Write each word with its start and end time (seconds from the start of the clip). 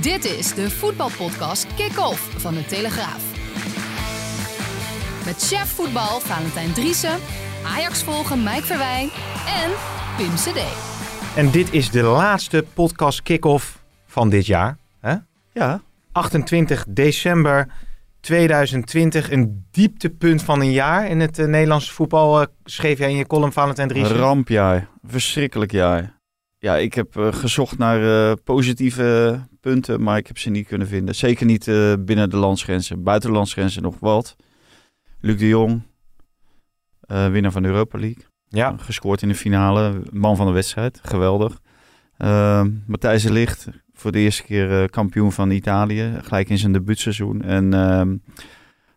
Dit 0.00 0.24
is 0.24 0.54
de 0.54 0.70
voetbalpodcast 0.70 1.74
Kick-Off 1.74 2.40
van 2.40 2.54
de 2.54 2.64
Telegraaf. 2.64 3.22
Met 5.24 5.36
chef 5.36 5.68
voetbal 5.74 6.20
Valentijn 6.20 6.72
Driessen, 6.72 7.18
Ajax 7.66 8.02
volgen 8.02 8.42
Mike 8.42 8.62
Verwijn 8.62 9.08
en 9.62 9.70
Pim 10.16 10.34
CD. 10.34 10.60
En 11.36 11.50
dit 11.50 11.72
is 11.72 11.90
de 11.90 12.02
laatste 12.02 12.64
podcast 12.74 13.22
kick-off 13.22 13.82
van 14.06 14.28
dit 14.30 14.46
jaar. 14.46 14.76
Hè? 15.00 15.14
Ja, 15.52 15.82
28 16.12 16.84
december 16.88 17.68
2020. 18.20 19.30
Een 19.30 19.66
dieptepunt 19.70 20.42
van 20.42 20.60
een 20.60 20.72
jaar 20.72 21.08
in 21.08 21.20
het 21.20 21.38
uh, 21.38 21.46
Nederlandse 21.46 21.92
voetbal. 21.92 22.40
Uh, 22.40 22.46
schreef 22.64 22.98
jij 22.98 23.10
in 23.10 23.16
je 23.16 23.26
column 23.26 23.52
Valentijn 23.52 23.96
een 23.96 24.04
Dries. 24.04 24.18
rampjaar. 24.18 24.88
Verschrikkelijk 25.06 25.72
jaar. 25.72 26.17
Ja, 26.58 26.76
ik 26.76 26.94
heb 26.94 27.16
uh, 27.16 27.32
gezocht 27.32 27.78
naar 27.78 28.36
positieve 28.36 29.40
punten, 29.60 30.02
maar 30.02 30.16
ik 30.16 30.26
heb 30.26 30.38
ze 30.38 30.50
niet 30.50 30.66
kunnen 30.66 30.86
vinden. 30.86 31.14
Zeker 31.14 31.46
niet 31.46 31.64
binnen 32.04 32.30
de 32.30 32.36
landsgrenzen. 32.36 33.02
Buiten 33.02 33.30
de 33.30 33.36
landsgrenzen 33.36 33.82
nog 33.82 33.96
wat. 34.00 34.36
Luc 35.20 35.38
de 35.38 35.48
Jong, 35.48 35.82
winnaar 37.06 37.52
van 37.52 37.62
de 37.62 37.68
Europa 37.68 37.98
League. 37.98 38.24
Ja. 38.48 38.74
Gescoord 38.76 39.22
in 39.22 39.28
de 39.28 39.34
finale. 39.34 40.02
Man 40.12 40.36
van 40.36 40.46
de 40.46 40.52
wedstrijd. 40.52 41.00
Geweldig. 41.02 41.60
Matthijs 42.86 43.22
de 43.22 43.32
Ligt, 43.32 43.68
voor 43.98 44.12
de 44.12 44.18
eerste 44.18 44.42
keer 44.42 44.82
uh, 44.82 44.84
kampioen 44.86 45.32
van 45.32 45.50
Italië, 45.50 46.18
gelijk 46.22 46.48
in 46.48 46.58
zijn 46.58 46.72
debuutseizoen. 46.72 47.42
En 47.42 47.74
uh, 47.74 48.02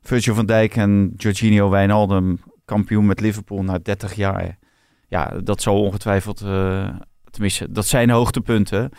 Virgil 0.02 0.36
van 0.36 0.46
Dijk 0.46 0.76
en 0.76 1.14
Jorginho 1.18 1.70
Wijnaldum, 1.70 2.40
kampioen 2.66 3.06
met 3.06 3.20
Liverpool 3.20 3.64
na 3.64 3.78
30 3.78 4.14
jaar. 4.14 4.58
Ja, 5.08 5.40
dat 5.44 5.62
zal 5.62 5.82
ongetwijfeld, 5.82 6.42
tenminste, 7.32 7.72
dat 7.72 7.86
zijn 7.86 8.10
hoogtepunten. 8.10 8.90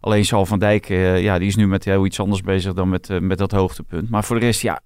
Alleen 0.00 0.24
zal 0.24 0.46
Van 0.46 0.58
Dijk, 0.58 0.88
uh, 0.88 1.22
ja, 1.22 1.38
die 1.38 1.48
is 1.48 1.56
nu 1.56 1.66
met 1.66 1.84
heel 1.84 2.06
iets 2.06 2.20
anders 2.20 2.40
bezig 2.42 2.72
dan 2.72 2.88
met, 2.88 3.20
met 3.20 3.38
dat 3.38 3.52
hoogtepunt. 3.52 4.10
Maar 4.10 4.24
voor 4.24 4.38
de 4.40 4.44
rest, 4.44 4.60
ja, 4.62 4.80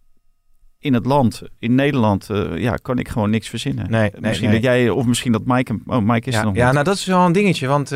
in 0.79 0.95
het 0.95 1.07
land, 1.07 1.43
in 1.59 1.75
Nederland, 1.75 2.29
uh, 2.31 2.59
ja, 2.59 2.77
kan 2.77 2.99
ik 2.99 3.09
gewoon 3.09 3.31
niks 3.31 3.49
verzinnen. 3.49 3.91
Nee, 3.91 4.11
misschien 4.21 4.51
nee. 4.51 4.61
dat 4.61 4.71
jij, 4.71 4.91
of 4.91 5.07
misschien 5.07 5.33
dat 5.33 5.43
Mike, 5.45 5.79
oh, 5.87 5.99
Mike 5.99 6.29
is 6.29 6.35
ja, 6.35 6.41
er 6.41 6.47
nog 6.47 6.57
Ja, 6.57 6.65
niet. 6.65 6.73
nou 6.73 6.85
dat 6.85 6.95
is 6.97 7.05
wel 7.05 7.27
een 7.27 7.33
dingetje, 7.33 7.67
want 7.67 7.91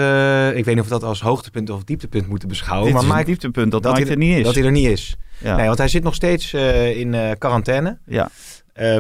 ik 0.56 0.64
weet 0.64 0.66
niet 0.66 0.78
of 0.78 0.84
we 0.84 0.90
dat 0.90 1.02
als 1.02 1.20
hoogtepunt 1.20 1.70
of 1.70 1.84
dieptepunt 1.84 2.28
moeten 2.28 2.48
beschouwen. 2.48 2.92
Dit 2.92 3.02
maar 3.02 3.16
Mike, 3.16 3.24
dieptepunt 3.24 3.70
dat, 3.70 3.82
dat 3.82 3.92
Mike 3.92 4.04
hij, 4.04 4.12
er 4.12 4.18
niet 4.18 4.36
is. 4.36 4.44
Dat 4.44 4.54
hij 4.54 4.64
er 4.64 4.70
niet 4.70 4.86
is. 4.86 5.16
ja. 5.38 5.56
Nee, 5.56 5.66
want 5.66 5.78
hij 5.78 5.88
zit 5.88 6.02
nog 6.02 6.14
steeds 6.14 6.54
in 6.94 7.36
quarantaine. 7.38 7.98
ja. 8.06 8.30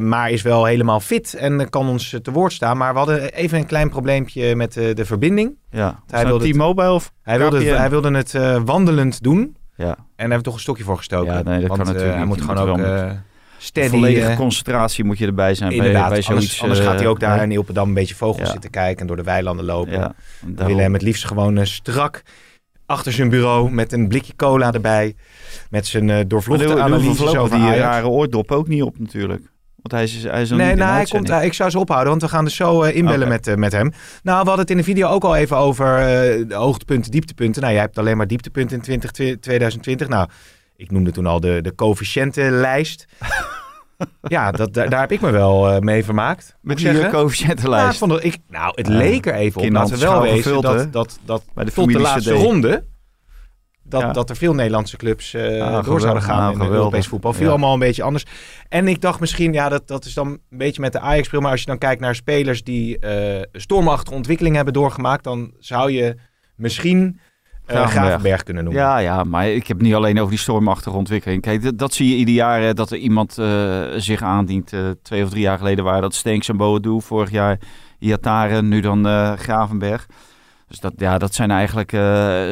Maar 0.00 0.30
is 0.30 0.42
wel 0.42 0.64
helemaal 0.64 1.00
fit 1.00 1.34
en 1.34 1.70
kan 1.70 1.88
ons 1.88 2.16
te 2.22 2.30
woord 2.30 2.52
staan. 2.52 2.76
Maar 2.76 2.92
we 2.92 2.98
hadden 2.98 3.32
even 3.32 3.58
een 3.58 3.66
klein 3.66 3.88
probleempje 3.88 4.56
met 4.56 4.72
de 4.72 5.04
verbinding. 5.04 5.56
Ja. 5.70 6.02
Hij 6.06 6.26
wilde 6.26 6.50
T-Mobile 6.50 6.92
of 6.92 7.12
Hij 7.22 7.38
wilde, 7.38 7.58
KPN? 7.58 7.74
hij 7.74 7.90
wilde 7.90 8.16
het 8.16 8.32
wandelend 8.64 9.22
doen. 9.22 9.56
Ja. 9.76 9.86
En 9.86 9.94
daar 9.96 10.16
hebben 10.16 10.38
we 10.38 10.42
toch 10.42 10.54
een 10.54 10.60
stokje 10.60 10.84
voor 10.84 10.96
gestoken. 10.96 11.34
Ja, 11.34 11.42
nee, 11.42 11.60
dat 11.60 11.68
Want, 11.68 11.82
kan 11.82 11.92
natuurlijk 11.92 12.16
Hij 12.16 12.26
moet 12.26 12.38
Je 12.38 12.44
gewoon 12.44 12.80
moet 12.80 12.80
ook 12.80 13.12
steady... 13.58 13.88
volledige 13.88 14.34
concentratie 14.36 15.04
moet 15.04 15.18
je 15.18 15.26
erbij 15.26 15.54
zijn 15.54 15.72
inderdaad, 15.72 16.08
bij, 16.08 16.18
bij 16.18 16.28
anders, 16.28 16.46
zoiets. 16.46 16.62
anders 16.62 16.80
gaat 16.80 16.98
hij 16.98 17.06
ook 17.06 17.20
daar 17.20 17.42
in 17.42 17.52
Ilpendam 17.52 17.88
een 17.88 17.94
beetje 17.94 18.14
vogels 18.14 18.46
ja. 18.46 18.52
zitten 18.52 18.70
kijken... 18.70 19.00
en 19.00 19.06
door 19.06 19.16
de 19.16 19.22
weilanden 19.22 19.64
lopen. 19.64 19.92
Ja, 19.92 20.14
We 20.56 20.64
willen 20.64 20.82
hem 20.82 20.92
het 20.92 21.02
liefst 21.02 21.24
gewoon 21.24 21.66
strak 21.66 22.22
achter 22.86 23.12
zijn 23.12 23.28
bureau... 23.28 23.70
met 23.70 23.92
een 23.92 24.08
blikje 24.08 24.36
cola 24.36 24.72
erbij. 24.72 25.14
Met 25.70 25.86
zijn 25.86 26.08
uh, 26.08 26.18
doorvlochte 26.26 26.80
analyses 26.80 27.36
over 27.36 27.56
die 27.58 27.76
rare 27.76 28.08
oordop 28.08 28.52
ook 28.52 28.68
niet 28.68 28.82
op 28.82 28.98
natuurlijk. 28.98 29.52
Want 29.84 30.02
hij 30.02 30.02
is, 30.02 30.22
hij 30.22 30.42
is 30.42 30.50
nog 30.50 30.58
Nee, 30.58 30.74
nou, 30.74 30.92
hij 30.92 31.04
komt, 31.04 31.30
ik 31.30 31.52
zou 31.52 31.70
ze 31.70 31.78
ophouden, 31.78 32.08
want 32.08 32.22
we 32.22 32.28
gaan 32.28 32.44
dus 32.44 32.56
zo 32.56 32.84
uh, 32.84 32.96
inbellen 32.96 33.28
met, 33.28 33.46
uh, 33.46 33.54
met 33.54 33.72
hem. 33.72 33.92
Nou, 34.22 34.42
we 34.42 34.46
hadden 34.46 34.58
het 34.58 34.70
in 34.70 34.76
de 34.76 34.84
video 34.84 35.08
ook 35.08 35.24
al 35.24 35.36
even 35.36 35.56
over 35.56 35.98
uh, 35.98 36.04
de 36.48 36.54
hoogtepunten, 36.54 37.10
dieptepunten. 37.10 37.62
Nou, 37.62 37.74
jij 37.74 37.82
hebt 37.82 37.98
alleen 37.98 38.16
maar 38.16 38.26
dieptepunten 38.26 38.76
in 38.76 38.82
20, 38.82 39.10
2020. 39.10 40.08
Nou, 40.08 40.28
ik 40.76 40.90
noemde 40.90 41.10
toen 41.10 41.26
al 41.26 41.40
de, 41.40 41.58
de 41.62 41.74
coëfficiëntenlijst. 41.74 43.06
ja, 44.22 44.50
dat, 44.50 44.74
daar, 44.74 44.88
daar 44.88 45.00
heb 45.00 45.12
ik 45.12 45.20
me 45.20 45.30
wel 45.30 45.80
mee 45.80 46.04
vermaakt. 46.04 46.56
Met 46.60 46.76
die 46.76 47.08
coëfficiëntenlijst. 47.08 48.00
Ja, 48.06 48.18
ik 48.20 48.38
nou, 48.48 48.72
het 48.74 48.88
leek 48.88 49.26
er 49.26 49.34
even 49.34 49.60
op. 49.60 49.70
Laten 49.70 49.94
we 49.94 50.00
wel 50.00 50.22
hè? 50.22 50.60
dat, 50.60 50.92
dat, 50.92 51.18
dat 51.24 51.42
bij 51.54 51.64
de 51.64 51.72
tot 51.72 51.92
de 51.92 52.00
laatste 52.00 52.32
ronde... 52.32 52.84
Dat, 53.86 54.00
Ja. 54.00 54.12
dat 54.12 54.30
er 54.30 54.36
veel 54.36 54.54
Nederlandse 54.54 54.96
clubs 54.96 55.34
uh, 55.34 55.42
Ah, 55.42 55.48
door 55.48 55.82
geweldig. 55.82 56.00
zouden 56.02 56.22
gaan 56.22 56.36
Nou, 56.38 56.48
in 56.48 56.54
geweldig. 56.56 56.76
Europees 56.78 57.06
voetbal. 57.06 57.32
Viel 57.32 57.44
Ja. 57.44 57.50
allemaal 57.50 57.72
een 57.72 57.78
beetje 57.78 58.02
anders. 58.02 58.24
En 58.68 58.88
ik 58.88 59.00
dacht 59.00 59.20
misschien, 59.20 59.52
ja, 59.52 59.68
dat, 59.68 59.88
dat 59.88 60.04
is 60.04 60.14
dan 60.14 60.26
een 60.28 60.58
beetje 60.58 60.80
met 60.80 60.92
de 60.92 61.00
Ajax-bril. 61.00 61.40
Maar 61.40 61.50
als 61.50 61.60
je 61.60 61.66
dan 61.66 61.78
kijkt 61.78 62.00
naar 62.00 62.14
spelers 62.14 62.62
die 62.64 62.96
uh, 63.00 63.42
stormachtige 63.52 64.14
ontwikkeling 64.16 64.54
hebben 64.56 64.74
doorgemaakt, 64.74 65.24
dan 65.24 65.52
zou 65.58 65.90
je 65.90 66.16
misschien 66.56 67.20
uh, 67.72 67.86
Gravenberg. 67.86 68.42
Kunnen 68.42 68.64
noemen. 68.64 68.82
Ja, 68.82 68.98
ja, 68.98 69.24
maar 69.24 69.48
ik 69.48 69.66
heb 69.66 69.80
niet 69.80 69.94
alleen 69.94 70.18
over 70.18 70.30
die 70.30 70.38
stormachtige 70.38 70.96
ontwikkeling. 70.96 71.42
Kijk, 71.42 71.62
dat, 71.62 71.78
dat 71.78 71.94
zie 71.94 72.08
je 72.08 72.16
ieder 72.16 72.34
jaar 72.34 72.60
hè, 72.60 72.74
dat 72.74 72.90
er 72.90 72.98
iemand 72.98 73.38
uh, 73.38 73.82
zich 73.96 74.22
aandient. 74.22 74.72
Uh, 74.72 74.90
twee 75.02 75.22
of 75.24 75.30
drie 75.30 75.42
jaar 75.42 75.58
geleden 75.58 75.84
waren 75.84 76.02
dat 76.02 76.14
Stenks 76.14 76.48
en 76.48 76.56
Boadu. 76.56 77.00
Vorig 77.00 77.30
jaar 77.30 77.58
Iataren, 77.98 78.68
nu 78.68 78.80
dan 78.80 79.04
Gravenberg. 79.38 80.06
Dus 80.68 80.80
dat, 80.80 80.92
ja, 80.96 81.18
dat 81.18 81.34
zijn 81.34 81.50
eigenlijk 81.50 81.90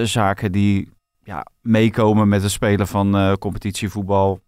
zaken 0.09 0.53
die 0.53 0.91
ja, 1.25 1.47
meekomen 1.61 2.29
met 2.29 2.43
het 2.43 2.51
spelen 2.51 2.89
van 2.89 3.17
uh, 3.17 3.33
competitievoetbal. 3.33 4.41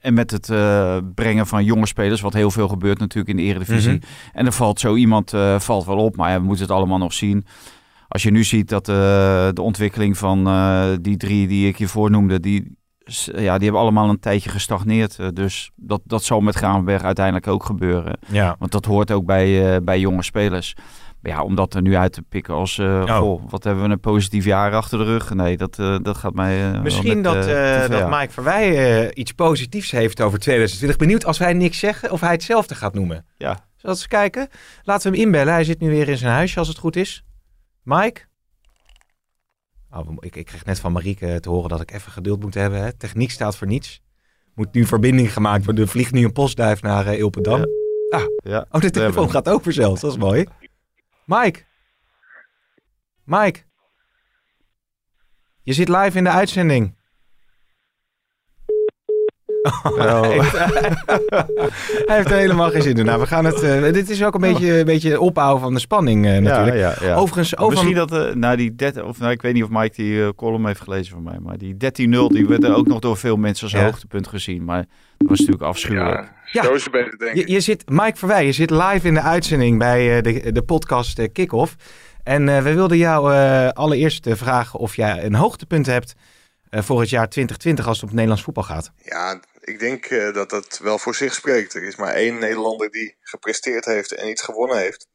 En 0.00 0.14
met 0.14 0.30
het 0.30 0.48
uh, 0.48 0.96
brengen 1.14 1.46
van 1.46 1.64
jonge 1.64 1.86
spelers, 1.86 2.20
wat 2.20 2.32
heel 2.32 2.50
veel 2.50 2.68
gebeurt 2.68 2.98
natuurlijk 2.98 3.28
in 3.28 3.36
de 3.36 3.42
eredivisie. 3.42 3.96
Mhm. 3.96 4.06
En 4.32 4.46
er 4.46 4.52
valt 4.52 4.80
zo 4.80 4.94
iemand 4.94 5.32
uh, 5.32 5.58
valt 5.58 5.84
wel 5.84 5.96
op, 5.96 6.16
maar 6.16 6.30
ja, 6.30 6.38
we 6.38 6.44
moeten 6.44 6.64
het 6.64 6.74
allemaal 6.74 6.98
nog 6.98 7.12
zien. 7.12 7.44
Als 8.08 8.22
je 8.22 8.30
nu 8.30 8.44
ziet 8.44 8.68
dat 8.68 8.86
de 8.86 9.62
ontwikkeling 9.62 10.18
van 10.18 10.44
die 11.00 11.16
drie 11.16 11.46
die 11.48 11.68
ik 11.68 11.76
hiervoor 11.76 12.10
noemde, 12.10 12.40
die, 12.40 12.76
ja, 13.24 13.32
die 13.32 13.64
hebben 13.64 13.80
allemaal 13.80 14.08
een 14.08 14.20
tijdje 14.20 14.50
gestagneerd. 14.50 15.36
Dus 15.36 15.70
dat, 15.76 16.00
dat 16.04 16.24
zal 16.24 16.40
met 16.40 16.54
Gravenberg 16.54 17.02
uiteindelijk 17.02 17.46
ook 17.46 17.64
gebeuren. 17.64 18.18
Ja. 18.26 18.56
Want 18.58 18.72
dat 18.72 18.84
hoort 18.84 19.10
ook 19.10 19.24
bij, 19.24 19.82
bij 19.84 20.00
jonge 20.00 20.22
spelers. 20.22 20.74
Ja, 21.28 21.42
om 21.42 21.54
dat 21.54 21.74
er 21.74 21.82
nu 21.82 21.96
uit 21.96 22.12
te 22.12 22.22
pikken 22.22 22.54
als, 22.54 22.76
uh, 22.76 22.86
Oh. 23.06 23.16
goh, 23.16 23.42
wat 23.50 23.64
hebben 23.64 23.84
we 23.84 23.90
een 23.90 24.00
positief 24.00 24.44
jaar 24.44 24.72
achter 24.74 24.98
de 24.98 25.04
rug? 25.04 25.34
Nee, 25.34 25.56
dat, 25.56 25.78
uh, 25.78 25.96
dat 26.02 26.16
gaat 26.16 26.34
mij 26.34 26.72
uh, 26.74 26.80
Misschien 26.82 27.22
dat, 27.22 27.44
dat 27.90 28.10
Mike 28.10 28.32
Verwij 28.32 29.02
uh, 29.04 29.10
iets 29.14 29.32
positiefs 29.32 29.90
heeft 29.90 30.20
over 30.20 30.38
2020. 30.38 30.98
Benieuwd 30.98 31.24
als 31.24 31.38
wij 31.38 31.52
niks 31.52 31.78
zeggen 31.78 32.10
of 32.10 32.20
hij 32.20 32.30
hetzelfde 32.32 32.74
gaat 32.74 32.94
noemen. 32.94 33.26
Ja. 33.36 33.52
Zullen 33.52 33.62
we 33.96 34.02
eens 34.02 34.06
kijken? 34.06 34.48
Laten 34.82 35.10
we 35.10 35.16
hem 35.16 35.26
inbellen. 35.26 35.52
Hij 35.52 35.64
zit 35.64 35.80
nu 35.80 35.88
weer 35.90 36.08
in 36.08 36.16
zijn 36.18 36.32
huisje 36.32 36.58
als 36.58 36.68
het 36.68 36.78
goed 36.78 36.96
is. 36.96 37.24
Mike? 37.82 38.20
Oh, 39.90 40.08
ik, 40.20 40.36
ik 40.36 40.46
kreeg 40.46 40.64
net 40.64 40.80
van 40.80 40.92
Marieke 40.92 41.40
te 41.40 41.48
horen 41.48 41.68
dat 41.68 41.80
ik 41.80 41.92
even 41.92 42.12
geduld 42.12 42.40
moet 42.40 42.54
hebben. 42.54 42.82
Hè? 42.82 42.92
Techniek 42.92 43.30
staat 43.30 43.56
voor 43.56 43.66
niets. 43.66 44.00
Moet 44.54 44.72
nu 44.74 44.84
verbinding 44.84 45.32
gemaakt 45.32 45.64
worden. 45.64 45.84
Er 45.84 45.90
vliegt 45.90 46.12
nu 46.12 46.24
een 46.24 46.32
postduif 46.32 46.82
naar 46.82 47.14
Ilpendam. 47.14 47.64
Ah, 48.08 48.22
Ja. 48.44 48.66
oh, 48.70 48.80
de 48.80 48.90
telefoon 48.90 49.30
gaat 49.30 49.48
over 49.48 49.72
zelfs. 49.72 50.00
Dat 50.00 50.10
is 50.10 50.16
mooi. 50.16 50.46
Mike? 51.28 51.60
Mike? 53.24 53.60
Je 55.62 55.72
zit 55.72 55.88
live 55.88 56.18
in 56.18 56.24
de 56.24 56.30
uitzending. 56.30 56.96
Oh. 59.82 60.20
Hij, 60.22 60.30
heeft, 60.32 60.52
hij 62.06 62.16
heeft 62.16 62.30
er 62.30 62.36
helemaal 62.36 62.70
geen 62.70 62.82
zin 62.82 62.96
in. 62.96 63.04
Nou, 63.04 63.20
we 63.20 63.26
gaan 63.26 63.44
het. 63.44 63.62
eh, 63.62 63.92
dit 63.92 64.10
is 64.10 64.24
ook 64.24 64.34
een 64.34 64.40
beetje, 64.40 64.78
een 64.78 64.84
beetje 64.84 65.20
opbouwen 65.20 65.60
van 65.60 65.74
de 65.74 65.80
spanning 65.80 66.26
eh, 66.26 66.38
natuurlijk. 66.38 66.76
Ja, 66.76 66.94
ja, 67.00 67.06
ja. 67.06 67.14
Overigens, 67.14 67.56
over 67.56 67.72
Misschien 67.72 67.94
dat, 67.94 68.12
eh 68.12 68.34
nou 68.34 68.56
die 68.56 68.74
13, 68.74 69.04
of 69.04 69.18
nou, 69.18 69.30
ik 69.32 69.42
weet 69.42 69.54
niet 69.54 69.62
of 69.62 69.68
Mike 69.70 70.02
die 70.02 70.34
column 70.34 70.66
heeft 70.66 70.80
gelezen 70.80 71.12
van 71.12 71.22
mij, 71.22 71.38
maar 71.42 71.58
die 71.58 71.72
13-0 71.74 71.76
die 72.32 72.46
werd 72.46 72.64
er 72.64 72.74
ook 72.74 72.86
nog 72.86 72.98
door 72.98 73.16
veel 73.16 73.36
mensen 73.36 73.64
als 73.64 73.72
Ja. 73.72 73.84
hoogtepunt 73.84 74.26
gezien. 74.28 74.64
Maar 74.64 74.84
dat 75.18 75.28
was 75.28 75.38
natuurlijk 75.38 75.64
afschuwelijk. 75.66 76.32
Ja. 76.52 76.62
Zo 76.62 76.72
is 76.72 76.82
het 76.82 76.92
beter, 76.92 77.18
denk 77.18 77.34
ik. 77.34 77.46
je, 77.46 77.52
je 77.52 77.60
zit, 77.60 77.88
Mike 77.88 78.16
Verwij, 78.16 78.46
je 78.46 78.52
zit 78.52 78.70
live 78.70 79.06
in 79.06 79.14
de 79.14 79.20
uitzending 79.20 79.78
bij 79.78 80.16
eh, 80.16 80.22
de, 80.22 80.52
de 80.52 80.62
podcast 80.62 81.18
eh, 81.18 81.28
Kick-Off. 81.32 81.74
En 82.22 82.48
eh, 82.48 82.62
we 82.62 82.74
wilden 82.74 82.96
jou 82.96 83.32
allereerst 83.72 84.26
vragen 84.30 84.78
of 84.78 84.96
jij 84.96 85.24
een 85.24 85.34
hoogtepunt 85.34 85.86
hebt 85.86 86.14
voor 86.70 87.00
het 87.00 87.10
jaar 87.10 87.28
2020 87.28 87.86
als 87.86 87.96
het 87.96 88.04
op 88.04 88.12
Nederlands 88.12 88.42
voetbal 88.42 88.62
gaat. 88.62 88.92
Ja, 89.02 89.40
ik 89.60 89.78
denk 89.78 90.08
dat 90.34 90.50
dat 90.50 90.80
wel 90.82 90.98
voor 90.98 91.14
zich 91.14 91.34
spreekt. 91.34 91.74
Er 91.74 91.82
is 91.82 91.96
maar 91.96 92.12
één 92.12 92.38
Nederlander 92.38 92.90
die 92.90 93.16
gepresteerd 93.20 93.84
heeft 93.84 94.12
en 94.12 94.28
iets 94.28 94.42
gewonnen 94.42 94.78
heeft. 94.78 95.06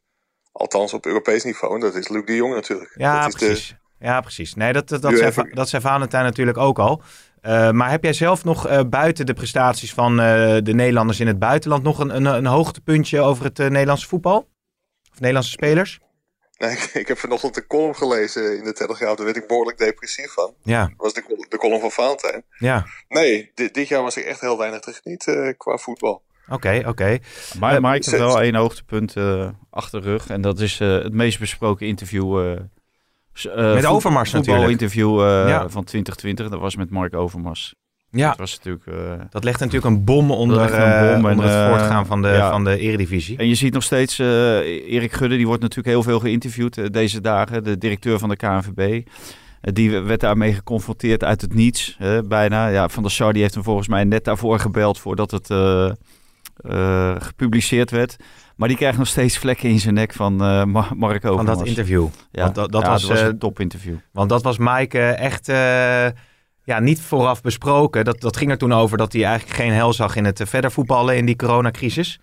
Althans 0.52 0.92
op 0.92 1.06
Europees 1.06 1.44
niveau. 1.44 1.74
En 1.74 1.80
dat 1.80 1.94
is 1.94 2.08
Luc 2.08 2.24
de 2.24 2.34
Jong 2.34 2.54
natuurlijk. 2.54 2.94
Ja, 2.96 3.20
dat 3.20 3.28
is 3.28 3.46
precies. 3.46 3.68
de 3.68 4.04
Ja, 4.06 4.20
precies. 4.20 4.54
Nee, 4.54 4.72
dat, 4.72 4.88
dat, 4.88 5.02
dat, 5.02 5.16
zei, 5.16 5.50
dat 5.50 5.68
zei 5.68 5.82
Valentijn 5.82 6.24
natuurlijk 6.24 6.58
ook 6.58 6.78
al. 6.78 7.02
Eh, 7.44 7.70
maar 7.70 7.90
heb 7.90 8.02
jij 8.02 8.12
zelf 8.12 8.44
nog 8.44 8.66
eh, 8.66 8.80
buiten 8.88 9.26
de 9.26 9.32
prestaties 9.32 9.92
van 9.94 10.20
eh, 10.20 10.56
de 10.62 10.74
Nederlanders 10.74 11.20
in 11.20 11.26
het 11.26 11.38
buitenland 11.38 11.82
nog 11.82 11.98
een, 11.98 12.16
een, 12.16 12.24
een 12.24 12.46
hoogtepuntje 12.46 13.20
over 13.20 13.44
het 13.44 13.58
eh, 13.58 13.68
Nederlandse 13.68 14.08
voetbal? 14.08 14.48
Of 15.12 15.18
Nederlandse 15.20 15.50
spelers? 15.50 16.00
Nee, 16.58 16.70
ik, 16.70 16.90
ik 16.94 17.08
heb 17.08 17.18
vanochtend 17.18 17.56
een 17.56 17.66
column 17.66 17.96
gelezen 17.96 18.58
in 18.58 18.64
de 18.64 18.72
Telegraaf. 18.72 19.16
Daar 19.16 19.24
werd 19.24 19.36
ik 19.36 19.46
behoorlijk 19.46 19.78
depressief 19.78 20.32
van. 20.32 20.54
Ja, 20.62 20.80
Dat 20.82 20.92
was 20.96 21.12
de, 21.14 21.46
de 21.48 21.58
column 21.58 21.80
van 21.80 21.90
Valentijn. 21.90 22.44
ja. 22.58 22.86
Nee, 23.08 23.50
dit, 23.54 23.74
dit 23.74 23.88
jaar 23.88 24.02
was 24.02 24.16
er 24.16 24.24
echt 24.26 24.40
heel 24.40 24.58
weinig 24.58 24.80
te 24.80 24.92
genieten 25.02 25.46
eh, 25.46 25.54
qua 25.56 25.76
voetbal. 25.76 26.22
Oké, 26.48 26.82
oké. 26.86 27.18
Maar, 27.58 27.80
maar 27.80 27.94
ik 27.96 28.04
heb 28.04 28.18
wel 28.18 28.40
één 28.40 28.54
hoogtepunt 28.54 29.16
eh, 29.16 29.48
achter 29.70 30.02
de 30.02 30.08
rug. 30.08 30.26
En 30.28 30.40
dat 30.40 30.60
is 30.60 30.80
eh, 30.80 30.88
het 30.88 31.12
meest 31.12 31.38
besproken 31.38 31.86
interview. 31.86 32.58
Eh, 33.34 33.68
eh, 33.68 33.74
Met 33.74 33.86
Overmars 33.86 34.32
natuurlijk. 34.32 34.56
voetbalinterview 34.56 35.20
eh, 35.20 35.48
Ja. 35.48 35.60
van 35.68 35.84
2020. 35.84 36.48
Dat 36.48 36.60
was 36.60 36.76
met 36.76 36.90
Mark 36.90 37.14
Overmars. 37.14 37.74
Ja, 38.10 38.28
Dat 38.28 38.38
was 38.38 38.56
natuurlijk... 38.56 38.86
eh, 38.86 39.24
dat 39.30 39.44
legt 39.44 39.58
natuurlijk 39.60 39.84
een 39.84 40.04
bom 40.04 40.30
onder, 40.30 40.60
een 40.60 40.68
eh, 40.72 41.12
en, 41.12 41.24
het 41.24 41.40
eh, 41.50 41.68
voortgaan 41.68 42.06
van 42.06 42.22
de, 42.22 42.28
ja. 42.28 42.50
van 42.50 42.64
de 42.64 42.78
eredivisie. 42.78 43.36
En 43.38 43.48
je 43.48 43.54
ziet 43.54 43.72
nog 43.72 43.82
steeds, 43.82 44.18
eh, 44.18 44.26
Erik 44.92 45.12
Gudde, 45.12 45.36
die 45.36 45.46
wordt 45.46 45.62
natuurlijk 45.62 45.88
heel 45.88 46.02
veel 46.02 46.20
geïnterviewd 46.20 46.78
eh, 46.78 46.84
deze 46.90 47.20
dagen. 47.20 47.64
De 47.64 47.78
directeur 47.78 48.18
van 48.18 48.28
de 48.28 48.36
KNVB. 48.36 49.06
Eh, 49.60 49.72
die 49.72 49.90
werd 50.00 50.20
daarmee 50.20 50.52
geconfronteerd 50.54 51.24
uit 51.24 51.40
het 51.40 51.54
niets, 51.54 51.96
bijna. 52.24 52.68
Ja, 52.68 52.88
van 52.88 53.02
der 53.02 53.12
Sar 53.12 53.32
die 53.32 53.42
heeft 53.42 53.54
hem 53.54 53.62
volgens 53.64 53.88
mij 53.88 54.04
net 54.04 54.24
daarvoor 54.24 54.58
gebeld 54.58 54.98
voordat 54.98 55.30
het 55.30 55.50
eh, 55.50 55.90
eh, 56.56 57.14
gepubliceerd 57.18 57.90
werd. 57.90 58.16
Maar 58.56 58.68
die 58.68 58.76
krijgt 58.76 58.98
nog 58.98 59.06
steeds 59.06 59.38
vlekken 59.38 59.68
in 59.68 59.78
zijn 59.78 59.94
nek 59.94 60.12
van 60.12 60.32
eh, 60.42 60.64
Ma- 60.64 60.92
Mark 60.94 61.20
Van 61.22 61.30
Overmars. 61.30 61.58
dat 61.58 61.66
interview. 61.66 62.08
Ja, 62.30 62.42
Want 62.42 62.54
dat, 62.54 62.72
dat 62.72 62.82
ja, 62.82 62.88
was, 62.88 63.08
eh, 63.08 63.20
een 63.20 63.38
topinterview. 63.38 63.96
Want 64.12 64.28
dat 64.28 64.42
was 64.42 64.58
Mike 64.58 65.00
echt 65.00 65.48
eh, 65.48 66.06
ja, 66.64 66.78
niet 66.80 67.00
vooraf 67.00 67.42
besproken. 67.42 68.04
Dat, 68.04 68.20
dat 68.20 68.36
ging 68.36 68.50
er 68.50 68.58
toen 68.58 68.72
over 68.72 68.98
dat 68.98 69.12
hij 69.12 69.24
eigenlijk 69.24 69.56
geen 69.56 69.72
hel 69.72 69.92
zag 69.92 70.16
in 70.16 70.24
het 70.24 70.40
verder 70.44 70.70
voetballen 70.72 71.16
in 71.16 71.26
die 71.26 71.36
coronacrisis. 71.36 72.20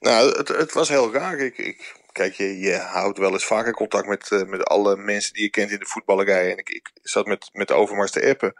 Nou, 0.00 0.36
het, 0.36 0.48
het 0.48 0.72
was 0.72 0.88
heel 0.88 1.12
raar. 1.12 1.38
Ik, 1.38 1.58
ik, 1.58 1.96
kijk, 2.12 2.34
je, 2.34 2.58
je 2.58 2.76
houdt 2.76 3.18
wel 3.18 3.32
eens 3.32 3.44
vaker 3.46 3.72
contact 3.72 4.08
met, 4.08 4.32
eh, 4.32 4.42
met 4.42 4.64
alle 4.64 4.96
mensen 4.96 5.32
die 5.32 5.42
je 5.42 5.50
kent 5.50 5.70
in 5.70 5.78
de 5.78 5.86
voetballerij. 5.86 6.50
En 6.50 6.58
ik, 6.58 6.68
ik 6.68 6.90
zat 7.02 7.26
met, 7.26 7.48
met 7.52 7.72
Overmars 7.72 8.10
te 8.10 8.28
appen. 8.30 8.54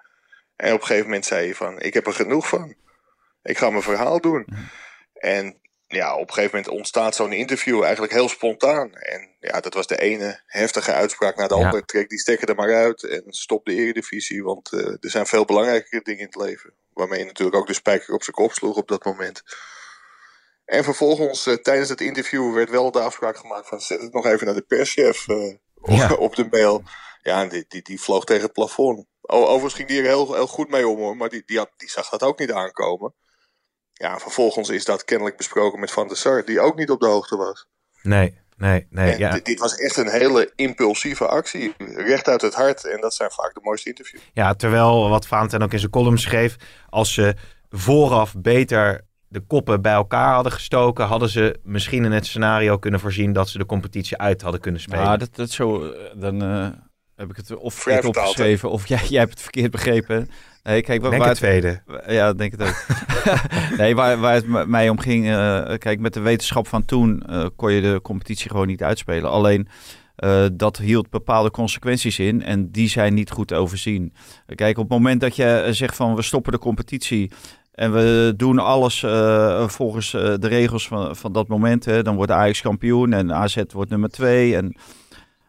En 0.56 0.72
op 0.72 0.80
een 0.80 0.86
gegeven 0.86 1.06
moment 1.06 1.24
zei 1.26 1.46
je 1.46 1.54
van, 1.54 1.80
ik 1.80 1.94
heb 1.94 2.06
er 2.06 2.12
genoeg 2.12 2.48
van. 2.48 2.74
Ik 3.42 3.58
ga 3.58 3.70
mijn 3.70 3.82
verhaal 3.82 4.20
doen. 4.20 4.46
En 5.14 5.56
ja, 5.88 6.14
op 6.14 6.28
een 6.28 6.34
gegeven 6.34 6.56
moment 6.56 6.76
ontstaat 6.76 7.14
zo'n 7.14 7.32
interview 7.32 7.82
eigenlijk 7.82 8.12
heel 8.12 8.28
spontaan. 8.28 8.92
En 8.94 9.36
ja, 9.40 9.60
dat 9.60 9.74
was 9.74 9.86
de 9.86 10.00
ene 10.00 10.42
heftige 10.46 10.92
uitspraak 10.92 11.36
naar 11.36 11.48
de 11.48 11.56
Ja. 11.56 11.64
andere. 11.64 11.84
Trek 11.84 12.08
die 12.08 12.18
stekker 12.18 12.48
er 12.48 12.54
maar 12.54 12.74
uit 12.74 13.02
en 13.02 13.22
stop 13.26 13.64
de 13.64 13.74
eredivisie. 13.74 14.42
Want 14.42 14.72
eh, 14.72 14.86
er 14.86 15.10
zijn 15.10 15.26
veel 15.26 15.44
belangrijkere 15.44 16.02
dingen 16.02 16.20
in 16.20 16.26
het 16.26 16.36
leven. 16.48 16.72
Waarmee 16.92 17.18
je 17.18 17.24
natuurlijk 17.24 17.56
ook 17.56 17.66
de 17.66 17.72
spijker 17.72 18.14
op 18.14 18.22
zijn 18.22 18.36
kop 18.36 18.52
sloeg 18.52 18.76
op 18.76 18.88
dat 18.88 19.04
moment. 19.04 19.42
En 20.64 20.84
vervolgens, 20.84 21.46
eh, 21.46 21.54
tijdens 21.54 21.88
het 21.88 22.00
interview, 22.00 22.54
werd 22.54 22.70
wel 22.70 22.90
de 22.90 23.00
afspraak 23.00 23.36
gemaakt 23.36 23.68
van 23.68 23.80
zet 23.80 24.00
het 24.00 24.12
nog 24.12 24.26
even 24.26 24.46
naar 24.46 24.54
de 24.54 24.62
perschef 24.62 25.28
eh, 25.28 25.54
Ja. 25.96 26.12
op 26.26 26.36
de 26.36 26.46
mail. 26.50 26.82
Ja, 27.22 27.42
en 27.42 27.48
die, 27.48 27.64
die, 27.68 27.82
die 27.82 28.00
vloog 28.00 28.24
tegen 28.24 28.42
het 28.42 28.52
plafond. 28.52 29.06
Overigens 29.20 29.74
ging 29.74 29.88
die 29.88 29.98
er 29.98 30.04
heel, 30.06 30.34
heel 30.34 30.46
goed 30.46 30.68
mee 30.68 30.88
om 30.88 30.96
hoor, 30.98 31.16
maar 31.16 31.28
die, 31.28 31.42
die, 31.46 31.58
had, 31.58 31.70
die 31.76 31.90
zag 31.90 32.08
dat 32.08 32.22
ook 32.22 32.38
niet 32.38 32.52
aankomen. 32.52 33.14
Ja, 33.98 34.18
vervolgens 34.18 34.68
is 34.68 34.84
dat 34.84 35.04
kennelijk 35.04 35.36
besproken 35.36 35.80
met 35.80 35.90
Van 35.90 36.08
der 36.08 36.16
Sar, 36.16 36.44
die 36.44 36.60
ook 36.60 36.76
niet 36.76 36.90
op 36.90 37.00
de 37.00 37.06
hoogte 37.06 37.36
was. 37.36 37.66
Nee, 38.02 38.38
nee, 38.56 38.86
nee. 38.90 39.12
en 39.12 39.18
Ja. 39.18 39.30
dit, 39.30 39.44
dit 39.44 39.58
was 39.58 39.74
echt 39.74 39.96
een 39.96 40.10
hele 40.10 40.52
impulsieve 40.54 41.26
actie, 41.26 41.74
recht 41.96 42.28
uit 42.28 42.40
het 42.42 42.54
hart. 42.54 42.84
En 42.84 43.00
dat 43.00 43.14
zijn 43.14 43.30
vaak 43.30 43.54
de 43.54 43.60
mooiste 43.62 43.88
interviews. 43.88 44.22
ja, 44.32 44.54
terwijl 44.54 45.08
wat 45.08 45.26
Valentijn 45.26 45.62
ook 45.62 45.72
in 45.72 45.78
zijn 45.78 45.90
column 45.90 46.18
schreef, 46.18 46.56
als 46.88 47.14
ze 47.14 47.34
vooraf 47.70 48.34
beter 48.36 49.06
de 49.28 49.40
koppen 49.40 49.82
bij 49.82 49.92
elkaar 49.92 50.34
hadden 50.34 50.52
gestoken, 50.52 51.06
hadden 51.06 51.28
ze 51.28 51.60
misschien 51.62 52.04
in 52.04 52.12
het 52.12 52.26
scenario 52.26 52.78
kunnen 52.78 53.00
voorzien 53.00 53.32
dat 53.32 53.48
ze 53.48 53.58
de 53.58 53.66
competitie 53.66 54.16
uit 54.16 54.42
hadden 54.42 54.60
kunnen 54.60 54.80
spelen. 54.80 55.04
Ja, 55.04 55.16
dat, 55.16 55.34
dat 55.34 55.50
zo, 55.50 55.90
eh, 55.90 56.20
dan 56.20 56.42
eh, 56.42 56.68
heb 57.16 57.30
ik 57.30 57.36
het 57.36 57.56
of 57.56 57.74
verkeerd 57.74 58.04
opgeschreven 58.04 58.70
of 58.70 58.86
jij, 58.92 59.04
jij 59.08 59.18
hebt 59.18 59.32
het 59.32 59.42
verkeerd 59.42 59.70
begrepen. 59.70 60.30
Nee, 60.68 60.82
kijk, 60.82 61.00
waar, 61.00 61.10
Denk 61.10 61.22
waar 61.22 61.30
het 61.30 61.40
tweede. 61.40 61.80
Ja, 62.06 62.28
ik 62.28 62.38
denk 62.38 62.52
het 62.52 62.62
ook. 62.62 62.86
nee, 63.80 63.94
waar, 63.94 64.18
waar 64.18 64.34
het 64.34 64.66
mij 64.66 64.88
om 64.88 64.98
ging, 64.98 65.26
eh, 65.28 65.74
kijk, 65.78 66.00
met 66.00 66.14
de 66.14 66.20
wetenschap 66.20 66.66
van 66.66 66.84
toen 66.84 67.22
eh, 67.22 67.46
kon 67.56 67.72
je 67.72 67.80
de 67.80 68.00
competitie 68.02 68.50
gewoon 68.50 68.66
niet 68.66 68.82
uitspelen. 68.82 69.30
Alleen 69.30 69.68
eh, 70.16 70.44
dat 70.52 70.76
hield 70.76 71.10
bepaalde 71.10 71.50
consequenties 71.50 72.18
in 72.18 72.42
en 72.42 72.70
die 72.70 72.88
zijn 72.88 73.14
niet 73.14 73.30
goed 73.30 73.48
te 73.48 73.54
overzien. 73.54 74.12
Kijk, 74.54 74.78
op 74.78 74.82
het 74.82 74.92
moment 74.92 75.20
dat 75.20 75.36
je 75.36 75.68
zegt 75.70 75.96
van 75.96 76.14
we 76.14 76.22
stoppen 76.22 76.52
de 76.52 76.58
competitie 76.58 77.30
en 77.72 77.92
we 77.92 78.34
doen 78.36 78.58
alles 78.58 79.00
volgens 79.66 80.10
de 80.10 80.38
regels 80.40 80.88
van, 80.88 81.16
van 81.16 81.32
dat 81.32 81.48
moment, 81.48 81.84
hè, 81.84 82.02
dan 82.02 82.16
wordt 82.16 82.32
Ajax 82.32 82.60
kampioen 82.60 83.12
en 83.12 83.34
AZ 83.34 83.62
wordt 83.72 83.90
nummer 83.90 84.10
twee 84.10 84.56
en... 84.56 84.76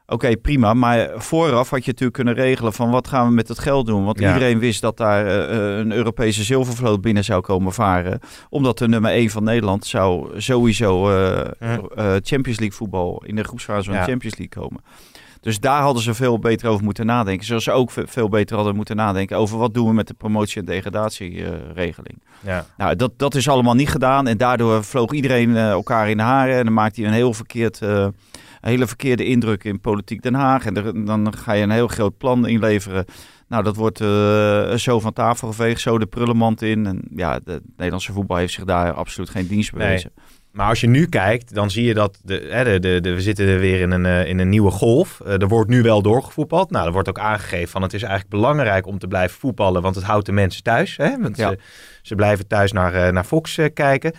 Oké, 0.09 0.37
prima. 0.37 0.73
Maar 0.73 1.09
vooraf 1.15 1.69
had 1.69 1.79
je 1.85 1.91
natuurlijk 1.91 2.13
kunnen 2.13 2.33
regelen 2.33 2.73
van 2.73 2.89
wat 2.89 3.07
gaan 3.07 3.27
we 3.27 3.33
met 3.33 3.47
het 3.47 3.59
geld 3.59 3.85
doen. 3.85 4.05
Want 4.05 4.19
Ja. 4.19 4.27
iedereen 4.33 4.59
wist 4.59 4.81
dat 4.81 4.97
daar 4.97 5.25
eh, 5.25 5.77
een 5.77 5.91
Europese 5.91 6.43
zilvervloot 6.43 7.01
binnen 7.01 7.23
zou 7.23 7.41
komen 7.41 7.73
varen. 7.73 8.19
Omdat 8.49 8.77
de 8.77 8.87
nummer 8.87 9.11
1 9.11 9.29
van 9.29 9.43
Nederland 9.43 9.85
zou 9.85 10.39
sowieso 10.41 11.09
eh, 11.09 11.39
eh, 11.59 11.75
Champions 12.21 12.59
League 12.59 12.71
voetbal 12.77 13.23
in 13.25 13.35
de 13.35 13.43
groepsfase 13.43 13.83
van 13.85 13.93
Ja. 13.93 13.99
de 14.05 14.09
Champions 14.09 14.37
League 14.37 14.61
komen. 14.61 14.81
Dus 15.41 15.59
daar 15.59 15.81
hadden 15.81 16.03
ze 16.03 16.13
veel 16.13 16.39
beter 16.39 16.69
over 16.69 16.83
moeten 16.83 17.05
nadenken. 17.05 17.45
Zoals 17.45 17.63
ze 17.63 17.71
ook 17.71 17.91
ve- 17.91 18.07
veel 18.07 18.29
beter 18.29 18.55
hadden 18.55 18.75
moeten 18.75 18.95
nadenken 18.95 19.37
over 19.37 19.57
wat 19.57 19.73
doen 19.73 19.87
we 19.87 19.93
met 19.93 20.07
de 20.07 20.13
promotie- 20.13 20.59
en 20.59 20.65
degradatieregeling. 20.65 22.21
Ja. 22.41 22.65
Nou, 22.77 22.95
dat, 22.95 23.11
dat 23.17 23.35
is 23.35 23.49
allemaal 23.49 23.73
niet 23.73 23.89
gedaan. 23.89 24.27
En 24.27 24.37
daardoor 24.37 24.83
vloog 24.83 25.11
iedereen 25.11 25.55
eh, 25.55 25.69
elkaar 25.69 26.09
in 26.09 26.17
de 26.17 26.23
haren. 26.23 26.57
En 26.57 26.63
dan 26.63 26.73
maakte 26.73 26.99
hij 27.01 27.09
een 27.09 27.15
heel 27.15 27.33
verkeerd, 27.33 27.81
eh, 27.81 28.07
een 28.61 28.69
hele 28.69 28.87
verkeerde 28.87 29.25
indruk 29.25 29.63
in 29.63 29.79
politiek 29.79 30.21
Den 30.21 30.33
Haag. 30.33 30.65
En 30.65 30.75
er- 30.77 31.05
dan 31.05 31.33
ga 31.37 31.53
je 31.53 31.63
een 31.63 31.69
heel 31.71 31.87
groot 31.87 32.17
plan 32.17 32.47
inleveren. 32.47 33.05
Nou, 33.47 33.63
dat 33.63 33.75
wordt 33.75 34.01
eh, 34.01 34.73
zo 34.73 34.99
van 34.99 35.13
tafel 35.13 35.47
geveegd, 35.47 35.81
zo 35.81 35.97
de 35.97 36.05
prullenmand 36.05 36.61
in. 36.61 36.85
En 36.85 37.01
ja, 37.15 37.39
de 37.43 37.61
Nederlandse 37.75 38.11
voetbal 38.13 38.37
heeft 38.37 38.53
zich 38.53 38.63
daar 38.63 38.91
absoluut 38.93 39.29
geen 39.29 39.47
dienst 39.47 39.71
Nee. 39.73 39.81
bewezen. 39.87 40.11
Maar 40.51 40.67
als 40.67 40.81
je 40.81 40.87
nu 40.87 41.05
kijkt, 41.05 41.53
dan 41.53 41.71
zie 41.71 41.83
je 41.85 41.93
dat 41.93 42.19
de, 42.23 42.47
hè, 42.49 42.63
de, 42.63 42.79
de, 42.79 43.01
de- 43.01 43.13
we 43.13 43.21
zitten 43.21 43.47
er 43.47 43.59
weer 43.59 43.79
in 43.81 43.91
een, 43.91 44.05
eh, 44.05 44.25
in 44.27 44.39
een 44.39 44.49
nieuwe 44.49 44.71
golf. 44.71 45.19
Eh, 45.25 45.41
er 45.41 45.47
wordt 45.47 45.69
nu 45.69 45.81
wel 45.81 46.01
doorgevoetbald. 46.01 46.71
Nou, 46.71 46.85
er 46.85 46.91
wordt 46.91 47.09
ook 47.09 47.19
aangegeven 47.19 47.67
van 47.69 47.81
het 47.81 47.93
is 47.93 48.01
eigenlijk 48.01 48.31
belangrijk 48.31 48.87
om 48.87 48.97
te 48.99 49.07
blijven 49.07 49.39
voetballen, 49.39 49.81
want 49.81 49.95
het 49.95 50.03
houdt 50.03 50.25
de 50.25 50.31
mensen 50.31 50.63
thuis. 50.63 50.97
Hè? 50.97 51.17
Want 51.21 51.37
Ja. 51.37 51.49
ze, 51.49 51.57
ze 52.01 52.15
blijven 52.15 52.47
thuis 52.47 52.71
naar, 52.71 52.93
eh, 52.93 53.11
naar 53.13 53.23
Fox 53.23 53.57
eh, 53.57 53.65
kijken. 53.73 54.13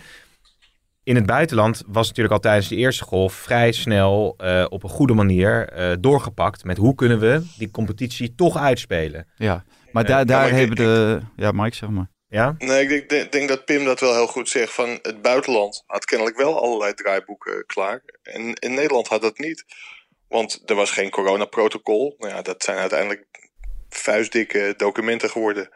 In 1.11 1.17
het 1.17 1.25
buitenland 1.25 1.83
was 1.87 2.07
natuurlijk 2.07 2.33
al 2.35 2.39
tijdens 2.39 2.67
de 2.67 2.75
eerste 2.75 3.03
golf 3.03 3.33
vrij 3.33 3.71
snel 3.71 4.33
eh, 4.37 4.65
op 4.69 4.83
een 4.83 4.89
goede 4.89 5.13
manier 5.13 5.67
eh, 5.69 5.91
doorgepakt 5.99 6.63
met 6.63 6.77
hoe 6.77 6.95
kunnen 6.95 7.19
we 7.19 7.41
die 7.57 7.71
competitie 7.71 8.35
toch 8.35 8.57
uitspelen. 8.57 9.27
Ja, 9.35 9.63
maar 9.91 10.03
Eh, 10.03 10.09
daar, 10.09 10.19
ja, 10.19 10.25
daar 10.25 10.47
ik- 10.49 10.55
hebben 10.55 10.75
de... 10.75 11.19
Ja, 11.35 11.51
Mike, 11.51 11.75
zeg 11.75 11.89
maar. 11.89 12.09
Ja? 12.27 12.55
Nee, 12.57 12.87
ik 12.87 13.09
denk, 13.09 13.31
denk, 13.31 13.47
dat 13.49 13.65
Pim 13.65 13.85
dat 13.85 13.99
wel 13.99 14.13
heel 14.13 14.27
goed 14.27 14.49
zegt. 14.49 14.73
Van 14.73 14.99
het 15.01 15.21
buitenland 15.21 15.83
had 15.87 16.05
kennelijk 16.05 16.37
wel 16.37 16.61
allerlei 16.63 16.93
draaiboeken 16.93 17.65
klaar. 17.65 18.01
En 18.23 18.53
in 18.53 18.73
Nederland 18.73 19.07
had 19.07 19.21
dat 19.21 19.37
niet. 19.37 19.65
Want 20.27 20.61
er 20.65 20.75
was 20.75 20.91
geen 20.91 21.09
coronaprotocol. 21.09 22.15
Nou 22.17 22.33
ja, 22.33 22.41
dat 22.41 22.63
zijn 22.63 22.77
uiteindelijk 22.77 23.25
vuistdikke 23.89 24.73
documenten 24.77 25.29
geworden. 25.29 25.69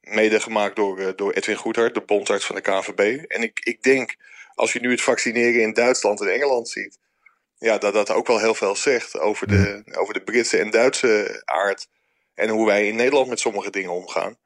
Mede 0.00 0.40
gemaakt 0.40 0.76
door, 0.76 0.98
eh, 0.98 1.08
door 1.16 1.32
Edwin 1.32 1.56
Goedhart, 1.56 1.94
de 1.94 2.02
bondsarts 2.06 2.44
van 2.46 2.54
de 2.56 2.62
KNVB. 2.62 3.24
En 3.28 3.42
ik, 3.42 3.60
ik 3.64 3.82
denk, 3.82 4.16
als 4.56 4.72
je 4.72 4.80
nu 4.80 4.90
het 4.90 5.02
vaccineren 5.02 5.62
in 5.62 5.72
Duitsland 5.72 6.20
en 6.20 6.32
Engeland 6.32 6.68
ziet... 6.68 6.98
Ja, 7.58 7.78
dat 7.78 7.92
dat 7.92 8.10
ook 8.10 8.26
wel 8.26 8.38
heel 8.38 8.54
veel 8.54 8.76
zegt 8.76 9.18
over 9.18 9.46
de, 9.46 9.82
over 9.98 10.14
de 10.14 10.22
Britse 10.22 10.58
en 10.58 10.70
Duitse 10.70 11.42
aard. 11.44 11.88
En 12.34 12.48
hoe 12.48 12.66
wij 12.66 12.88
in 12.88 12.96
Nederland 12.96 13.28
met 13.28 13.40
sommige 13.40 13.70
dingen 13.70 13.90
omgaan 13.90 14.38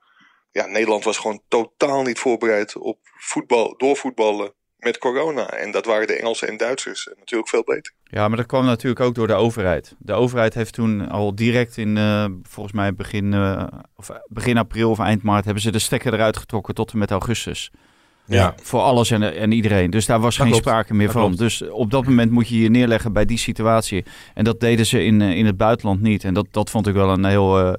ja, 0.52 0.66
Nederland 0.66 1.04
was 1.04 1.18
gewoon 1.18 1.42
totaal 1.48 2.02
niet 2.02 2.18
voorbereid 2.18 2.76
op 2.76 2.98
voetbal, 3.02 3.74
doorvoetballen 3.76 4.52
met 4.76 4.98
corona. 4.98 5.50
En 5.50 5.70
dat 5.70 5.84
waren 5.84 6.06
de 6.06 6.16
Engelsen 6.16 6.48
en 6.48 6.56
Duitsers 6.56 7.08
eh, 7.08 7.18
natuurlijk 7.18 7.50
veel 7.50 7.64
beter. 7.64 7.92
Ja, 8.04 8.28
maar 8.28 8.36
dat 8.36 8.46
kwam 8.46 8.64
natuurlijk 8.64 9.00
ook 9.00 9.14
door 9.14 9.26
de 9.26 9.34
overheid. 9.34 9.94
De 9.98 10.12
overheid 10.12 10.54
heeft 10.54 10.74
toen 10.74 11.08
al 11.08 11.34
direct 11.34 11.76
in, 11.76 11.96
eh, 11.96 12.26
volgens 12.42 12.74
mij 12.74 12.94
begin, 12.94 13.32
eh, 13.32 13.66
of 13.96 14.10
begin 14.26 14.56
april 14.56 14.90
of 14.90 14.98
eind 14.98 15.22
maart, 15.22 15.44
hebben 15.44 15.62
ze 15.62 15.70
de 15.70 15.78
stekker 15.78 16.14
eruit 16.14 16.36
getrokken 16.36 16.74
tot 16.74 16.92
en 16.92 16.98
met 16.98 17.10
augustus. 17.10 17.70
Ja. 18.30 18.54
Voor 18.62 18.80
alles 18.80 19.10
en, 19.10 19.36
en 19.36 19.52
iedereen. 19.52 19.90
Dus 19.90 20.06
daar 20.06 20.20
was 20.20 20.36
Dat 20.36 20.46
geen 20.46 20.54
klopt. 20.54 20.68
sprake 20.68 20.94
meer 20.94 21.06
Dat 21.06 21.14
van. 21.16 21.22
klopt. 21.24 21.38
Dus 21.38 21.62
op 21.70 21.90
dat 21.90 22.04
moment 22.04 22.30
moet 22.30 22.48
je 22.48 22.60
je 22.60 22.70
neerleggen 22.70 23.12
bij 23.12 23.24
die 23.24 23.38
situatie. 23.38 24.04
En 24.34 24.44
dat 24.44 24.60
deden 24.60 24.86
ze 24.86 25.04
in, 25.04 25.20
eh, 25.20 25.36
in 25.36 25.46
het 25.46 25.56
buitenland 25.56 26.00
niet. 26.00 26.24
En 26.24 26.34
dat, 26.34 26.46
dat 26.50 26.70
vond 26.70 26.86
ik 26.86 26.94
wel 26.94 27.10
een 27.10 27.24
heel 27.24 27.58
eh, 27.58 27.72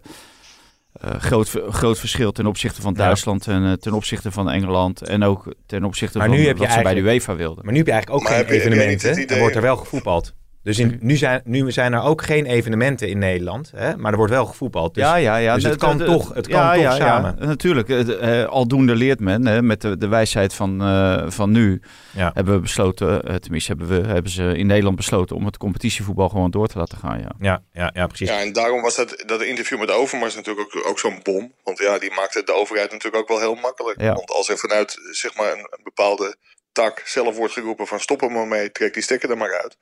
eh, 0.93 1.19
groot, 1.19 1.49
groot 1.69 1.99
verschil 1.99 2.31
ten 2.31 2.45
opzichte 2.45 2.81
van 2.81 2.93
Ja. 2.97 3.03
Duitsland 3.03 3.47
en 3.47 3.79
ten 3.79 3.93
opzichte 3.93 4.31
van 4.31 4.49
Engeland. 4.49 5.01
En 5.01 5.23
ook 5.23 5.53
ten 5.65 5.83
opzichte 5.83 6.17
Maar 6.17 6.27
van 6.27 6.35
nu 6.35 6.45
heb 6.45 6.57
je 6.57 6.63
wat 6.63 6.73
ze 6.73 6.81
bij 6.81 6.93
de 6.93 7.01
UEFA 7.01 7.35
wilden. 7.35 7.63
Maar 7.63 7.71
nu 7.73 7.77
heb 7.77 7.87
je 7.87 7.93
eigenlijk 7.93 8.23
ook 8.23 8.29
Maar 8.29 8.39
geen 8.45 8.47
evenementen. 8.59 9.27
Er 9.27 9.39
wordt 9.39 9.55
er 9.55 9.61
wel 9.61 9.77
gevoetbald. 9.77 10.33
Dus 10.63 10.79
in, 10.79 10.97
nu, 11.01 11.15
zijn, 11.15 11.41
nu 11.45 11.71
zijn 11.71 11.93
er 11.93 12.01
ook 12.01 12.21
geen 12.21 12.45
evenementen 12.45 13.07
in 13.09 13.17
Nederland, 13.17 13.71
hè? 13.75 13.97
maar 13.97 14.11
er 14.11 14.17
wordt 14.17 14.33
wel 14.33 14.45
gevoetbald. 14.45 14.93
Dus, 14.93 15.03
ja, 15.03 15.15
ja, 15.15 15.35
ja. 15.35 15.53
dus 15.53 15.63
het 15.63 15.75
kan 15.75 15.97
de- 15.97 16.03
toch, 16.05 16.33
het 16.33 16.47
kan 16.47 16.59
ja, 16.59 16.73
toch 16.73 16.81
ja, 16.81 16.95
samen. 16.95 17.35
Ja, 17.39 17.45
natuurlijk. 17.45 17.89
Eh, 17.89 18.41
eh, 18.41 18.49
aldoende 18.49 18.95
leert 18.95 19.19
men. 19.19 19.45
Hè, 19.45 19.61
met 19.61 19.81
de, 19.81 19.97
de 19.97 20.07
wijsheid 20.07 20.53
van, 20.53 20.81
eh, 20.81 21.25
van 21.29 21.51
nu 21.51 21.81
Ja. 22.11 22.31
hebben 22.33 22.53
we 22.53 22.59
besloten, 22.59 23.23
eh, 23.23 23.35
tenminste 23.35 23.71
hebben, 23.75 24.01
we, 24.01 24.07
hebben 24.07 24.31
ze 24.31 24.57
in 24.57 24.67
Nederland 24.67 24.95
besloten 24.95 25.35
om 25.35 25.45
het 25.45 25.57
competitievoetbal 25.57 26.29
gewoon 26.29 26.51
door 26.51 26.67
te 26.67 26.77
laten 26.77 26.97
gaan. 26.97 27.19
Ja. 27.19 27.31
Ja, 27.39 27.63
ja, 27.73 27.91
ja, 27.93 28.07
precies. 28.07 28.29
Ja, 28.29 28.39
en 28.39 28.53
daarom 28.53 28.81
was 28.81 28.95
dat, 28.95 29.23
dat 29.25 29.41
interview 29.41 29.79
met 29.79 29.91
Overmars 29.91 30.35
natuurlijk 30.35 30.75
ook, 30.75 30.87
ook 30.87 30.99
zo'n 30.99 31.19
bom. 31.23 31.53
Want 31.63 31.77
ja, 31.79 31.99
die 31.99 32.11
maakte 32.15 32.43
de 32.43 32.53
overheid 32.53 32.91
natuurlijk 32.91 33.21
ook 33.23 33.27
wel 33.29 33.39
heel 33.39 33.55
makkelijk. 33.55 34.01
Ja. 34.01 34.13
Want 34.13 34.31
als 34.31 34.49
er 34.49 34.57
vanuit 34.57 34.97
zeg 35.11 35.35
maar, 35.35 35.51
een, 35.51 35.59
een 35.69 35.83
bepaalde 35.83 36.35
tak 36.71 37.01
zelf 37.05 37.37
wordt 37.37 37.53
geroepen 37.53 37.87
van 37.87 37.99
stop 37.99 38.21
er 38.21 38.31
maar 38.31 38.47
mee, 38.47 38.71
trek 38.71 38.93
die 38.93 39.03
stekker 39.03 39.29
er 39.29 39.37
maar 39.37 39.61
uit. 39.61 39.77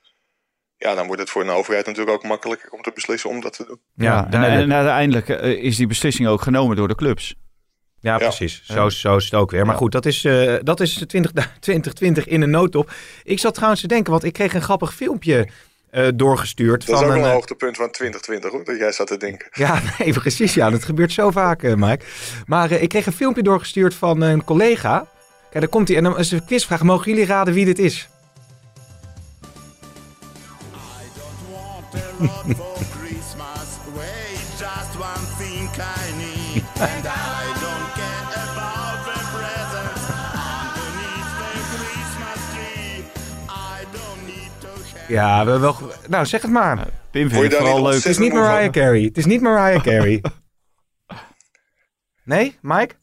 Ja, 0.79 0.95
dan 0.95 1.07
wordt 1.07 1.21
het 1.21 1.29
voor 1.29 1.41
een 1.41 1.49
overheid 1.49 1.85
natuurlijk 1.85 2.15
ook 2.15 2.23
makkelijker 2.23 2.69
om 2.71 2.81
te 2.81 2.91
beslissen 2.93 3.29
om 3.29 3.41
dat 3.41 3.53
te 3.53 3.65
doen. 3.65 3.79
Ja, 3.95 4.31
en, 4.31 4.73
uiteindelijk 4.73 5.29
eh, 5.29 5.63
is 5.63 5.75
die 5.75 5.87
beslissing 5.87 6.27
ook 6.27 6.41
genomen 6.41 6.75
door 6.75 6.87
de 6.87 6.95
clubs. 6.95 7.35
Ja, 8.01 8.17
precies. 8.17 8.61
Zo, 8.63 8.89
zo 8.89 9.15
is 9.15 9.23
het 9.23 9.33
ook 9.33 9.51
weer. 9.51 9.65
Maar 9.65 9.75
goed, 9.75 9.91
dat 9.91 10.05
is, 10.05 10.25
eh, 10.25 10.55
dat 10.63 10.79
is 10.79 11.03
20, 11.07 11.31
2020 11.31 12.27
in 12.33 12.41
een 12.41 12.49
notendop. 12.49 12.91
Ik 13.23 13.39
zat 13.39 13.53
trouwens 13.53 13.81
te 13.81 13.87
denken, 13.87 14.11
want 14.11 14.23
ik 14.23 14.33
kreeg 14.33 14.53
een 14.53 14.61
grappig 14.61 14.93
filmpje 14.93 15.47
eh, 15.89 16.07
doorgestuurd. 16.15 16.85
Dat 16.85 17.01
is 17.01 17.07
ook 17.07 17.13
een, 17.13 17.23
een 17.23 17.31
hoogtepunt 17.31 17.75
van 17.77 17.91
2020 17.91 18.51
hoor, 18.51 18.63
dat 18.63 18.77
jij 18.77 18.91
zat 18.91 19.07
te 19.07 19.17
denken. 19.17 19.47
Ja, 19.63 19.81
nee, 19.97 20.13
precies. 20.13 20.53
Ja, 20.53 20.69
dat 20.69 20.83
gebeurt 20.83 21.11
zo 21.11 21.31
vaak, 21.31 21.63
eh, 21.63 21.73
Mike. 21.73 22.05
Maar 22.45 22.71
eh, 22.71 22.81
ik 22.81 22.89
kreeg 22.89 23.05
een 23.05 23.13
filmpje 23.13 23.43
doorgestuurd 23.43 23.93
van 23.93 24.21
een 24.21 24.43
collega. 24.43 25.07
Kijk, 25.49 25.59
daar 25.59 25.67
komt 25.67 25.87
hij. 25.87 25.97
En 25.97 26.03
dan 26.03 26.17
is 26.17 26.31
een 26.31 26.45
quizvraag. 26.45 26.83
Mogen 26.83 27.11
jullie 27.11 27.25
raden 27.25 27.53
wie 27.53 27.65
dit 27.65 27.79
is? 27.79 28.09
Ja, 45.07 45.45
we 45.45 45.59
wel... 45.59 45.75
Nou, 46.07 46.25
zeg 46.25 46.41
het 46.41 46.51
maar. 46.51 46.87
Pim 47.11 47.29
vindt 47.29 47.43
het 47.45 47.55
vooral 47.55 47.83
leuk. 47.83 47.93
Het 47.93 48.05
is 48.05 48.17
niet? 48.17 48.33
Mariah 48.33 48.71
Carey. 48.71 49.01
Het 49.01 49.17
is 49.17 49.25
niet 49.25 49.41
Mariah 49.41 49.83
Carey. 49.83 50.21
Nee, 52.23 52.57
Mike? 52.61 52.95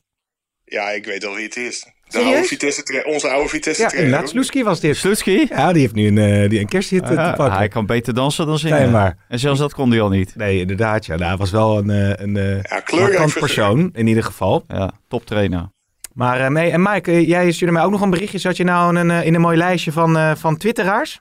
Ja, 0.65 0.91
ik 0.91 1.05
weet 1.05 1.25
al 1.25 1.35
wie 1.35 1.45
het 1.45 1.57
is. 1.57 1.96
De 2.19 2.25
oude 2.25 2.45
Vitesse 2.45 3.05
onze 3.07 3.29
oude 3.29 3.49
Vitesse 3.49 3.83
Ja, 3.83 3.89
trainer. 3.89 4.29
Sloeski 4.29 4.63
was 4.65 4.81
dit. 4.81 4.97
Slutski? 4.97 5.47
Ja, 5.49 5.73
die 5.73 5.81
heeft 5.81 5.95
nu 5.95 6.07
een, 6.07 6.19
eh, 6.19 6.51
die 6.51 6.61
een 6.61 6.69
kersthit 6.69 7.09
Ja, 7.09 7.31
te 7.31 7.37
pakken. 7.37 7.59
hij 7.59 7.69
kan 7.69 7.87
beter 7.87 8.15
dansen 8.15 8.47
dan 8.47 8.59
zingen. 8.59 8.79
Nee, 8.81 8.91
maar. 8.91 9.17
En 9.29 9.39
zelfs 9.39 9.59
dat 9.61 9.75
kon 9.75 9.91
hij 9.91 10.01
al 10.01 10.09
niet. 10.09 10.37
Nee, 10.37 10.61
inderdaad. 10.61 11.07
Ja, 11.07 11.15
nou, 11.17 11.29
hij 11.29 11.37
was 11.37 11.51
wel 11.51 11.79
een, 11.79 11.91
eh, 11.91 12.25
een 12.25 12.37
eh 12.37 12.63
Ja, 12.63 12.81
kleurrijk 12.81 13.39
persoon, 13.39 13.91
in 13.93 14.07
ieder 14.07 14.23
geval. 14.25 14.65
Ja, 14.69 14.91
toptrainer. 15.09 15.75
Maar 16.17 16.41
eh, 16.41 16.49
nee, 16.49 16.71
en 16.71 16.83
Mike, 16.83 17.27
jij 17.27 17.53
stuurde 17.53 17.73
mij 17.75 17.83
ook 17.85 17.91
nog 17.91 18.01
een 18.01 18.11
berichtje. 18.11 18.39
Zat 18.39 18.57
je 18.57 18.65
nou 18.65 18.97
in 18.97 19.09
een, 19.09 19.25
in 19.25 19.35
een 19.35 19.41
mooi 19.41 19.57
lijstje 19.57 19.93
van, 19.93 20.17
eh, 20.17 20.35
van 20.35 20.57
twitteraars? 20.57 21.21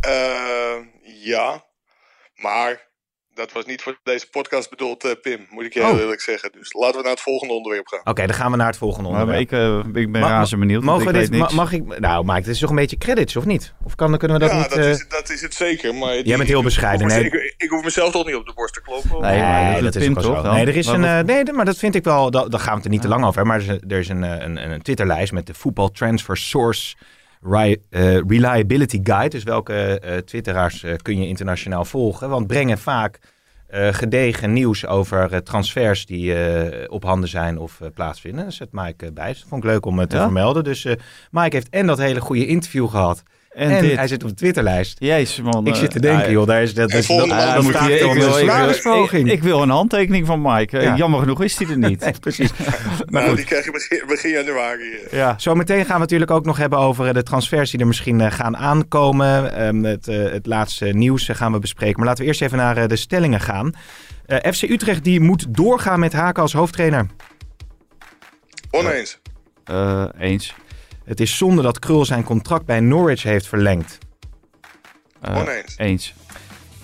Eh, 0.00 0.76
ja, 1.24 1.64
maar 2.34 2.90
dat 3.34 3.52
was 3.52 3.64
niet 3.64 3.82
voor 3.82 3.98
deze 4.02 4.28
podcast 4.30 4.70
bedoeld, 4.70 5.04
eh, 5.04 5.10
Pim, 5.22 5.46
moet 5.50 5.64
ik 5.64 5.72
je 5.74 5.80
Oh. 5.80 5.86
heel 5.90 5.98
eerlijk 6.00 6.20
zeggen. 6.20 6.50
Dus 6.52 6.72
laten 6.72 6.96
we 6.96 7.02
naar 7.02 7.12
het 7.12 7.20
volgende 7.20 7.54
onderwerp 7.54 7.86
gaan. 7.86 8.00
Oké, 8.04 8.26
dan 8.26 8.34
gaan 8.36 8.50
we 8.50 8.56
naar 8.56 8.66
het 8.66 8.76
volgende 8.76 9.10
Maar 9.10 9.20
onderwerp. 9.20 9.50
ik, 9.52 9.92
eh, 9.94 10.02
ik 10.02 10.12
ben 10.12 10.20
razend 10.22 10.60
benieuwd. 10.60 10.82
Mogen 10.82 11.02
we 11.06 11.12
ik 11.12 11.18
dit, 11.18 11.28
weet 11.28 11.38
niks. 11.40 11.52
ma- 11.52 11.62
mag 11.62 11.72
ik, 11.72 11.98
nou 11.98 12.24
Mike, 12.24 12.40
dit 12.40 12.48
is 12.54 12.58
toch 12.58 12.70
een 12.70 12.76
beetje 12.76 12.98
credits, 12.98 13.36
of 13.36 13.44
niet? 13.44 13.72
Of 13.84 13.94
kan, 13.94 14.18
kunnen 14.18 14.38
we 14.38 14.44
dat 14.46 14.52
ja, 14.54 14.58
niet... 14.60 14.68
dat, 14.70 14.78
eh, 14.78 14.90
is, 14.90 15.08
dat 15.08 15.30
is 15.30 15.40
het 15.42 15.54
zeker. 15.54 15.94
Maar 15.94 16.20
Jij 16.20 16.36
bent 16.36 16.48
heel 16.48 16.62
bescheiden, 16.62 17.06
Ik, 17.06 17.12
hoef 17.12 17.22
nee. 17.22 17.30
me- 17.30 17.46
ik, 17.46 17.54
ik 17.56 17.68
hoef 17.70 17.84
mezelf 17.84 18.12
toch 18.12 18.26
niet 18.26 18.34
op 18.34 18.46
de 18.46 18.52
borst 18.54 18.74
te 18.74 18.82
kloppen. 18.82 19.20
Nee, 19.20 19.40
maar 19.40 19.82
dat 19.82 19.92
doet 19.92 20.02
Pim 20.02 20.16
ook 20.16 20.22
zo. 20.22 20.52
Nee, 20.52 20.66
er 20.66 20.76
is 20.76 20.86
Maar 20.86 21.18
een, 21.18 21.26
nee, 21.26 21.52
maar 21.52 21.64
dat 21.64 21.76
vind 21.76 21.94
ik 21.94 22.04
wel, 22.04 22.30
da- 22.30 22.48
daar 22.48 22.60
gaan 22.60 22.70
we 22.70 22.76
het 22.76 22.84
er 22.84 22.90
niet 22.90 23.02
te 23.02 23.08
lang 23.08 23.24
over 23.24 23.36
hebben. 23.36 23.56
Maar 23.56 23.66
er 23.66 23.72
is 23.74 23.80
een, 23.82 23.90
er 23.90 23.98
is 23.98 24.08
een, 24.08 24.22
een, 24.22 24.70
een 24.72 24.82
Twitterlijst 24.82 25.32
met 25.32 25.46
de 25.46 25.54
Football 25.54 25.90
Transfer 25.92 26.36
Source 26.36 26.96
Reliability 28.26 29.00
Guide. 29.02 29.28
Dus 29.28 29.42
welke 29.42 30.00
eh, 30.00 30.16
twitteraars 30.16 30.82
eh, 30.82 30.94
kun 31.02 31.20
je 31.20 31.26
internationaal 31.28 31.84
volgen? 31.84 32.28
Want 32.28 32.46
brengen 32.46 32.78
vaak 32.78 33.18
eh, 33.66 33.88
gedegen 33.94 34.52
nieuws 34.52 34.86
over 34.86 35.32
eh, 35.32 35.38
transfers 35.38 36.06
die 36.06 36.34
eh, 36.34 36.90
op 36.92 37.04
handen 37.04 37.28
zijn 37.28 37.58
of 37.58 37.80
eh, 37.80 37.88
plaatsvinden. 37.94 38.42
Daar 38.42 38.52
zet 38.52 38.68
Mike 38.72 39.06
eh, 39.06 39.12
bij. 39.12 39.28
Dus 39.28 39.38
dat 39.40 39.48
vond 39.48 39.64
ik 39.64 39.70
leuk 39.70 39.86
om 39.86 40.00
eh, 40.00 40.06
te 40.06 40.16
Ja? 40.16 40.22
vermelden. 40.22 40.64
Dus 40.64 40.84
eh, 40.84 40.94
Mike 41.30 41.56
heeft 41.56 41.68
en 41.68 41.86
dat 41.86 41.98
hele 41.98 42.20
goede 42.20 42.46
interview 42.46 42.88
gehad. 42.88 43.22
En, 43.54 43.70
En, 43.70 43.82
dit. 43.82 43.96
hij 43.96 44.06
zit 44.08 44.22
op 44.22 44.28
de 44.28 44.34
Twitterlijst. 44.34 44.96
Jezus 44.98 45.40
man. 45.40 45.66
Ik 45.66 45.72
eh, 45.72 45.78
zit 45.78 45.90
te 45.90 46.00
denken, 46.00 46.24
ja, 46.24 46.30
joh, 46.30 46.46
daar 46.46 46.62
is 46.62 46.74
dat. 46.74 46.90
Dat- 46.90 47.04
volgende 47.04 47.34
dat- 47.34 47.54
dat 47.54 47.62
moet 47.62 47.74
ik 47.74 47.80
een 47.80 47.86
wil- 47.86 48.10
ik 48.10 48.14
wil- 48.18 48.32
salarisverhoging. 48.32 49.26
Ik, 49.26 49.32
ik 49.32 49.42
wil 49.42 49.62
een 49.62 49.68
handtekening 49.70 50.26
van 50.26 50.42
Mike. 50.42 50.78
Eh, 50.78 50.84
Ja. 50.84 50.96
Jammer 50.96 51.20
genoeg 51.20 51.42
is 51.42 51.58
hij 51.58 51.66
er 51.68 51.78
niet. 51.78 52.00
Nee, 52.04 52.12
precies. 52.20 52.50
Maar 52.58 52.66
nou, 53.10 53.26
goed. 53.28 53.36
die 53.36 53.46
krijg 53.46 53.64
je 53.64 53.70
begin, 53.70 54.02
begin 54.06 54.30
januari. 54.30 54.92
eh. 55.10 55.12
Ja. 55.18 55.34
Zometeen 55.38 55.84
gaan 55.84 55.94
we 55.94 56.00
natuurlijk 56.00 56.30
ook 56.30 56.44
nog 56.44 56.56
hebben 56.56 56.78
over 56.78 57.06
eh, 57.06 57.14
de 57.14 57.22
transfers 57.22 57.70
die 57.70 57.80
er 57.80 57.86
misschien 57.86 58.20
eh, 58.20 58.30
gaan 58.32 58.56
aankomen. 58.56 59.54
Ehm, 59.56 59.82
het, 59.82 60.08
eh, 60.08 60.30
het 60.32 60.46
laatste 60.46 60.84
nieuws 60.86 61.28
eh, 61.28 61.36
gaan 61.36 61.52
we 61.52 61.58
bespreken. 61.58 61.96
Maar 61.98 62.06
laten 62.06 62.22
we 62.22 62.28
eerst 62.28 62.42
even 62.42 62.58
naar 62.58 62.76
eh, 62.76 62.88
de 62.88 62.96
stellingen 62.96 63.40
gaan. 63.40 63.72
Eh, 64.26 64.52
FC 64.52 64.62
Utrecht 64.62 65.04
die 65.04 65.20
moet 65.20 65.46
doorgaan 65.48 66.00
met 66.00 66.12
Haken 66.12 66.42
als 66.42 66.52
hoofdtrainer. 66.52 67.06
Oneens. 68.70 69.18
Eh, 69.64 70.04
eens. 70.18 70.54
Het 71.12 71.20
is 71.20 71.36
zonde 71.36 71.62
dat 71.62 71.78
Krul 71.78 72.04
zijn 72.04 72.24
contract 72.24 72.64
bij 72.64 72.80
Norwich 72.80 73.22
heeft 73.22 73.46
verlengd. 73.46 73.98
Eh, 75.20 75.36
Oneens. 75.36 75.74
eens. 75.76 76.14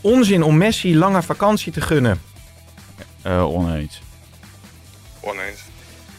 Onzin 0.00 0.42
om 0.42 0.56
Messi 0.56 0.96
langer 0.96 1.22
vakantie 1.24 1.72
te 1.72 1.80
gunnen. 1.80 2.20
Eh, 3.22 3.54
oneens. 3.54 4.02
Oneens. 5.20 5.60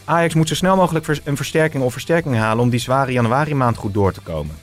Ajax 0.04 0.34
moet 0.34 0.48
zo 0.48 0.54
snel 0.54 0.76
mogelijk 0.76 1.06
een 1.24 1.36
versterking 1.36 1.82
of 1.82 1.92
versterking 1.92 2.36
halen 2.36 2.64
om 2.64 2.70
die 2.70 2.80
zware 2.80 3.12
januari 3.12 3.54
maand 3.54 3.76
goed 3.76 3.94
door 3.94 4.12
te 4.12 4.20
komen. 4.20 4.56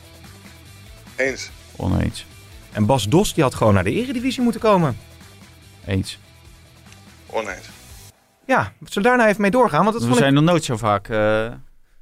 Eens. 1.16 1.50
Oneens. 1.76 2.26
En 2.72 2.86
Bas 2.86 3.08
Dos 3.08 3.34
die 3.34 3.44
had 3.44 3.56
gewoon 3.56 3.74
naar 3.74 3.84
de 3.84 3.92
eredivisie 3.94 4.44
moeten 4.44 4.62
komen. 4.62 4.98
Eens. 5.86 6.20
Oneens. 7.26 7.70
Ja, 8.46 8.62
zullen 8.62 8.94
we 8.94 9.02
daar 9.02 9.18
nou 9.18 9.30
even 9.30 9.42
mee 9.42 9.52
doorgaan? 9.52 9.84
Want 9.84 9.94
dat 9.94 10.02
We 10.02 10.08
vond 10.08 10.20
ik 10.20 10.24
zijn 10.24 10.34
nog 10.34 10.44
nooit 10.44 10.64
zo 10.64 10.78
vaak... 10.78 11.10
eh, 11.10 11.48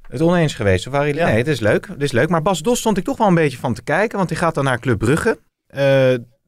het 0.08 0.20
oneens 0.20 0.54
geweest. 0.54 0.86
Of 0.86 0.92
waren 0.92 1.06
jullie? 1.06 1.22
Ja. 1.22 1.28
Nee, 1.28 1.38
het 1.38 1.48
is 1.48 1.60
leuk. 1.60 1.86
Het 1.86 2.02
is 2.02 2.12
leuk. 2.12 2.28
Maar 2.28 2.42
Bas 2.42 2.62
Dos 2.62 2.78
stond 2.78 2.96
ik 2.96 3.04
toch 3.04 3.16
wel 3.16 3.26
een 3.26 3.34
beetje 3.34 3.58
van 3.58 3.74
te 3.74 3.82
kijken. 3.82 4.16
Want 4.16 4.28
die 4.28 4.38
gaat 4.38 4.54
dan 4.54 4.64
naar 4.64 4.80
Club 4.80 4.98
Brugge. 4.98 5.38
Eh, 5.66 5.82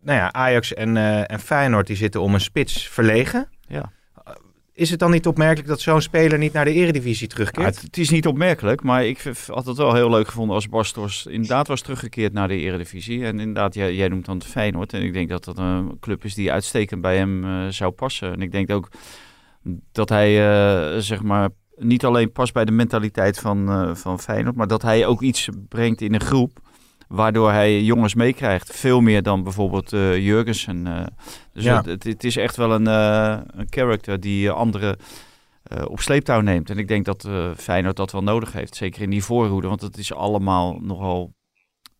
nou 0.01 0.19
ja, 0.19 0.33
Ajax 0.33 0.75
en, 0.75 0.97
eh, 0.97 1.31
en 1.31 1.41
Feyenoord 1.41 1.87
die 1.87 1.97
zitten 1.97 2.21
om 2.21 2.35
een 2.35 2.41
spits 2.41 2.89
verlegen. 2.89 3.49
Ja. 3.69 3.93
Is 4.79 4.91
het 4.91 4.99
dan 4.99 5.11
niet 5.11 5.27
opmerkelijk 5.27 5.69
dat 5.69 5.81
zo'n 5.81 6.01
speler 6.01 6.39
niet 6.39 6.53
naar 6.53 6.65
de 6.65 6.73
eredivisie 6.73 7.29
Ja, 7.29 7.35
terugkeert? 7.35 7.75
het, 7.75 7.83
het 7.83 7.99
is 7.99 8.11
niet 8.11 8.27
opmerkelijk, 8.27 8.83
maar 8.83 9.05
ik 9.07 9.23
had 9.47 9.67
het 9.67 9.77
wel 9.77 9.95
heel 9.95 10.11
leuk 10.11 10.27
gevonden 10.27 10.55
als 10.55 10.69
Bastos 10.69 11.27
inderdaad 11.27 11.67
was 11.67 11.81
teruggekeerd 11.81 12.33
naar 12.33 12.49
de 12.49 12.57
Eredivisie. 12.57 13.25
En 13.25 13.41
inderdaad, 13.41 13.75
jij, 13.75 13.95
jij 13.95 14.09
noemt 14.09 14.25
dan 14.25 14.43
Feyenoord. 14.43 14.93
En 14.93 15.03
ik 15.03 15.13
denk 15.13 15.29
dat 15.29 15.45
dat 15.45 15.59
een 15.59 15.97
club 16.01 16.25
is 16.25 16.35
die 16.35 16.53
uitstekend 16.53 17.01
bij 17.01 17.17
hem 17.17 17.45
eh, 17.45 17.69
zou 17.69 17.91
passen. 17.91 18.33
En 18.33 18.43
ik 18.43 18.53
denk 18.53 18.71
ook 18.71 18.89
dat 19.93 20.09
hij, 20.09 20.51
eh, 20.51 20.99
zeg 20.99 21.23
maar, 21.23 21.49
niet 21.79 22.05
alleen 22.05 22.33
past 22.33 22.53
bij 22.53 22.65
de 22.65 22.73
mentaliteit 22.73 23.39
van, 23.39 23.71
eh, 23.71 23.95
van 23.95 24.21
Feyenoord, 24.21 24.57
maar 24.57 24.67
dat 24.67 24.83
hij 24.83 25.07
ook 25.07 25.23
iets 25.23 25.49
brengt 25.69 26.01
in 26.01 26.15
een 26.15 26.21
groep. 26.21 26.59
Waardoor 27.09 27.51
hij 27.51 27.83
jongens 27.83 28.15
meekrijgt. 28.15 28.77
Veel 28.77 29.01
meer 29.01 29.23
dan 29.23 29.43
bijvoorbeeld 29.43 29.93
eh 29.93 30.17
Jurgensen. 30.19 30.87
eh. 30.87 31.07
dus 31.53 31.65
Ja. 31.65 31.83
het, 31.85 32.05
het, 32.05 32.25
is 32.25 32.37
echt 32.37 32.57
wel 32.57 32.73
een, 32.73 32.87
een 32.87 33.67
character 33.71 34.21
die 34.21 34.51
anderen 34.51 34.97
op 35.87 36.01
sleeptouw 36.01 36.41
neemt. 36.41 36.71
En 36.71 36.79
ik 36.79 36.89
denk 36.89 37.05
dat 37.05 37.29
Feyenoord 37.57 37.97
dat 37.97 38.13
wel 38.13 38.23
nodig 38.23 38.53
heeft. 38.53 38.77
Zeker 38.77 39.03
in 39.03 39.11
die 39.11 39.25
voorhoede, 39.25 39.69
want 39.69 39.81
het 39.81 39.99
is 39.99 40.13
allemaal 40.15 40.79
nogal 40.81 41.35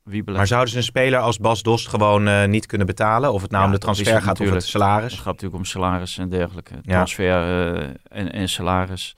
wiebelig. 0.05 0.39
Maar 0.39 0.47
zouden 0.47 0.71
ze 0.71 0.77
een 0.77 0.83
speler 0.83 1.19
als 1.21 1.39
Bas 1.39 1.63
Dost 1.63 1.89
gewoon 1.89 2.51
niet 2.51 2.67
kunnen 2.67 2.87
betalen? 2.87 3.33
Of 3.33 3.43
het 3.43 3.51
nou 3.51 3.63
Ja, 3.63 3.69
om 3.69 3.75
de 3.75 3.81
transfer 3.81 4.23
gaat 4.23 4.41
of 4.41 4.51
het 4.51 4.65
salaris? 4.65 5.13
Het 5.13 5.21
gaat 5.21 5.33
natuurlijk 5.33 5.55
om 5.55 5.65
salaris 5.65 6.19
en 6.19 6.29
dergelijke. 6.29 6.75
Ja. 6.75 6.81
Transfer 6.83 7.43
en, 8.09 8.33
en 8.33 8.49
salaris. 8.49 9.15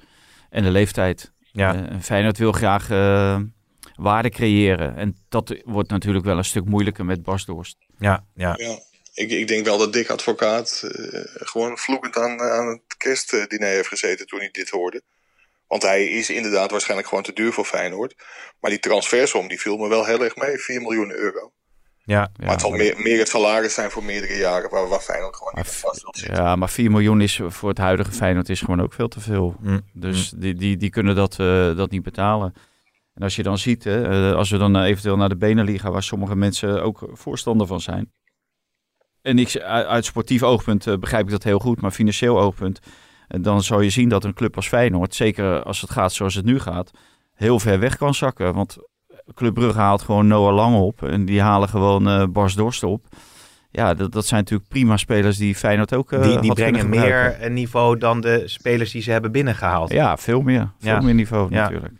En 0.50 0.62
de 0.62 0.70
leeftijd. 0.70 1.32
Ja. 1.52 1.74
Eh, 1.74 1.92
en 1.92 2.02
Feyenoord 2.02 2.38
wil 2.38 2.52
graag 2.52 2.90
eh, 2.90 3.40
waarde 3.94 4.30
creëren. 4.30 4.96
En 4.96 5.16
dat 5.28 5.60
wordt 5.64 5.90
natuurlijk 5.90 6.24
wel 6.24 6.38
een 6.38 6.44
stuk 6.44 6.64
moeilijker 6.64 7.04
met 7.04 7.22
Bas 7.22 7.44
Dorst. 7.44 7.76
ja, 7.98 8.26
ja. 8.34 8.54
Ja. 8.56 8.78
Ik, 9.14 9.30
ik 9.30 9.48
denk 9.48 9.64
wel 9.64 9.78
dat 9.78 9.92
Dick 9.92 10.10
Advocaat 10.10 10.82
eh, 10.84 11.20
gewoon 11.24 11.78
vloekend 11.78 12.16
aan, 12.16 12.40
aan 12.40 12.66
het 12.66 12.96
kerstdiner 12.96 13.68
heeft 13.68 13.88
gezeten 13.88 14.26
toen 14.26 14.38
hij 14.38 14.48
dit 14.50 14.68
hoorde. 14.68 15.02
Want 15.66 15.82
hij 15.82 16.06
is 16.06 16.30
inderdaad 16.30 16.70
waarschijnlijk 16.70 17.08
gewoon 17.08 17.24
te 17.24 17.32
duur 17.32 17.52
voor 17.52 17.64
Feyenoord. 17.64 18.14
Maar 18.60 18.70
die 18.70 18.80
transfersom 18.80 19.48
die 19.48 19.60
viel 19.60 19.76
me 19.76 19.88
wel 19.88 20.04
heel 20.04 20.24
erg 20.24 20.36
mee. 20.36 20.58
4 20.58 20.80
miljoen 20.80 21.10
euro. 21.10 21.52
Ja. 22.10 22.20
Ja, 22.20 22.30
maar 22.36 22.50
het 22.50 22.60
zal 22.60 22.70
meer, 22.70 22.94
meer 22.98 23.18
het 23.18 23.28
salaris 23.28 23.74
zijn 23.74 23.90
voor 23.90 24.04
meerdere 24.04 24.36
jaren. 24.36 24.70
Waar, 24.70 24.88
waar 24.88 25.00
Feyenoord 25.00 25.36
gewoon 25.36 25.52
niet 25.56 25.66
vast 25.66 26.02
wil 26.02 26.14
zitten. 26.14 26.44
Ja, 26.44 26.56
maar 26.56 26.70
4 26.70 26.90
miljoen 26.90 27.20
is 27.20 27.40
voor 27.46 27.68
het 27.68 27.78
huidige 27.78 28.12
Feyenoord 28.12 28.48
is 28.48 28.60
gewoon 28.60 28.82
ook 28.82 28.92
veel 28.92 29.08
te 29.08 29.20
veel. 29.20 29.56
Hm. 29.62 29.78
Dus 29.92 30.32
die, 30.36 30.54
die, 30.54 30.76
die 30.76 30.90
kunnen 30.90 31.14
dat, 31.14 31.38
eh, 31.38 31.76
dat 31.76 31.90
niet 31.90 32.02
betalen. 32.02 32.54
En 33.14 33.22
als 33.22 33.36
je 33.36 33.42
dan 33.42 33.58
ziet, 33.58 33.84
hè, 33.84 34.30
eh, 34.30 34.36
als 34.36 34.50
we 34.50 34.56
dan 34.56 34.76
eh, 34.76 34.84
eventueel 34.84 35.16
naar 35.16 35.28
de 35.28 35.36
Beneliga, 35.36 35.90
waar 35.90 36.02
sommige 36.02 36.36
mensen 36.36 36.82
ook 36.82 37.08
voorstander 37.12 37.66
van 37.66 37.80
zijn. 37.80 38.12
En 39.22 39.38
ik, 39.38 39.56
uit 39.66 40.04
sportief 40.04 40.42
oogpunt 40.42 41.00
begrijp 41.00 41.24
ik 41.24 41.30
dat 41.30 41.42
heel 41.42 41.58
goed, 41.58 41.80
maar 41.80 41.90
financieel 41.90 42.40
oogpunt, 42.40 42.80
dan 43.28 43.62
zou 43.62 43.82
je 43.82 43.90
zien 43.90 44.08
dat 44.08 44.24
een 44.24 44.34
club 44.34 44.56
als 44.56 44.68
Feyenoord, 44.68 45.14
zeker 45.14 45.62
als 45.62 45.80
het 45.80 45.90
gaat 45.90 46.12
zoals 46.12 46.34
het 46.34 46.44
nu 46.44 46.58
gaat, 46.58 46.90
heel 47.34 47.58
ver 47.58 47.78
weg 47.78 47.96
kan 47.96 48.14
zakken. 48.14 48.54
Want 48.54 48.78
Club 49.34 49.54
Brugge 49.54 49.78
haalt 49.78 50.02
gewoon 50.02 50.26
Noah 50.26 50.54
Lang 50.54 50.76
op 50.76 51.02
en 51.02 51.24
die 51.24 51.40
halen 51.40 51.68
gewoon 51.68 52.08
eh 52.08 52.24
Bas 52.28 52.54
Dorst 52.54 52.82
op. 52.82 53.04
Ja, 53.70 53.94
dat, 53.94 54.12
dat 54.12 54.26
zijn 54.26 54.40
natuurlijk 54.40 54.68
prima 54.68 54.96
spelers 54.96 55.36
die 55.36 55.54
Feyenoord 55.54 55.94
ook 55.94 56.12
eh, 56.12 56.22
die 56.22 56.40
die 56.40 56.52
brengen 56.52 56.88
meer 56.88 57.36
een 57.40 57.52
niveau 57.52 57.98
dan 57.98 58.20
de 58.20 58.42
spelers 58.48 58.90
die 58.90 59.02
ze 59.02 59.10
hebben 59.10 59.32
binnengehaald. 59.32 59.92
Ja, 59.92 60.16
veel 60.16 60.40
meer. 60.40 60.72
Veel 60.78 60.92
Ja. 60.92 61.00
meer 61.00 61.14
niveau 61.14 61.54
Ja. 61.54 61.62
natuurlijk. 61.62 61.94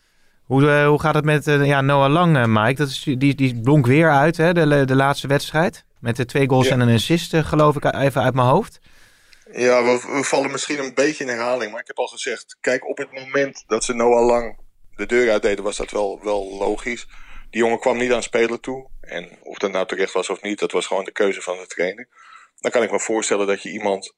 Hoe, 0.45 0.71
eh, 0.71 0.87
hoe 0.87 1.01
gaat 1.01 1.15
het 1.15 1.25
met 1.25 1.45
ja, 1.45 1.81
Noah 1.81 2.11
Lang, 2.13 2.47
Mike? 2.47 2.75
Dat 2.75 2.89
is, 2.89 3.03
die, 3.19 3.35
die 3.35 3.61
blonk 3.61 3.87
weer 3.87 4.11
uit, 4.11 4.37
hè, 4.37 4.53
de, 4.53 4.85
de 4.85 4.95
laatste 4.97 5.27
wedstrijd. 5.27 5.85
Met 6.01 6.17
de 6.17 6.25
twee 6.25 6.49
goals 6.49 6.67
Ja. 6.67 6.73
en 6.73 6.81
een 6.81 6.95
assist, 6.95 7.37
geloof 7.37 7.77
ik, 7.77 7.85
even 7.95 8.23
uit 8.23 8.35
mijn 8.35 8.47
hoofd. 8.49 8.81
Ja, 9.53 9.83
we, 9.83 10.09
we 10.17 10.25
vallen 10.25 10.51
misschien 10.51 10.79
een 10.79 10.93
beetje 10.95 11.25
in 11.25 11.31
herhaling. 11.31 11.71
Maar 11.71 11.81
ik 11.81 11.87
heb 11.87 11.99
al 11.99 12.07
gezegd, 12.07 12.57
kijk, 12.61 12.89
op 12.89 12.97
het 12.99 13.09
moment 13.13 13.65
dat 13.67 13.85
ze 13.85 13.95
Noah 13.95 14.27
Lang 14.27 14.59
de 14.97 15.07
deur 15.07 15.31
uitdeden, 15.31 15.65
was 15.65 15.77
dat 15.77 15.91
wel, 15.91 16.21
wel 16.23 16.57
logisch. 16.59 17.07
Die 17.51 17.61
jongen 17.61 17.81
kwam 17.81 17.97
niet 17.97 18.13
aan 18.13 18.23
spelen 18.23 18.61
toe. 18.61 18.91
En 19.01 19.39
of 19.43 19.59
dat 19.59 19.71
nou 19.71 19.87
terecht 19.87 20.13
was 20.13 20.31
of 20.31 20.43
niet, 20.43 20.59
dat 20.59 20.73
was 20.73 20.87
gewoon 20.87 21.05
de 21.05 21.13
keuze 21.13 21.43
van 21.43 21.57
de 21.57 21.67
trainer. 21.67 22.09
Dan 22.57 22.71
kan 22.71 22.83
ik 22.83 22.91
me 22.91 23.01
voorstellen 23.01 23.47
dat 23.47 23.63
je 23.63 23.71
iemand 23.71 24.15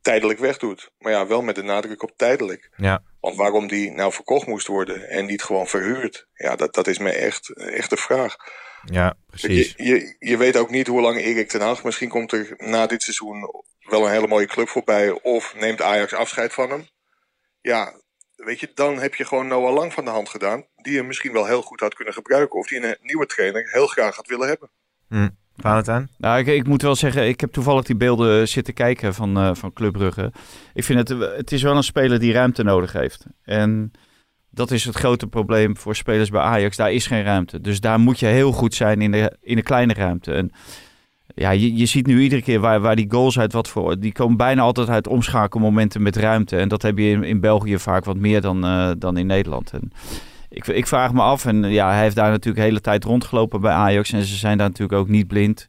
tijdelijk 0.00 0.38
wegdoet. 0.38 0.90
Maar 0.98 1.12
ja, 1.12 1.26
wel 1.26 1.42
met 1.42 1.54
de 1.54 1.62
nadruk 1.62 2.02
op 2.02 2.12
tijdelijk. 2.16 2.70
Ja. 2.76 3.02
Want 3.20 3.36
waarom 3.36 3.68
die 3.68 3.90
nou 3.90 4.12
verkocht 4.12 4.46
moest 4.46 4.66
worden 4.66 5.08
en 5.08 5.26
niet 5.26 5.42
gewoon 5.42 5.66
verhuurd, 5.66 6.26
ja, 6.32 6.56
dat, 6.56 6.74
dat 6.74 6.86
is 6.86 6.98
me 6.98 7.10
echt, 7.10 7.56
echt 7.56 7.90
de 7.90 7.96
vraag. 7.96 8.36
Ja, 8.84 9.16
precies. 9.26 9.74
Je, 9.76 9.84
je, 9.84 10.16
je 10.18 10.36
weet 10.36 10.56
ook 10.56 10.70
niet 10.70 10.86
hoe 10.86 11.00
lang 11.00 11.18
Erik 11.18 11.48
ten 11.48 11.60
Hag, 11.60 11.84
misschien 11.84 12.08
komt 12.08 12.32
er 12.32 12.54
na 12.56 12.86
dit 12.86 13.02
seizoen 13.02 13.64
wel 13.78 14.04
een 14.04 14.12
hele 14.12 14.26
mooie 14.26 14.46
club 14.46 14.68
voorbij, 14.68 15.10
of 15.10 15.54
neemt 15.54 15.82
Ajax 15.82 16.12
afscheid 16.12 16.52
van 16.52 16.70
hem. 16.70 16.88
Ja, 17.60 18.00
weet 18.44 18.60
je, 18.60 18.70
dan 18.74 18.98
heb 18.98 19.14
je 19.14 19.24
gewoon 19.24 19.46
Noah 19.46 19.74
Lang 19.74 19.92
van 19.92 20.04
de 20.04 20.10
hand 20.10 20.28
gedaan, 20.28 20.64
die 20.76 20.92
je 20.92 21.02
misschien 21.02 21.32
wel 21.32 21.46
heel 21.46 21.62
goed 21.62 21.80
had 21.80 21.94
kunnen 21.94 22.14
gebruiken, 22.14 22.58
of 22.58 22.66
die 22.66 22.84
een 22.84 22.96
nieuwe 23.00 23.26
trainer 23.26 23.68
heel 23.72 23.86
graag 23.86 24.16
had 24.16 24.26
willen 24.26 24.48
hebben. 24.48 24.70
Valentijn? 25.56 26.10
Nou, 26.18 26.38
ik, 26.38 26.46
ik 26.46 26.66
moet 26.66 26.82
wel 26.82 26.94
zeggen, 26.94 27.28
ik 27.28 27.40
heb 27.40 27.52
toevallig 27.52 27.84
die 27.84 27.96
beelden 27.96 28.48
zitten 28.48 28.74
kijken 28.74 29.14
van, 29.14 29.36
eh 29.36 29.50
van 29.54 29.72
Club 29.72 29.92
Brugge. 29.92 30.32
Ik 30.74 30.84
vind 30.84 31.08
het, 31.08 31.18
het 31.36 31.52
is 31.52 31.62
wel 31.62 31.76
een 31.76 31.82
speler 31.82 32.18
die 32.18 32.32
ruimte 32.32 32.62
nodig 32.62 32.92
heeft. 32.92 33.24
En 33.42 33.92
dat 34.50 34.70
is 34.70 34.84
het 34.84 34.96
grote 34.96 35.26
probleem 35.26 35.76
voor 35.76 35.96
spelers 35.96 36.30
bij 36.30 36.40
Ajax. 36.40 36.76
Daar 36.76 36.92
is 36.92 37.06
geen 37.06 37.22
ruimte. 37.22 37.60
Dus 37.60 37.80
daar 37.80 37.98
moet 37.98 38.18
je 38.18 38.26
heel 38.26 38.52
goed 38.52 38.74
zijn 38.74 39.00
in 39.00 39.10
de, 39.10 39.36
in 39.40 39.56
de 39.56 39.62
kleine 39.62 39.94
ruimte. 39.94 40.32
En 40.32 40.52
ja, 41.34 41.50
je, 41.50 41.76
je 41.76 41.86
ziet 41.86 42.06
nu 42.06 42.20
iedere 42.22 42.42
keer 42.42 42.60
waar, 42.60 42.80
waar 42.80 42.96
die 42.96 43.10
goals 43.10 43.38
uit 43.38 43.52
wat 43.52 43.68
voor... 43.68 43.98
Die 43.98 44.12
komen 44.12 44.36
bijna 44.36 44.62
altijd 44.62 44.88
uit 44.88 45.06
omschakelmomenten 45.08 46.02
met 46.02 46.16
ruimte. 46.16 46.56
En 46.56 46.68
dat 46.68 46.82
heb 46.82 46.98
je 46.98 47.10
in, 47.10 47.24
in 47.24 47.40
België 47.40 47.78
vaak 47.78 48.04
wat 48.04 48.16
meer 48.16 48.40
dan, 48.40 48.64
eh, 48.64 48.90
dan 48.98 49.16
in 49.16 49.26
Nederland. 49.26 49.72
Ik, 50.48 50.66
ik 50.66 50.86
vraag 50.86 51.12
me 51.12 51.20
af, 51.22 51.44
en 51.44 51.62
ja, 51.70 51.90
hij 51.90 52.02
heeft 52.02 52.16
daar 52.16 52.30
natuurlijk 52.30 52.56
de 52.56 52.62
hele 52.68 52.80
tijd 52.80 53.04
rondgelopen 53.04 53.60
bij 53.60 53.72
Ajax. 53.72 54.12
En 54.12 54.22
ze 54.24 54.36
zijn 54.36 54.58
daar 54.58 54.68
natuurlijk 54.68 54.98
ook 55.00 55.08
niet 55.08 55.26
blind. 55.26 55.68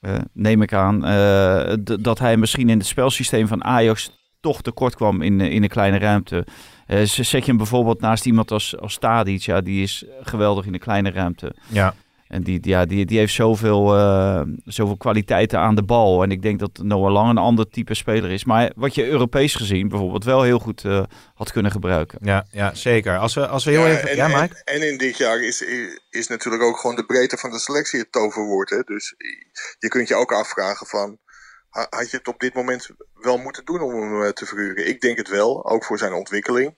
Eh, 0.00 0.14
neem 0.32 0.62
ik 0.62 0.72
aan, 0.72 1.04
eh, 1.04 1.72
d- 1.72 2.04
dat 2.04 2.18
hij 2.18 2.36
misschien 2.36 2.68
in 2.68 2.78
het 2.78 2.86
spelsysteem 2.86 3.46
van 3.46 3.64
Ajax 3.64 4.10
toch 4.40 4.62
tekort 4.62 4.94
kwam 4.94 5.22
in, 5.22 5.40
in 5.40 5.62
een 5.62 5.68
kleine 5.68 5.98
ruimte. 5.98 6.46
Eh, 6.86 7.02
z- 7.02 7.18
zet 7.18 7.40
je 7.40 7.46
hem 7.46 7.56
bijvoorbeeld 7.56 8.00
naast 8.00 8.26
iemand 8.26 8.50
als, 8.50 8.78
als 8.78 8.98
Tadic, 8.98 9.42
ja, 9.42 9.60
die 9.60 9.82
is 9.82 10.04
geweldig 10.22 10.66
in 10.66 10.74
een 10.74 10.80
kleine 10.80 11.10
ruimte. 11.10 11.54
Ja. 11.68 11.94
En 12.32 12.42
die, 12.42 12.58
ja, 12.62 12.84
die, 12.84 13.06
die 13.06 13.18
heeft 13.18 13.34
zoveel, 13.34 13.96
eh, 13.96 14.42
zoveel 14.64 14.96
kwaliteiten 14.96 15.58
aan 15.58 15.74
de 15.74 15.82
bal. 15.82 16.22
En 16.22 16.30
ik 16.30 16.42
denk 16.42 16.58
dat 16.58 16.78
Noah 16.82 17.12
Lang 17.12 17.30
een 17.30 17.38
ander 17.38 17.68
type 17.68 17.94
speler 17.94 18.30
is. 18.30 18.44
Maar 18.44 18.72
wat 18.76 18.94
je 18.94 19.06
Europees 19.06 19.54
gezien 19.54 19.88
bijvoorbeeld 19.88 20.24
wel 20.24 20.42
heel 20.42 20.58
goed 20.58 20.84
eh, 20.84 21.02
had 21.34 21.52
kunnen 21.52 21.70
gebruiken. 21.72 22.18
Ja, 22.22 22.46
ja, 22.50 22.74
zeker. 22.74 23.18
Als 23.18 23.34
we, 23.34 23.46
als 23.46 23.64
we 23.64 23.70
heel 23.70 23.86
Ja, 23.86 23.96
even... 23.96 24.08
en, 24.10 24.16
ja, 24.16 24.30
en, 24.30 24.40
Mike? 24.40 24.62
en 24.64 24.88
in 24.90 24.98
dit 24.98 25.16
jaar 25.16 25.40
is, 25.40 25.64
is 26.10 26.28
natuurlijk 26.28 26.62
ook 26.62 26.78
gewoon 26.78 26.96
de 26.96 27.04
breedte 27.06 27.36
van 27.36 27.50
de 27.50 27.58
selectie 27.58 28.00
het 28.00 28.12
toverwoord. 28.12 28.70
Hè? 28.70 28.80
Dus 28.80 29.14
je 29.78 29.88
kunt 29.88 30.08
je 30.08 30.14
ook 30.14 30.32
afvragen 30.32 30.86
van, 30.86 31.18
ha- 31.70 31.86
had 31.90 32.10
je 32.10 32.16
het 32.16 32.28
op 32.28 32.40
dit 32.40 32.54
moment 32.54 32.88
wel 33.14 33.38
moeten 33.38 33.64
doen 33.64 33.80
om 33.80 33.90
hem 33.92 34.22
eh, 34.22 34.28
te 34.28 34.46
verhuren? 34.46 34.88
Ik 34.88 35.00
denk 35.00 35.16
het 35.16 35.28
wel, 35.28 35.70
ook 35.70 35.84
voor 35.84 35.98
zijn 35.98 36.12
ontwikkeling. 36.12 36.74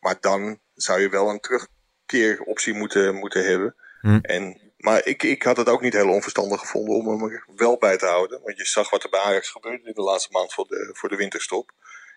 Maar 0.00 0.16
dan 0.20 0.58
zou 0.74 1.00
je 1.00 1.08
wel 1.08 1.30
een 1.30 1.40
terugkeeroptie 1.40 2.74
moeten, 2.74 3.14
moeten 3.14 3.44
hebben. 3.44 3.74
Hm. 4.00 4.18
En, 4.22 4.66
maar 4.88 5.00
ik, 5.04 5.22
ik 5.22 5.42
had 5.42 5.56
het 5.56 5.68
ook 5.68 5.80
niet 5.80 5.92
heel 5.92 6.08
onverstandig 6.08 6.60
gevonden 6.60 6.94
om 6.94 7.08
hem 7.08 7.22
er 7.30 7.44
wel 7.56 7.76
bij 7.78 7.96
te 7.96 8.06
houden. 8.06 8.40
Want 8.44 8.56
je 8.58 8.64
zag 8.64 8.90
wat 8.90 9.02
er 9.02 9.10
bij 9.10 9.20
Ajax 9.20 9.50
gebeurde 9.50 9.86
in 9.88 9.94
de 9.94 10.02
laatste 10.02 10.32
maand 10.32 10.52
voor 10.52 10.66
de, 10.68 10.90
voor 10.92 11.08
de 11.08 11.16
winterstop. 11.16 11.70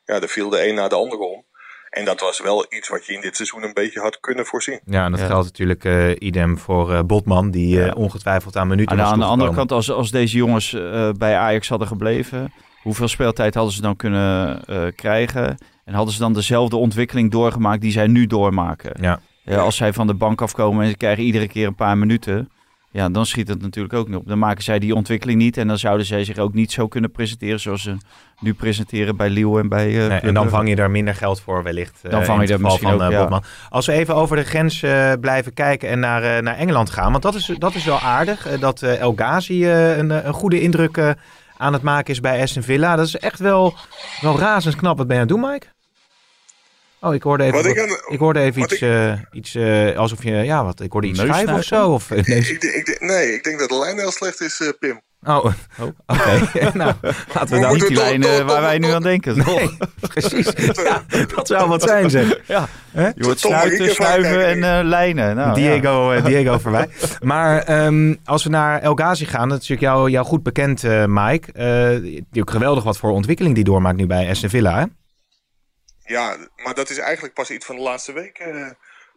Ja, 0.05 0.21
er 0.21 0.27
viel 0.27 0.49
de 0.49 0.67
een 0.67 0.75
na 0.75 0.87
de 0.87 0.95
ander 0.95 1.19
om. 1.19 1.45
En 1.89 2.05
dat 2.05 2.19
was 2.19 2.39
wel 2.41 2.65
iets 2.69 2.89
wat 2.89 3.05
je 3.05 3.13
in 3.13 3.21
dit 3.21 3.35
seizoen 3.35 3.63
een 3.63 3.73
beetje 3.73 3.99
had 3.99 4.19
kunnen 4.19 4.45
voorzien. 4.45 4.79
Ja, 4.85 5.05
en 5.05 5.11
dat 5.11 5.19
Ja. 5.19 5.25
geldt 5.25 5.45
natuurlijk 5.45 5.85
eh, 5.85 6.09
idem 6.19 6.57
voor 6.57 6.93
eh, 6.93 7.01
Botman, 7.01 7.51
die 7.51 7.83
eh, 7.83 7.97
ongetwijfeld 7.97 8.55
aan 8.55 8.67
minuten 8.67 8.91
Aan 8.91 8.97
de, 8.97 9.03
was 9.03 9.11
aan 9.11 9.19
de 9.19 9.25
andere 9.25 9.53
kant, 9.53 9.71
als, 9.71 9.91
als 9.91 10.11
deze 10.11 10.37
jongens 10.37 10.73
eh, 10.73 11.09
bij 11.11 11.35
Ajax 11.37 11.69
hadden 11.69 11.87
gebleven, 11.87 12.53
hoeveel 12.81 13.07
speeltijd 13.07 13.53
hadden 13.53 13.73
ze 13.73 13.81
dan 13.81 13.95
kunnen 13.95 14.63
eh, 14.65 14.87
krijgen? 14.95 15.57
En 15.85 15.93
hadden 15.93 16.13
ze 16.13 16.19
dan 16.19 16.33
dezelfde 16.33 16.75
ontwikkeling 16.75 17.31
doorgemaakt 17.31 17.81
die 17.81 17.91
zij 17.91 18.07
nu 18.07 18.27
doormaken? 18.27 19.01
Ja. 19.01 19.19
Ja, 19.43 19.57
als 19.57 19.75
zij 19.75 19.93
van 19.93 20.07
de 20.07 20.13
bank 20.13 20.41
afkomen 20.41 20.83
en 20.83 20.89
ze 20.89 20.97
krijgen 20.97 21.23
iedere 21.23 21.47
keer 21.47 21.67
een 21.67 21.75
paar 21.75 21.97
minuten, 21.97 22.51
ja, 22.91 23.09
dan 23.09 23.25
schiet 23.25 23.47
het 23.47 23.61
natuurlijk 23.61 23.93
ook 23.93 24.07
niet 24.07 24.17
op. 24.17 24.27
Dan 24.27 24.39
maken 24.39 24.63
zij 24.63 24.79
die 24.79 24.95
ontwikkeling 24.95 25.39
niet 25.39 25.57
en 25.57 25.67
dan 25.67 25.77
zouden 25.77 26.05
zij 26.05 26.23
zich 26.23 26.37
ook 26.37 26.53
niet 26.53 26.71
zo 26.71 26.87
kunnen 26.87 27.11
presenteren 27.11 27.59
zoals 27.59 27.81
ze 27.81 27.97
nu 28.39 28.53
presenteren 28.53 29.15
bij 29.15 29.29
Lille 29.29 29.59
en 29.59 29.69
bij 29.69 30.01
eh 30.03 30.07
Nee, 30.07 30.19
en 30.19 30.33
dan 30.33 30.49
vang 30.49 30.69
je 30.69 30.75
daar 30.75 30.91
minder 30.91 31.15
geld 31.15 31.41
voor 31.41 31.63
wellicht. 31.63 31.99
eh, 32.03 32.11
Dan 32.11 32.25
vang 32.25 32.41
je 32.41 32.47
daar 32.47 32.61
misschien 32.61 32.87
van 32.87 33.01
ook, 33.01 33.11
eh, 33.11 33.27
ja. 33.29 33.41
Als 33.69 33.85
we 33.85 33.91
even 33.91 34.15
over 34.15 34.35
de 34.35 34.43
grens 34.43 34.79
blijven 35.19 35.53
kijken 35.53 35.89
en 35.89 35.99
naar, 35.99 36.43
naar 36.43 36.55
Engeland 36.57 36.89
gaan. 36.89 37.11
Want 37.11 37.23
dat 37.23 37.35
is, 37.35 37.51
dat 37.57 37.75
is 37.75 37.85
wel 37.85 37.99
aardig. 37.99 38.59
dat 38.59 38.81
El 38.81 39.13
Ghazi 39.15 39.67
een, 39.71 40.09
een 40.27 40.33
goede 40.33 40.61
indruk 40.61 41.15
aan 41.57 41.73
het 41.73 41.81
maken 41.81 42.13
is 42.13 42.19
bij 42.19 42.41
Aston 42.41 42.63
Villa. 42.63 42.95
Dat 42.95 43.05
is 43.07 43.17
echt 43.17 43.39
wel, 43.39 43.73
wel 44.21 44.39
razendsnap. 44.39 44.97
Wat 44.97 45.07
ben 45.07 45.15
je 45.15 45.21
aan 45.21 45.27
het 45.27 45.37
doen, 45.37 45.49
Mike? 45.51 45.67
Oh, 47.03 47.13
ik 47.13 47.23
hoorde 47.23 47.43
even, 47.43 47.55
Wat 47.55 47.65
ik 47.65 47.75
wat- 47.75 47.89
aan- 47.89 48.13
ik 48.13 48.19
hoorde 48.19 48.39
even 48.39 48.59
wat 48.61 48.71
iets, 48.71 48.81
ik- 48.81 48.89
eh, 48.89 49.13
iets 49.31 49.55
eh, 49.55 49.97
alsof 49.97 50.23
je, 50.23 50.31
ja, 50.31 50.63
wat, 50.65 50.81
ik 50.81 50.91
hoorde 50.91 51.07
iets 51.07 51.19
Neus 51.19 51.29
schuiven 51.29 51.55
of 51.55 51.63
zo. 51.63 51.89
Of, 51.89 52.09
nee, 52.09 52.19
Ik, 52.19 52.25
denk- 52.61 52.73
ik, 52.87 52.97
nee, 52.99 53.33
ik 53.33 53.43
denk 53.43 53.59
dat 53.59 53.69
de 53.69 53.79
lijn 53.79 53.97
heel 53.97 54.11
slecht 54.11 54.41
is, 54.41 54.59
eh, 54.61 54.67
Pim. 54.79 55.01
oh, 55.23 55.45
oké. 56.07 56.47
nou, 56.73 56.93
laten 57.33 57.49
we 57.49 57.65
moet 57.67 57.71
Niet 57.71 57.81
we 57.81 57.87
die 57.87 57.97
lijnen 57.97 58.45
waar 58.45 58.61
wij 58.61 58.77
nu 58.77 58.91
aan 58.91 59.01
denken. 59.01 59.37
Nee, 59.37 59.77
precies. 60.13 60.51
Ja, 60.83 61.03
dat 61.35 61.47
zou 61.47 61.69
wat 61.69 61.81
zijn, 61.81 62.09
zeg. 62.09 62.39
Ja. 62.47 62.67
Hè? 62.91 63.05
Je 63.07 63.23
wordt 63.23 63.43
Rieke 63.43 63.89
snuiven 63.89 64.45
en 64.47 64.63
eh, 64.63 64.83
lijnen. 64.83 65.35
Nou, 65.35 65.47
ja. 65.47 65.53
Diego, 65.53 66.11
eh, 66.11 66.25
Diego 66.25 66.57
voorbij. 66.59 66.87
Maar 67.19 67.63
ehm, 67.63 68.15
als 68.25 68.43
we 68.43 68.49
naar 68.49 68.81
El 68.81 68.93
Ghazi 68.95 69.25
gaan, 69.25 69.49
dat 69.49 69.61
is 69.61 69.67
natuurlijk 69.69 69.95
jou, 69.95 70.09
jou 70.09 70.25
goed 70.25 70.43
bekend, 70.43 70.83
eh, 70.83 71.03
Mike. 71.07 71.51
Eh, 71.51 72.21
die 72.31 72.41
ook 72.41 72.51
geweldig 72.51 72.83
wat 72.83 72.97
voor 72.97 73.11
ontwikkeling 73.11 73.55
die 73.55 73.63
doormaakt 73.63 73.97
nu 73.97 74.05
bij 74.07 74.29
Aston 74.29 74.49
Villa. 74.49 74.79
Hè? 74.79 74.85
Ja, 76.03 76.37
maar 76.55 76.73
dat 76.73 76.89
is 76.89 76.97
eigenlijk 76.97 77.33
pas 77.33 77.51
iets 77.51 77.65
van 77.65 77.75
de 77.75 77.81
laatste 77.81 78.13
week, 78.13 78.37
eh, 78.39 78.71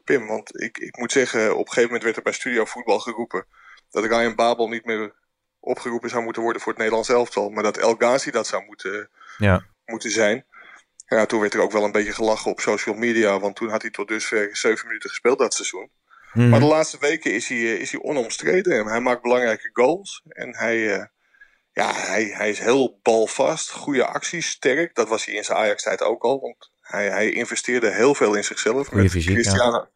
Pim. 0.05 0.27
Want 0.27 0.61
ik, 0.63 0.79
ik 0.79 0.97
moet 0.97 1.13
zeggen, 1.13 1.53
op 1.53 1.59
een 1.59 1.67
gegeven 1.67 1.85
moment 1.85 2.03
werd 2.03 2.17
er 2.17 2.23
bij 2.23 2.33
Studio 2.33 2.65
Voetbal 2.65 2.99
geroepen... 2.99 3.47
dat 3.91 4.05
Ryan 4.05 4.35
Babel 4.35 4.69
niet 4.69 4.85
meer 4.85 5.15
opgeroepen 5.61 6.11
zou 6.11 6.23
moeten 6.23 6.43
worden 6.43 6.63
voor 6.63 6.73
het 6.73 6.81
Nederlands 6.81 7.09
elftal. 7.11 7.51
Maar 7.51 7.63
dat 7.63 7.77
El 7.77 7.95
Ghazi 7.95 8.31
dat 8.31 8.47
zou 8.47 8.65
moeten, 8.65 9.11
Ja. 9.39 9.67
moeten 9.85 10.11
zijn. 10.11 10.47
Ja, 11.07 11.27
toen 11.27 11.41
werd 11.41 11.55
er 11.55 11.61
ook 11.61 11.73
wel 11.73 11.85
een 11.85 11.93
beetje 11.93 12.13
gelachen 12.13 12.51
op 12.51 12.61
social 12.61 12.95
media. 12.95 13.39
Want 13.41 13.57
toen 13.57 13.69
had 13.69 13.83
hij 13.83 13.91
tot 13.91 14.09
dusver 14.09 14.57
zeven 14.57 14.87
minuten 14.87 15.11
gespeeld 15.11 15.39
dat 15.39 15.55
seizoen. 15.55 15.91
Mhm. 16.33 16.49
Maar 16.49 16.61
de 16.61 16.67
laatste 16.67 16.99
weken 17.01 17.33
is 17.35 17.49
hij, 17.49 17.59
eh, 17.59 17.81
is 17.81 17.91
hij 17.93 18.01
onomstreden. 18.01 18.79
En 18.79 18.87
hij 18.87 19.01
maakt 19.01 19.23
belangrijke 19.23 19.71
goals. 19.73 20.23
En 20.29 20.57
hij, 20.57 20.95
eh, 20.95 21.05
ja, 21.73 21.93
hij, 21.95 22.25
hij 22.25 22.51
is 22.51 22.59
heel 22.59 22.99
balvast. 23.03 23.71
Goede 23.71 24.07
acties, 24.07 24.49
sterk. 24.51 24.95
Dat 24.95 25.09
was 25.09 25.25
hij 25.25 25.35
in 25.35 25.45
zijn 25.45 25.59
Ajax-tijd 25.59 26.03
ook 26.03 26.23
al. 26.23 26.41
Want 26.41 26.71
hij, 26.85 27.09
hij 27.09 27.31
investeerde 27.31 27.93
heel 27.95 28.15
veel 28.15 28.35
in 28.35 28.45
zichzelf. 28.45 28.87
Goeie 28.87 29.03
met 29.03 29.13
fysiek, 29.13 29.29
ja. 29.29 29.35
Cristiano, 29.43 29.87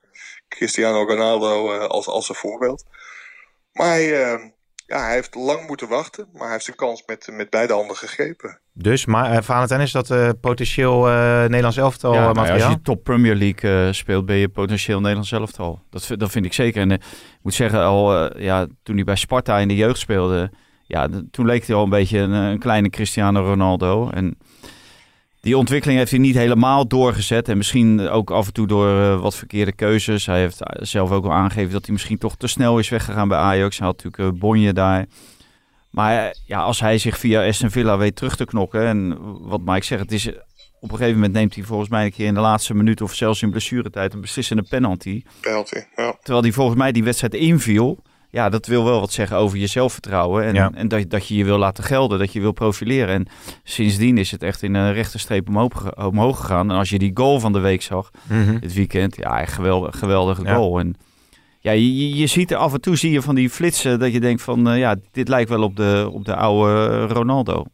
Cristiano 0.48 1.02
Ronaldo 1.04 1.72
eh, 1.72 1.86
als, 1.86 2.06
als 2.06 2.28
een 2.28 2.34
voorbeeld. 2.34 2.84
Maar 3.72 3.86
hij, 3.88 4.22
eh, 4.24 4.38
ja, 4.86 5.00
hij 5.04 5.12
heeft 5.14 5.34
lang 5.34 5.66
moeten 5.66 5.88
wachten. 5.88 6.28
Maar 6.32 6.42
hij 6.42 6.52
heeft 6.52 6.64
zijn 6.64 6.76
kans 6.76 7.02
met, 7.06 7.28
met 7.32 7.50
beide 7.50 7.72
handen 7.72 7.96
gegrepen. 7.96 8.60
Dus, 8.72 9.06
maar 9.06 9.30
eh, 9.32 9.42
Valentijn, 9.42 9.80
is 9.80 9.92
dat 9.92 10.10
eh, 10.10 10.28
potentieel 10.40 11.08
eh, 11.08 11.40
Nederlands 11.40 11.76
elftal 11.76 12.12
Ja, 12.14 12.28
eh, 12.28 12.32
nou 12.34 12.46
ja, 12.46 12.52
als 12.52 12.72
je 12.72 12.80
top 12.82 13.04
Premier 13.04 13.34
League 13.34 13.86
eh, 13.86 13.92
speelt, 13.92 14.26
ben 14.26 14.36
je 14.36 14.48
potentieel 14.48 14.98
Nederlands 15.00 15.32
elftal. 15.32 15.82
Dat, 15.90 16.06
vind- 16.06 16.20
dat 16.20 16.30
vind 16.30 16.44
ik 16.44 16.52
zeker. 16.52 16.80
En 16.80 16.90
ik 16.90 17.02
moet 17.42 17.54
zeggen, 17.54 17.80
al 17.80 18.38
ja, 18.38 18.66
toen 18.82 18.94
hij 18.94 19.04
bij 19.04 19.16
Sparta 19.16 19.58
in 19.58 19.68
de 19.68 19.76
jeugd 19.76 19.98
speelde, 19.98 20.50
ja, 20.82 21.08
toen 21.30 21.46
leek 21.46 21.66
hij 21.66 21.76
al 21.76 21.82
een 21.84 21.90
beetje 21.90 22.18
een, 22.18 22.30
een 22.32 22.58
kleine 22.58 22.90
Cristiano 22.90 23.44
Ronaldo. 23.44 24.10
En 24.10 24.38
Die 25.40 25.56
ontwikkeling 25.56 25.98
heeft 25.98 26.10
hij 26.10 26.20
niet 26.20 26.34
helemaal 26.34 26.88
doorgezet. 26.88 27.48
En 27.48 27.56
misschien 27.56 28.08
ook 28.08 28.30
af 28.30 28.46
en 28.46 28.52
toe 28.52 28.66
door 28.66 29.00
eh, 29.00 29.20
wat 29.20 29.34
verkeerde 29.34 29.72
keuzes. 29.72 30.26
Hij 30.26 30.40
heeft 30.40 30.62
eh, 30.62 30.84
zelf 30.84 31.10
ook 31.10 31.24
al 31.24 31.32
aangegeven 31.32 31.72
dat 31.72 31.84
hij 31.84 31.92
misschien 31.92 32.18
toch 32.18 32.36
te 32.36 32.46
snel 32.46 32.78
is 32.78 32.88
weggegaan 32.88 33.28
bij 33.28 33.38
Ajax. 33.38 33.78
Hij 33.78 33.86
had 33.86 34.04
natuurlijk 34.04 34.34
uh, 34.34 34.40
Bonje 34.40 34.72
daar. 34.72 35.06
Maar 35.90 36.26
eh, 36.26 36.30
ja, 36.46 36.60
als 36.60 36.80
hij 36.80 36.98
zich 36.98 37.18
via 37.18 37.46
Aston 37.46 37.70
Villa 37.70 37.98
weet 37.98 38.16
terug 38.16 38.36
te 38.36 38.44
knokken. 38.44 38.86
En 38.86 39.18
wat 39.48 39.60
Mike 39.60 39.84
zegt, 39.84 40.02
het 40.02 40.12
is, 40.12 40.28
op 40.80 40.90
een 40.90 40.96
gegeven 40.96 41.14
moment 41.14 41.32
neemt 41.32 41.54
hij 41.54 41.64
volgens 41.64 41.88
mij 41.88 42.04
een 42.04 42.12
keer 42.12 42.26
in 42.26 42.34
de 42.34 42.40
laatste 42.40 42.74
minuut... 42.74 43.00
of 43.00 43.14
zelfs 43.14 43.42
in 43.42 43.50
blessuretijd 43.50 44.14
een 44.14 44.20
beslissende 44.20 44.62
penalty. 44.62 45.22
Penalty, 45.40 45.78
ja. 45.96 46.16
Terwijl 46.20 46.42
hij 46.42 46.52
volgens 46.52 46.78
mij 46.78 46.92
die 46.92 47.04
wedstrijd 47.04 47.34
inviel. 47.34 48.02
Ja, 48.30 48.48
dat 48.48 48.66
wil 48.66 48.84
wel 48.84 49.00
wat 49.00 49.12
zeggen 49.12 49.36
over 49.36 49.58
je 49.58 49.66
zelfvertrouwen. 49.66 50.44
En, 50.44 50.54
Ja. 50.54 50.70
en 50.74 50.88
dat, 50.88 51.10
dat 51.10 51.28
je 51.28 51.36
je 51.36 51.44
wil 51.44 51.58
laten 51.58 51.84
gelden, 51.84 52.18
dat 52.18 52.32
je 52.32 52.40
wil 52.40 52.52
profileren. 52.52 53.14
En 53.14 53.26
sindsdien 53.64 54.18
is 54.18 54.30
het 54.30 54.42
echt 54.42 54.62
in 54.62 54.74
een 54.74 54.92
rechte 54.92 55.18
streep 55.18 55.48
omhoog, 55.48 55.96
omhoog 56.06 56.40
gegaan. 56.40 56.70
En 56.70 56.76
als 56.76 56.90
je 56.90 56.98
die 56.98 57.10
goal 57.14 57.40
van 57.40 57.52
de 57.52 57.58
week 57.58 57.82
zag, 57.82 58.10
Mhm. 58.28 58.58
dit 58.58 58.74
weekend, 58.74 59.16
ja, 59.16 59.40
echt 59.40 59.52
geweldig, 59.52 59.98
geweldige 59.98 60.42
Ja. 60.44 60.54
goal. 60.54 60.78
En 60.78 60.94
ja, 61.60 61.72
je, 61.72 61.96
je- 62.08 62.16
je 62.16 62.26
ziet 62.26 62.50
er 62.50 62.56
af 62.56 62.72
en 62.72 62.80
toe 62.80 62.96
zie 62.96 63.10
je 63.12 63.22
van 63.22 63.34
die 63.34 63.50
flitsen 63.50 63.98
dat 63.98 64.12
je 64.12 64.20
denkt 64.20 64.42
van, 64.42 64.68
eh, 64.68 64.78
ja, 64.78 64.96
dit 65.12 65.28
lijkt 65.28 65.48
wel 65.50 65.62
op 65.62 65.76
de, 65.76 66.08
op 66.12 66.24
de 66.24 66.34
oude 66.36 67.06
Ronaldo. 67.06 67.64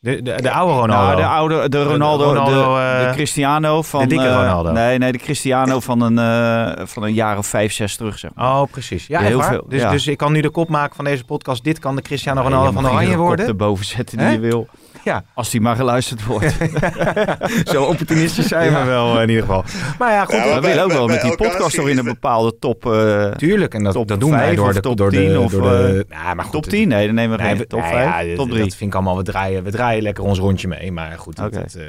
De, 0.00 0.22
de, 0.22 0.42
de 0.42 0.50
oude 0.50 0.72
Ronaldo. 0.80 1.06
Nou, 1.06 1.16
de 1.16 1.26
oude, 1.26 1.68
de 1.68 1.82
Ronaldo, 1.82 2.32
de, 2.32 2.38
Ronaldo, 2.38 2.74
de, 2.74 3.04
eh, 3.06 3.12
Cristiano 3.12 3.82
van... 3.82 4.00
de 4.00 4.06
dikke 4.06 4.24
eh, 4.26 4.34
Ronaldo. 4.34 4.72
nee, 4.72 4.98
nee, 4.98 5.12
de 5.12 5.18
Cristiano 5.18 5.80
van 5.80 6.00
een, 6.00 6.18
eh, 6.18 6.86
van 6.86 7.02
een 7.02 7.14
jaar 7.14 7.38
of 7.38 7.46
vijf, 7.46 7.72
zes 7.72 7.96
terug, 7.96 8.18
zeg 8.18 8.30
maar. 8.34 8.60
Oh, 8.60 8.70
precies. 8.70 9.06
Ja, 9.06 9.20
Ja, 9.20 9.26
heel 9.26 9.38
waar? 9.38 9.48
veel, 9.50 9.64
Dus, 9.68 9.80
ja. 9.80 9.90
dus 9.90 10.06
ik 10.06 10.16
kan 10.18 10.32
nu 10.32 10.40
de 10.40 10.50
kop 10.50 10.68
maken 10.68 10.96
van 10.96 11.04
deze 11.04 11.24
podcast. 11.24 11.64
Dit 11.64 11.78
kan 11.78 11.96
de 11.96 12.02
Cristiano 12.02 12.40
Ja, 12.40 12.46
Ronaldo 12.48 12.68
je 12.68 12.74
van 12.74 12.84
Oranje 12.84 13.00
iedere 13.00 13.18
kop 13.18 13.26
worden. 13.26 13.46
erboven 13.46 13.84
zetten 13.84 14.18
die 14.18 14.26
je 14.30 14.38
wil. 14.38 14.68
Ja. 15.04 15.24
Als 15.34 15.50
die 15.50 15.60
maar 15.60 15.76
geluisterd 15.76 16.24
wordt. 16.24 16.54
Zo 17.72 17.84
opportunistisch 17.84 18.46
zijn 18.48 18.72
we 18.74 18.84
wel 18.84 19.20
in 19.20 19.28
ieder 19.28 19.44
geval. 19.44 19.64
Maar 19.98 20.12
ja, 20.12 20.24
goed. 20.24 20.34
Ja, 20.34 20.54
we 20.54 20.66
willen 20.66 20.84
ook 20.84 20.92
wel 20.92 21.06
met 21.06 21.20
die 21.20 21.36
podcast 21.36 21.74
toch 21.76 21.88
in 21.88 21.98
een 21.98 22.04
bepaalde 22.04 22.58
top, 22.58 22.86
eh, 22.92 23.30
Tuurlijk, 23.30 23.74
en 23.74 23.82
dat, 23.84 23.92
Top 23.92 24.08
dat 24.08 24.20
doen 24.20 24.30
wij 24.30 24.54
door 24.54 24.72
de 24.72 24.80
top 24.80 24.96
door 24.96 25.10
de, 25.10 25.16
10 25.16 25.38
of, 25.38 25.52
door 25.52 25.62
de, 25.62 26.04
ja, 26.08 26.34
maar 26.34 26.44
goed, 26.44 26.52
top 26.52 26.62
het- 26.62 26.70
10? 26.72 26.88
Nee, 26.88 27.06
dan 27.06 27.14
nemen 27.14 27.36
we 27.36 27.42
Nee, 27.42 27.52
geen 27.52 27.60
we- 27.60 27.66
top 27.66 27.80
nee, 27.80 27.90
5, 27.90 28.04
ja, 28.04 28.28
top 28.28 28.36
dat- 28.36 28.48
3. 28.48 28.62
Dat 28.68 28.74
vind 28.76 28.90
ik 28.90 28.94
allemaal, 28.94 29.16
we 29.16 29.22
draaien, 29.22 29.64
we 29.64 29.70
draaien 29.70 30.02
lekker 30.02 30.24
ons 30.24 30.38
rondje 30.38 30.68
mee. 30.68 30.92
Maar 30.92 31.18
goed, 31.18 31.38
het, 31.38 31.74
eh, 31.74 31.82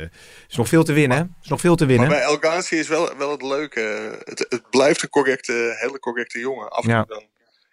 is 0.49 0.55
nog 0.55 0.67
veel 0.67 0.83
te 0.83 0.93
winnen. 0.93 1.35
is 1.43 1.49
nog 1.49 1.59
veel 1.59 1.75
te 1.75 1.85
winnen. 1.85 2.07
Maar 2.09 2.37
bij 2.39 2.57
is 2.69 2.87
wel, 2.87 3.09
wel 3.17 3.31
het 3.31 3.41
leuke. 3.41 4.15
Het, 4.23 4.45
het 4.49 4.69
blijft 4.69 5.03
een 5.03 5.09
correcte, 5.09 5.75
hele 5.79 5.99
correcte 5.99 6.39
jongen. 6.39 6.69
Af 6.69 6.85
en 6.85 6.95
toe 6.95 7.05
dan 7.07 7.23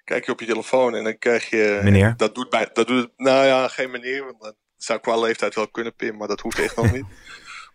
kijk 0.04 0.26
je 0.26 0.32
op 0.32 0.40
je 0.40 0.46
telefoon 0.46 0.94
en 0.94 1.04
dan 1.04 1.18
krijg 1.18 1.50
je... 1.50 1.80
Meneer. 1.82 2.14
Dat 2.16 2.34
doet, 2.34 2.50
bij, 2.50 2.68
dat 2.72 2.86
doet 2.86 3.02
het, 3.02 3.10
nou 3.16 3.46
ja, 3.46 3.68
geen 3.68 3.90
meneer. 3.90 4.24
Want 4.24 4.54
zou 4.84 5.00
qua 5.00 5.18
leeftijd 5.18 5.54
wel 5.54 5.68
kunnen, 5.68 5.94
Pim. 5.94 6.16
Maar 6.16 6.28
dat 6.28 6.40
hoeft 6.40 6.58
echt 6.58 6.76
nog 6.76 6.92
niet. 6.92 7.04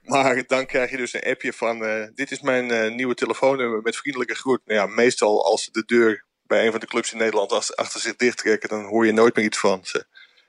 Maar 0.03 0.43
dan 0.47 0.65
krijg 0.65 0.91
je 0.91 0.97
dus 0.97 1.13
een 1.13 1.23
appje 1.23 1.53
van... 1.53 1.85
eh, 1.85 2.07
dit 2.13 2.31
is 2.31 2.41
mijn 2.41 2.71
eh, 2.71 2.91
nieuwe 2.91 3.13
telefoonnummer 3.13 3.81
met 3.81 3.95
vriendelijke 3.95 4.35
groet. 4.35 4.61
Nou 4.65 4.79
ja, 4.79 4.95
meestal 4.95 5.45
als 5.45 5.63
ze 5.63 5.71
de 5.71 5.83
deur 5.85 6.25
bij 6.43 6.65
een 6.65 6.71
van 6.71 6.79
de 6.79 6.85
clubs 6.85 7.11
in 7.11 7.17
Nederland 7.17 7.51
als, 7.51 7.75
achter 7.75 7.99
zich 7.99 8.15
dichttrekken... 8.15 8.69
dan 8.69 8.85
hoor 8.85 9.05
je 9.05 9.11
nooit 9.11 9.35
meer 9.35 9.45
iets 9.45 9.59
van 9.59 9.85
ze. 9.85 9.97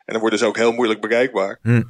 En 0.05 0.12
dan 0.12 0.20
worden 0.20 0.38
ze 0.38 0.46
ook 0.46 0.57
heel 0.57 0.73
moeilijk 0.73 1.01
bereikbaar. 1.01 1.59
Hm. 1.62 1.83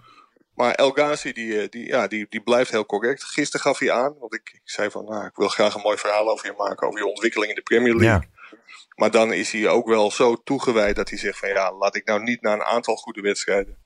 Maar 0.55 0.75
El 0.75 0.91
Ghazi, 0.91 1.33
die, 1.33 1.61
eh, 1.61 1.69
die, 1.69 1.87
ja, 1.87 2.07
die, 2.07 2.27
die 2.29 2.43
blijft 2.43 2.71
heel 2.71 2.87
correct. 2.87 3.25
Gisteren 3.25 3.61
gaf 3.61 3.79
hij 3.79 3.93
aan, 3.93 4.17
want 4.19 4.35
ik, 4.35 4.51
ik 4.53 4.61
zei 4.65 4.91
van... 4.91 5.05
Nou, 5.05 5.27
ik 5.27 5.37
wil 5.37 5.49
graag 5.49 5.75
een 5.75 5.81
mooi 5.81 5.97
verhaal 5.97 6.31
over 6.31 6.47
je 6.47 6.55
maken... 6.57 6.87
over 6.87 7.01
je 7.01 7.07
ontwikkeling 7.07 7.51
in 7.51 7.57
de 7.57 7.63
Premier 7.63 7.95
League. 7.95 8.29
Ja. 8.29 8.59
Maar 8.95 9.11
dan 9.11 9.33
is 9.33 9.53
hij 9.53 9.69
ook 9.69 9.87
wel 9.87 10.11
zo 10.11 10.43
toegewijd 10.43 10.97
dat 10.97 11.09
hij 11.09 11.19
zegt 11.19 11.39
van 11.39 11.49
ja, 11.49 11.73
laat 11.73 11.97
ik 11.97 12.07
nou 12.07 12.23
niet 12.23 12.43
na 12.43 12.53
een 12.53 12.63
aantal 12.63 12.97
goede 12.97 13.21
wedstrijden 13.21 13.80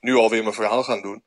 nu 0.00 0.14
alweer 0.14 0.42
mijn 0.42 0.54
verhaal 0.54 0.82
gaan 0.82 1.02
doen. 1.02 1.24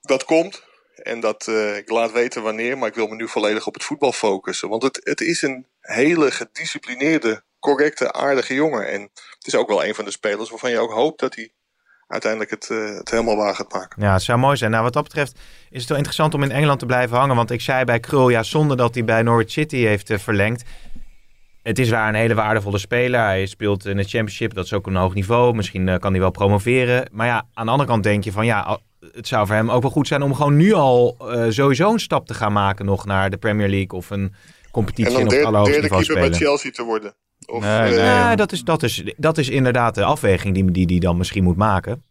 Dat 0.00 0.24
komt 0.24 0.64
en 1.02 1.20
dat 1.20 1.46
eh, 1.48 1.76
ik 1.76 1.90
laat 1.90 2.12
weten 2.12 2.42
wanneer, 2.42 2.78
maar 2.78 2.88
ik 2.88 2.94
wil 2.94 3.06
me 3.06 3.14
nu 3.14 3.28
volledig 3.28 3.66
op 3.66 3.74
het 3.74 3.84
voetbal 3.84 4.12
focussen. 4.12 4.68
Want 4.68 4.82
het, 4.82 5.00
het 5.02 5.20
is 5.20 5.42
een 5.42 5.66
hele 5.80 6.30
gedisciplineerde, 6.30 7.42
correcte, 7.58 8.12
aardige 8.12 8.54
jongen. 8.54 8.88
En 8.88 9.00
het 9.38 9.46
is 9.46 9.54
ook 9.54 9.68
wel 9.68 9.84
een 9.84 9.94
van 9.94 10.04
de 10.04 10.10
spelers 10.10 10.50
waarvan 10.50 10.70
je 10.70 10.78
ook 10.78 10.92
hoopt 10.92 11.20
dat 11.20 11.34
hij 11.34 11.52
uiteindelijk 12.06 12.50
het, 12.50 12.70
eh, 12.70 12.96
het 12.96 13.10
helemaal 13.10 13.36
waar 13.36 13.54
gaat 13.54 13.72
maken. 13.72 14.02
Ja, 14.02 14.12
het 14.12 14.22
zou 14.22 14.38
mooi 14.38 14.56
zijn. 14.56 14.70
Nou, 14.70 14.82
wat 14.82 14.92
dat 14.92 15.02
betreft 15.02 15.38
is 15.70 15.78
het 15.80 15.88
wel 15.88 15.96
interessant 15.96 16.34
om 16.34 16.42
in 16.42 16.50
Engeland 16.50 16.78
te 16.78 16.86
blijven 16.86 17.16
hangen. 17.16 17.36
Want 17.36 17.50
ik 17.50 17.60
zei 17.60 17.84
bij 17.84 18.00
Krul, 18.00 18.28
ja, 18.28 18.42
zonder 18.42 18.76
dat 18.76 18.94
hij 18.94 19.04
bij 19.04 19.22
Norwich 19.22 19.50
City 19.50 19.76
heeft 19.76 20.10
eh, 20.10 20.18
verlengd. 20.18 20.64
Het 21.66 21.78
is 21.78 21.90
waar 21.90 22.08
een 22.08 22.14
hele 22.14 22.34
waardevolle 22.34 22.78
speler. 22.78 23.20
Hij 23.20 23.46
speelt 23.46 23.86
in 23.86 23.98
het 23.98 24.08
championship, 24.08 24.54
dat 24.54 24.64
is 24.64 24.72
ook 24.72 24.86
een 24.86 24.96
hoog 24.96 25.14
niveau. 25.14 25.54
Misschien 25.54 25.88
eh, 25.88 25.98
kan 25.98 26.10
hij 26.10 26.20
wel 26.20 26.30
promoveren. 26.30 27.08
Maar 27.12 27.26
ja, 27.26 27.46
aan 27.54 27.64
de 27.64 27.70
andere 27.70 27.88
kant 27.88 28.02
denk 28.02 28.24
je 28.24 28.32
van 28.32 28.46
ja, 28.46 28.78
het 29.12 29.26
zou 29.28 29.46
voor 29.46 29.56
hem 29.56 29.70
ook 29.70 29.82
wel 29.82 29.90
goed 29.90 30.06
zijn 30.06 30.22
om 30.22 30.34
gewoon 30.34 30.56
nu 30.56 30.72
al 30.72 31.16
eh, 31.18 31.46
sowieso 31.48 31.92
een 31.92 32.00
stap 32.00 32.26
te 32.26 32.34
gaan 32.34 32.52
maken 32.52 32.84
nog 32.84 33.06
naar 33.06 33.30
de 33.30 33.36
Premier 33.36 33.68
League 33.68 33.98
of 33.98 34.10
een 34.10 34.20
En 34.20 34.70
competitie 34.70 35.12
dan 35.12 35.22
op 35.22 35.30
het 35.30 35.44
allerhoogste 35.44 35.80
derde 35.80 35.88
niveau 35.88 36.04
keeper 36.04 36.28
bij 36.28 36.34
spelen. 36.34 36.48
Chelsea 36.48 36.70
te 36.70 36.82
worden. 36.82 37.14
Of, 37.46 37.62
Nee, 37.62 37.98
eh, 37.98 38.26
nee. 38.26 38.36
Dat 38.36 38.52
is, 38.52 38.64
dat, 38.64 38.82
is, 38.82 39.04
dat 39.16 39.38
is 39.38 39.48
inderdaad 39.48 39.94
de 39.94 40.04
afweging 40.04 40.54
die 40.54 40.64
hij 40.64 40.72
die, 40.72 40.86
die 40.86 41.00
dan 41.00 41.16
misschien 41.16 41.44
moet 41.44 41.56
maken. 41.56 42.04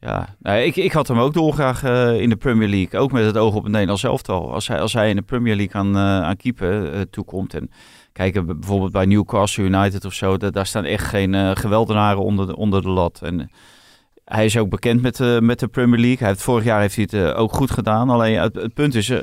Ja, 0.00 0.36
nee, 0.40 0.66
ik, 0.66 0.76
ik 0.76 0.92
had 0.92 1.08
hem 1.08 1.18
ook 1.18 1.34
dolgraag 1.34 1.84
eh 1.84 2.20
in 2.20 2.28
de 2.28 2.36
Premier 2.36 2.68
League. 2.68 3.00
Ook 3.00 3.12
met 3.12 3.24
het 3.24 3.36
oog 3.36 3.54
op 3.54 3.62
het 3.62 3.72
Nederlands 3.72 4.04
elftal. 4.04 4.52
Als 4.52 4.68
hij, 4.68 4.80
als 4.80 4.92
hij 4.92 5.08
in 5.08 5.16
de 5.16 5.22
Premier 5.22 5.56
League 5.56 5.80
aan, 5.80 5.96
eh 5.96 6.22
aan 6.22 6.36
keeper 6.36 6.92
eh, 6.92 7.00
toekomt. 7.00 7.54
En 7.54 7.70
kijk, 8.14 8.36
eh, 8.36 8.42
bijvoorbeeld 8.44 8.92
bij 8.92 9.04
Newcastle 9.06 9.64
United 9.64 10.04
of 10.04 10.12
zo. 10.14 10.36
da- 10.36 10.50
daar 10.50 10.66
staan 10.66 10.84
echt 10.84 11.04
geen 11.06 11.34
eh, 11.34 11.50
geweldenaren 11.54 12.22
onder 12.22 12.46
de, 12.46 12.56
onder 12.56 12.82
de 12.82 12.88
lat. 12.88 13.20
En 13.22 13.40
eh, 13.40 13.46
hij 14.24 14.44
is 14.44 14.56
ook 14.56 14.68
bekend 14.68 15.02
met, 15.02 15.16
de 15.16 15.38
met 15.42 15.58
de 15.58 15.68
Premier 15.68 16.00
League. 16.00 16.18
Hij 16.18 16.28
heeft, 16.28 16.42
vorig 16.42 16.64
jaar 16.64 16.80
heeft 16.80 16.96
hij 16.96 17.06
het 17.10 17.14
eh, 17.34 17.40
ook 17.40 17.52
goed 17.52 17.70
gedaan. 17.70 18.10
Alleen 18.10 18.38
het, 18.40 18.74
punt 18.74 18.94
is... 18.94 19.08
eh, 19.10 19.22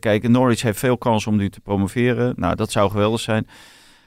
kijk, 0.00 0.28
Norwich 0.28 0.62
heeft 0.62 0.78
veel 0.78 0.98
kans 0.98 1.26
om 1.26 1.36
nu 1.36 1.50
te 1.50 1.60
promoveren. 1.60 2.32
Nou, 2.36 2.54
dat 2.54 2.70
zou 2.70 2.90
geweldig 2.90 3.20
zijn. 3.20 3.46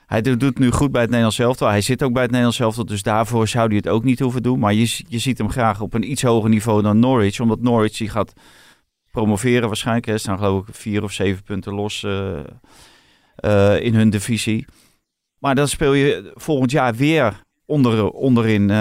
Hij 0.05 0.21
doet 0.21 0.59
nu 0.59 0.71
goed 0.71 0.91
bij 0.91 1.01
het 1.01 1.09
Nederlands 1.09 1.39
elftal. 1.39 1.67
Hij 1.67 1.81
zit 1.81 2.03
ook 2.03 2.11
bij 2.13 2.21
het 2.21 2.31
Nederlands 2.31 2.59
elftal, 2.59 2.85
dus 2.85 3.03
daarvoor 3.03 3.47
zou 3.47 3.67
hij 3.67 3.75
het 3.75 3.87
ook 3.87 4.03
niet 4.03 4.19
hoeven 4.19 4.43
doen. 4.43 4.59
Maar 4.59 4.73
je, 4.73 5.03
je 5.07 5.19
ziet 5.19 5.37
hem 5.37 5.49
graag 5.49 5.81
op 5.81 5.93
een 5.93 6.11
iets 6.11 6.21
hoger 6.21 6.49
niveau 6.49 6.81
dan 6.81 6.99
Norwich. 6.99 7.39
Omdat 7.39 7.61
Norwich 7.61 7.97
die 7.97 8.09
gaat 8.09 8.33
promoveren 9.11 9.67
waarschijnlijk. 9.67 10.05
Ze 10.09 10.17
staan 10.17 10.37
geloof 10.37 10.67
ik 10.67 10.75
vier 10.75 11.03
of 11.03 11.11
zeven 11.11 11.43
punten 11.43 11.73
los 11.73 12.03
eh, 12.03 12.39
eh, 13.35 13.81
in 13.81 13.95
hun 13.95 14.09
divisie. 14.09 14.65
Maar 15.39 15.55
dan 15.55 15.67
speel 15.67 15.93
je 15.93 16.31
volgend 16.35 16.71
jaar 16.71 16.95
weer 16.95 17.41
onder, 17.65 18.09
onderin 18.09 18.61
eh, 18.69 18.75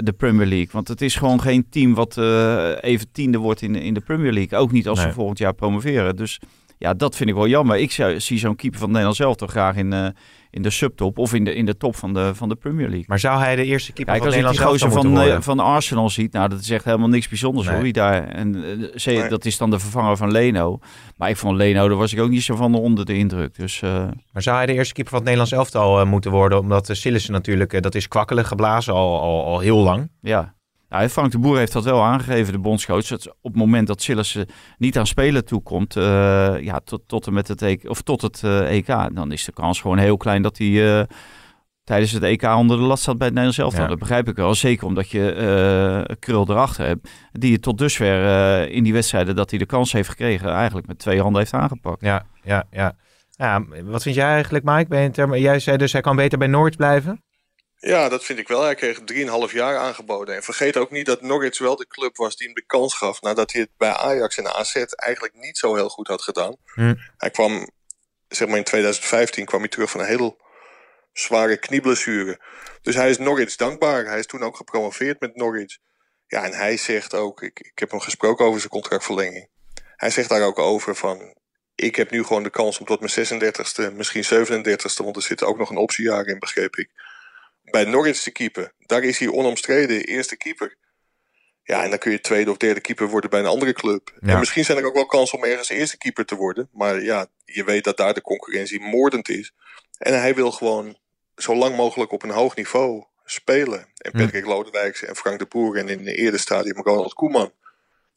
de 0.00 0.14
Premier 0.16 0.46
League. 0.46 0.68
Want 0.72 0.88
het 0.88 1.00
is 1.00 1.16
gewoon 1.16 1.40
geen 1.40 1.68
team 1.68 1.94
wat 1.94 2.18
eh, 2.18 2.70
even 2.80 3.06
tiende 3.12 3.38
wordt 3.38 3.62
in, 3.62 3.74
in 3.74 3.94
de 3.94 4.00
Premier 4.00 4.32
League. 4.32 4.58
Ook 4.58 4.72
niet 4.72 4.88
als 4.88 4.98
Nee. 4.98 5.08
ze 5.08 5.14
volgend 5.14 5.38
jaar 5.38 5.54
promoveren. 5.54 6.16
Dus 6.16 6.40
ja, 6.78 6.94
dat 6.94 7.16
vind 7.16 7.28
ik 7.28 7.34
wel 7.34 7.48
jammer. 7.48 7.76
Ik 7.76 7.90
zou, 7.92 8.20
zie 8.20 8.38
zo'n 8.38 8.56
keeper 8.56 8.78
van 8.78 8.88
het 8.88 8.96
Nederlands 8.98 9.20
elftal 9.20 9.48
graag 9.48 9.76
in, 9.76 10.14
in 10.54 10.62
de 10.62 10.70
subtop 10.70 11.18
of 11.18 11.34
in 11.34 11.44
de, 11.44 11.54
in 11.54 11.66
de 11.66 11.76
top 11.76 11.96
van 11.96 12.14
de, 12.14 12.34
van 12.34 12.48
de 12.48 12.54
Premier 12.54 12.86
League. 12.86 13.04
Maar 13.06 13.18
zou 13.18 13.38
hij 13.40 13.56
de 13.56 13.64
eerste 13.64 13.92
keeper 13.92 14.14
Kijk, 14.14 14.24
van 14.24 14.26
als 14.26 14.36
ik 14.42 14.42
Nederland 14.58 14.80
die 14.80 14.88
gozer 14.88 15.02
van, 15.02 15.16
van, 15.16 15.30
eh, 15.36 15.40
van 15.40 15.58
Arsenal 15.74 16.10
ziet, 16.10 16.32
nou, 16.32 16.48
dat 16.48 16.60
is 16.60 16.70
echt 16.70 16.84
helemaal 16.84 17.08
niks 17.08 17.28
bijzonders 17.28 17.66
Nee. 17.66 17.74
hoor. 17.74 17.84
Die 17.84 17.92
daar, 17.92 18.28
en 18.28 18.54
eh, 18.64 18.88
ze- 18.98 19.10
Nee. 19.10 19.28
dat 19.28 19.44
is 19.44 19.58
dan 19.58 19.70
de 19.70 19.78
vervanger 19.78 20.16
van 20.16 20.30
Leno. 20.30 20.78
Maar 21.16 21.28
ik 21.30 21.36
vond 21.36 21.56
Leno, 21.56 21.88
daar 21.88 21.96
was 21.96 22.12
ik 22.12 22.20
ook 22.20 22.30
niet 22.30 22.42
zo 22.42 22.56
van 22.56 22.74
onder 22.74 23.04
de 23.04 23.14
indruk. 23.16 23.54
Dus 23.56 23.82
eh, 23.82 24.04
Maar 24.32 24.42
zou 24.42 24.56
hij 24.56 24.66
de 24.66 24.72
eerste 24.74 24.94
keeper 24.94 25.12
van 25.12 25.20
het 25.26 25.28
Nederlands 25.28 25.52
elftal 25.72 26.06
moeten 26.06 26.30
worden? 26.30 26.58
Omdat 26.58 26.88
uh, 26.90 26.96
Sillissen 26.96 27.32
natuurlijk, 27.32 27.82
dat 27.82 27.94
is 27.94 28.08
kwakkelig 28.08 28.48
geblazen 28.48 28.94
al, 28.94 29.20
al, 29.20 29.44
al 29.44 29.58
heel 29.60 29.78
lang. 29.78 30.10
ja. 30.20 30.54
Nou, 30.94 31.08
Frank 31.08 31.30
de 31.30 31.38
Boer 31.38 31.58
heeft 31.58 31.72
dat 31.72 31.84
wel 31.84 32.02
aangegeven, 32.02 32.52
de 32.52 32.58
bondscoach. 32.58 33.06
Dat 33.06 33.28
op 33.28 33.36
het 33.42 33.56
moment 33.56 33.86
dat 33.86 34.02
Sillissen 34.02 34.46
niet 34.78 34.98
aan 34.98 35.06
spelen 35.06 35.44
toekomt, 35.44 35.96
eh, 35.96 36.60
ja, 36.60 36.80
tot, 36.84 37.02
tot, 37.06 37.26
en 37.26 37.32
met 37.32 37.48
het 37.48 37.62
EK, 37.62 37.88
of 37.88 38.02
tot 38.02 38.22
het 38.22 38.42
eh, 38.44 38.76
EK, 38.76 38.86
dan 39.14 39.32
is 39.32 39.44
de 39.44 39.52
kans 39.52 39.80
gewoon 39.80 39.98
heel 39.98 40.16
klein 40.16 40.42
dat 40.42 40.58
hij 40.58 40.98
eh, 40.98 41.04
tijdens 41.84 42.12
het 42.12 42.22
EK 42.22 42.42
onder 42.42 42.76
de 42.76 42.82
lat 42.82 42.98
staat 42.98 43.18
bij 43.18 43.26
het 43.26 43.36
Nederlands 43.36 43.58
elftal. 43.58 43.82
Ja. 43.82 43.88
Dat 43.88 43.98
begrijp 43.98 44.28
ik 44.28 44.36
wel. 44.36 44.54
Zeker 44.54 44.86
omdat 44.86 45.10
je 45.10 46.16
Krul 46.18 46.50
erachter 46.50 46.86
hebt, 46.86 47.08
die 47.32 47.50
je 47.50 47.58
tot 47.58 47.78
dusver 47.78 48.70
in 48.70 48.82
die 48.82 48.92
wedstrijden 48.92 49.36
dat 49.36 49.50
hij 49.50 49.58
de 49.58 49.66
kans 49.66 49.92
heeft 49.92 50.08
gekregen, 50.08 50.48
eigenlijk 50.50 50.86
met 50.86 50.98
twee 50.98 51.20
handen 51.20 51.40
heeft 51.40 51.54
aangepakt. 51.54 52.00
Ja, 52.00 52.26
ja, 52.42 52.64
ja. 52.70 52.96
ja 53.30 53.64
wat 53.84 54.02
vind 54.02 54.14
jij 54.14 54.28
eigenlijk, 54.28 54.64
Mike? 54.64 55.10
Termen- 55.10 55.40
jij 55.40 55.58
zei 55.58 55.76
dus 55.76 55.92
hij 55.92 56.00
kan 56.00 56.16
beter 56.16 56.38
bij 56.38 56.48
Norwich 56.48 56.76
blijven. 56.76 57.22
Ja, 57.86 58.08
dat 58.08 58.24
vind 58.24 58.38
ik 58.38 58.48
wel. 58.48 58.62
Hij 58.62 58.74
kreeg 58.74 59.00
3,5 59.48 59.52
jaar 59.52 59.78
aangeboden. 59.78 60.34
En 60.34 60.42
vergeet 60.42 60.76
ook 60.76 60.90
niet 60.90 61.06
dat 61.06 61.22
Norwich 61.22 61.58
wel 61.58 61.76
de 61.76 61.86
club 61.86 62.16
was 62.16 62.36
die 62.36 62.46
hem 62.46 62.54
de 62.54 62.66
kans 62.66 62.94
gaf. 62.94 63.20
Nadat 63.20 63.52
hij 63.52 63.60
het 63.60 63.70
bij 63.76 63.92
Ajax 63.92 64.36
en 64.36 64.54
AZ 64.54 64.74
eigenlijk 64.74 65.34
niet 65.34 65.58
zo 65.58 65.74
heel 65.74 65.88
goed 65.88 66.08
had 66.08 66.22
gedaan. 66.22 66.56
Hm. 66.74 66.94
Hij 67.16 67.30
kwam, 67.30 67.70
zeg 68.28 68.48
maar 68.48 68.56
in 68.56 68.64
2015, 68.64 69.44
kwam 69.44 69.60
hij 69.60 69.68
terug 69.68 69.90
van 69.90 70.00
een 70.00 70.06
heel 70.06 70.40
zware 71.12 71.56
knieblessure. 71.56 72.40
Dus 72.82 72.94
hij 72.94 73.10
is 73.10 73.18
Norwich 73.18 73.56
dankbaar. 73.56 74.06
Hij 74.06 74.18
is 74.18 74.26
toen 74.26 74.42
ook 74.42 74.56
gepromoveerd 74.56 75.20
met 75.20 75.36
Norwich. 75.36 75.78
Ja, 76.26 76.44
en 76.44 76.52
hij 76.52 76.76
zegt 76.76 77.14
ook, 77.14 77.42
ik, 77.42 77.60
ik 77.60 77.78
heb 77.78 77.90
hem 77.90 78.00
gesproken 78.00 78.44
over 78.44 78.58
zijn 78.58 78.72
contractverlenging. 78.72 79.48
Hij 79.96 80.10
zegt 80.10 80.28
daar 80.28 80.42
ook 80.42 80.58
over 80.58 80.96
van, 80.96 81.36
ik 81.74 81.96
heb 81.96 82.10
nu 82.10 82.24
gewoon 82.24 82.42
de 82.42 82.50
kans 82.50 82.78
om 82.78 82.86
tot 82.86 83.00
mijn 83.00 83.42
36e, 83.92 83.94
misschien 83.94 84.24
37e, 84.24 85.04
want 85.04 85.16
er 85.16 85.22
zit 85.22 85.42
ook 85.42 85.58
nog 85.58 85.70
een 85.70 85.76
optiejaar 85.76 86.26
in, 86.26 86.38
begreep 86.38 86.76
ik. 86.76 86.90
Bij 87.74 87.84
Norwich 87.84 88.20
te 88.20 88.30
keeper. 88.30 88.72
Daar 88.78 89.02
is 89.02 89.18
hij 89.18 89.28
onomstreden 89.28 90.04
eerste 90.04 90.36
keeper. 90.36 90.76
Ja, 91.62 91.82
en 91.82 91.90
dan 91.90 91.98
kun 91.98 92.12
je 92.12 92.20
tweede 92.20 92.50
of 92.50 92.56
derde 92.56 92.80
keeper 92.80 93.08
worden 93.08 93.30
bij 93.30 93.40
een 93.40 93.46
andere 93.46 93.72
club. 93.72 94.12
Ja. 94.20 94.32
En 94.32 94.38
misschien 94.38 94.64
zijn 94.64 94.78
er 94.78 94.84
ook 94.84 94.94
wel 94.94 95.06
kansen 95.06 95.38
om 95.38 95.44
ergens 95.44 95.68
eerste 95.68 95.98
keeper 95.98 96.24
te 96.24 96.34
worden. 96.34 96.68
Maar 96.72 97.02
ja, 97.02 97.26
je 97.44 97.64
weet 97.64 97.84
dat 97.84 97.96
daar 97.96 98.14
de 98.14 98.20
concurrentie 98.20 98.80
moordend 98.80 99.28
is. 99.28 99.52
En 99.98 100.20
hij 100.20 100.34
wil 100.34 100.50
gewoon 100.50 100.98
zo 101.36 101.54
lang 101.54 101.76
mogelijk 101.76 102.12
op 102.12 102.22
een 102.22 102.30
hoog 102.30 102.56
niveau 102.56 103.04
spelen. 103.24 103.88
En 103.96 104.10
Hm. 104.10 104.18
Patrick 104.18 104.46
Lodewijks 104.46 105.02
en 105.02 105.16
Frank 105.16 105.38
de 105.38 105.46
Boer 105.46 105.76
en 105.76 105.88
in 105.88 105.98
een 105.98 106.06
eerder 106.06 106.40
stadium 106.40 106.76
Ronald 106.76 107.14
Koeman 107.14 107.52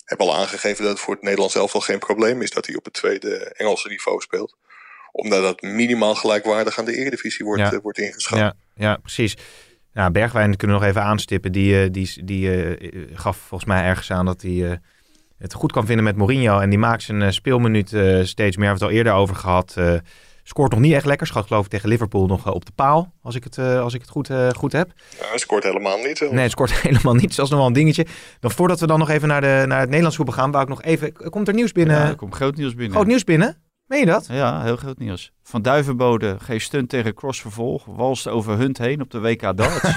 hebben 0.05 0.27
al 0.27 0.35
aangegeven 0.35 0.83
dat 0.83 0.93
het 0.93 1.01
voor 1.01 1.13
het 1.13 1.23
Nederlands 1.23 1.55
elftal 1.55 1.81
geen 1.81 1.99
probleem 1.99 2.41
is 2.41 2.51
dat 2.51 2.65
hij 2.65 2.75
op 2.75 2.85
het 2.85 2.93
tweede 2.93 3.53
Engelse 3.53 3.87
niveau 3.89 4.21
speelt. 4.21 4.55
Omdat 5.17 5.41
dat 5.41 5.61
minimaal 5.61 6.15
gelijkwaardig 6.15 6.79
aan 6.79 6.85
de 6.85 6.95
Eredivisie 6.97 7.45
wordt, 7.45 7.61
Ja. 7.61 7.71
eh, 7.71 7.79
wordt 7.81 7.97
ingeschat. 7.97 8.39
Ja, 8.39 8.53
ja 8.75 8.97
precies. 8.97 9.37
Nou, 9.93 10.11
Bergwijn 10.11 10.55
kunnen 10.55 10.77
we 10.77 10.81
nog 10.83 10.91
even 10.91 11.03
aanstippen. 11.03 11.51
Die, 11.51 11.81
eh, 11.81 11.87
die, 11.91 12.23
die 12.23 12.63
eh, 12.65 13.01
gaf 13.13 13.37
volgens 13.37 13.69
mij 13.69 13.83
ergens 13.83 14.11
aan 14.11 14.25
dat 14.25 14.41
hij 14.41 14.69
eh, 14.71 14.77
het 15.37 15.53
goed 15.53 15.71
kan 15.71 15.85
vinden 15.85 16.03
met 16.03 16.15
Mourinho. 16.15 16.59
En 16.59 16.69
die 16.69 16.79
maakt 16.79 17.03
zijn 17.03 17.33
speelminuut 17.33 17.93
eh, 17.93 18.01
steeds 18.23 18.57
meer. 18.57 18.65
We 18.65 18.71
hebben 18.71 18.73
het 18.73 18.81
al 18.81 18.89
eerder 18.89 19.13
over 19.13 19.35
gehad. 19.35 19.73
Eh, 19.77 19.93
scoort 20.43 20.71
nog 20.71 20.79
niet 20.79 20.93
echt 20.93 21.05
lekker. 21.05 21.27
Schat 21.27 21.47
geloof 21.47 21.65
ik 21.65 21.71
tegen 21.71 21.89
Liverpool 21.89 22.25
nog 22.27 22.51
op 22.53 22.65
de 22.65 22.71
paal. 22.75 23.13
Als 23.21 23.35
ik 23.35 23.43
het, 23.43 23.57
eh, 23.57 23.79
als 23.81 23.93
ik 23.93 24.01
het 24.01 24.09
goed, 24.09 24.29
goed 24.55 24.71
heb. 24.71 24.91
Ja, 25.19 25.27
hij 25.29 25.37
scoort 25.37 25.63
helemaal 25.63 25.97
niet. 25.97 26.19
Nee, 26.31 26.39
het 26.39 26.51
scoort 26.51 26.73
helemaal 26.81 27.13
niet. 27.15 27.35
Dat 27.35 27.45
is 27.45 27.51
nog 27.51 27.59
wel 27.59 27.67
een 27.67 27.73
dingetje. 27.73 28.05
Dan 28.39 28.51
voordat 28.51 28.79
we 28.79 28.87
dan 28.87 28.99
nog 28.99 29.09
even 29.09 29.27
naar, 29.27 29.41
de, 29.41 29.63
naar 29.67 29.79
het 29.79 29.87
Nederlands 29.87 30.15
voetbal 30.15 30.35
gaan. 30.35 30.51
Wou 30.51 30.63
ik 30.63 30.69
nog 30.69 30.81
even... 30.83 31.13
Komt 31.29 31.47
er 31.47 31.53
nieuws 31.53 31.71
binnen? 31.71 31.95
Ja, 31.95 32.07
er 32.07 32.15
komt 32.15 32.35
groot 32.35 32.55
nieuws 32.55 32.75
binnen. 32.75 32.95
Groot 32.95 33.07
nieuws 33.07 33.23
binnen? 33.23 33.57
Meen 33.87 33.99
je 33.99 34.05
dat? 34.05 34.27
Ja, 34.31 34.61
heel 34.61 34.75
groot 34.75 34.97
nieuws. 34.97 35.31
Van 35.43 35.61
Duivenbode 35.61 36.35
geeft 36.39 36.65
stunt 36.65 36.89
tegen 36.89 37.13
crossvervolg. 37.13 37.85
Walst 37.85 38.27
over 38.27 38.57
Hunt 38.57 38.77
heen 38.77 39.01
op 39.01 39.11
de 39.11 39.19
WK 39.19 39.57
darts. 39.57 39.93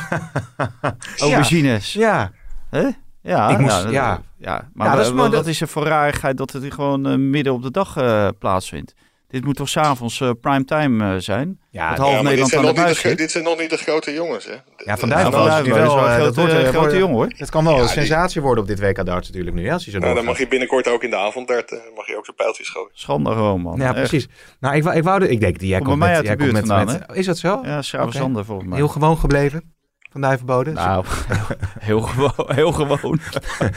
Aubergines. 1.18 1.92
Ja. 1.92 2.30
Hè? 2.68 2.88
Ja, 3.22 3.48
Ik 3.50 3.58
moest- 3.58 3.82
dat- 3.82 3.92
ja. 3.92 4.22
ja. 4.36 4.68
Maar 4.74 4.86
Ja, 4.86 4.96
dat 4.96 5.06
is 5.06 5.12
maar 5.12 5.30
dat- 5.30 5.46
is 5.46 5.60
er 5.60 5.68
voor 5.68 5.86
rarigheid 5.86 6.36
dat 6.36 6.52
het 6.52 6.72
gewoon 6.74 7.06
eh, 7.06 7.16
midden 7.16 7.52
op 7.52 7.62
de 7.62 7.70
dag 7.70 7.96
eh, 7.96 8.28
plaatsvindt? 8.38 8.94
Dit 9.30 9.44
moet 9.44 9.56
toch 9.56 9.68
s'avonds 9.68 10.20
uh, 10.20 10.30
primetime 10.40 11.14
eh, 11.14 11.20
zijn? 11.20 11.60
Ja, 11.70 11.88
Dat 11.88 11.96
Ja, 11.98 12.02
half 12.02 12.22
maar 12.22 12.22
dit 12.22 12.22
Nederland 12.22 12.50
zijn, 12.50 12.60
aan 12.60 12.74
de 12.74 13.08
de, 13.08 13.14
dit 13.16 13.30
zijn 13.30 13.44
nog 13.44 13.58
niet 13.58 13.70
de 13.70 13.76
grote 13.76 14.12
jongens. 14.12 14.44
Hè? 14.44 14.52
Ja, 14.76 14.96
Van 14.96 15.08
nu 15.08 15.14
Duivenbode 15.14 15.44
wel... 15.70 16.06
eh, 16.06 16.14
een 16.14 16.32
grote, 16.32 16.52
eh, 16.52 16.68
grote 16.68 16.96
jongen 16.96 17.14
hoor. 17.14 17.32
Het 17.36 17.50
kan 17.50 17.64
wel 17.64 17.72
Ja, 17.74 17.78
een 17.80 17.84
die- 17.86 17.94
sensatie 17.94 18.40
worden 18.42 18.62
op 18.62 18.68
dit 18.68 18.80
WK 18.80 19.04
darts 19.04 19.28
natuurlijk 19.28 19.56
nu, 19.56 19.66
hè, 19.66 19.72
als 19.72 19.84
zo 19.84 19.98
Nou, 19.98 20.14
dan 20.14 20.24
mag 20.24 20.38
je 20.38 20.48
binnenkort 20.48 20.88
ook 20.88 21.02
in 21.02 21.10
de 21.10 21.16
avonddart 21.16 21.72
eh, 21.72 21.78
mag 21.96 22.06
je 22.06 22.16
ook 22.16 22.24
zijn 22.24 22.36
pijltjes 22.36 22.68
gooien. 22.68 22.90
Schande 22.92 23.30
gewoon 23.32 23.60
man. 23.60 23.76
Ja, 23.78 23.84
Echt. 23.86 23.94
precies. 23.94 24.28
Nou, 24.60 24.74
ik, 24.76 24.82
wou- 24.82 24.96
ik 24.96 25.02
wou... 25.04 25.18
de- 25.18 25.28
Ik 25.28 25.40
denk, 25.40 25.58
die 25.58 25.68
jij 25.68 25.80
Komt 25.80 25.98
met... 25.98 26.08
uit 26.08 26.26
de 26.26 26.36
buurt 26.36 26.52
met, 26.52 26.66
vandaan, 26.66 26.86
met- 26.86 27.16
Is 27.16 27.26
dat 27.26 27.38
zo? 27.38 27.60
Ja, 27.62 27.82
Schravenzander 27.82 28.44
volgens 28.44 28.68
mij. 28.68 28.78
Heel 28.78 28.88
gewoon 28.88 29.18
gebleven? 29.18 29.74
Van 30.12 30.20
Duivenbode? 30.20 30.70
Nou, 30.72 31.04
heel 31.78 32.00
gewoon. 32.00 32.32
Heel 32.54 32.72
gewoon. 32.72 33.18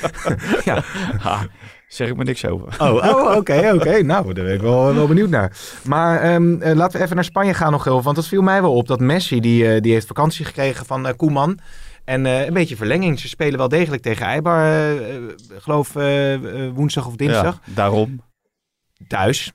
Ja. 0.65 0.83
Zeg 1.93 2.09
ik 2.09 2.15
maar 2.15 2.25
niks 2.25 2.45
over. 2.45 2.67
Oh, 2.81 2.93
oh, 2.93 3.35
oké, 3.35 3.71
oké. 3.73 4.03
Nou, 4.03 4.33
daar 4.33 4.45
ben 4.45 4.53
ik 4.53 4.61
wel, 4.61 4.93
wel 4.93 5.07
benieuwd 5.07 5.29
naar. 5.29 5.57
Maar 5.83 6.21
ehm, 6.21 6.61
eh, 6.61 6.75
laten 6.75 6.97
we 6.97 7.03
even 7.03 7.15
naar 7.15 7.25
Spanje 7.25 7.53
gaan 7.53 7.71
nog 7.71 7.83
heel. 7.83 8.01
Want 8.01 8.15
dat 8.15 8.27
viel 8.27 8.41
mij 8.41 8.61
wel 8.61 8.73
op. 8.73 8.87
Dat 8.87 8.99
Messi, 8.99 9.39
die, 9.39 9.73
eh, 9.73 9.81
die 9.81 9.93
heeft 9.93 10.07
vakantie 10.07 10.45
gekregen 10.45 10.85
van 10.85 11.07
eh, 11.07 11.13
Koeman. 11.15 11.59
En 12.05 12.25
een 12.25 12.53
beetje 12.53 12.75
verlenging. 12.75 13.19
Ze 13.19 13.27
spelen 13.27 13.57
wel 13.57 13.67
degelijk 13.67 14.01
tegen 14.01 14.25
Eibar. 14.25 14.65
geloof 15.57 15.93
woensdag 16.73 17.07
of 17.07 17.15
dinsdag. 17.15 17.59
Ja, 17.65 17.73
daarom. 17.73 18.21
Thuis. 19.07 19.51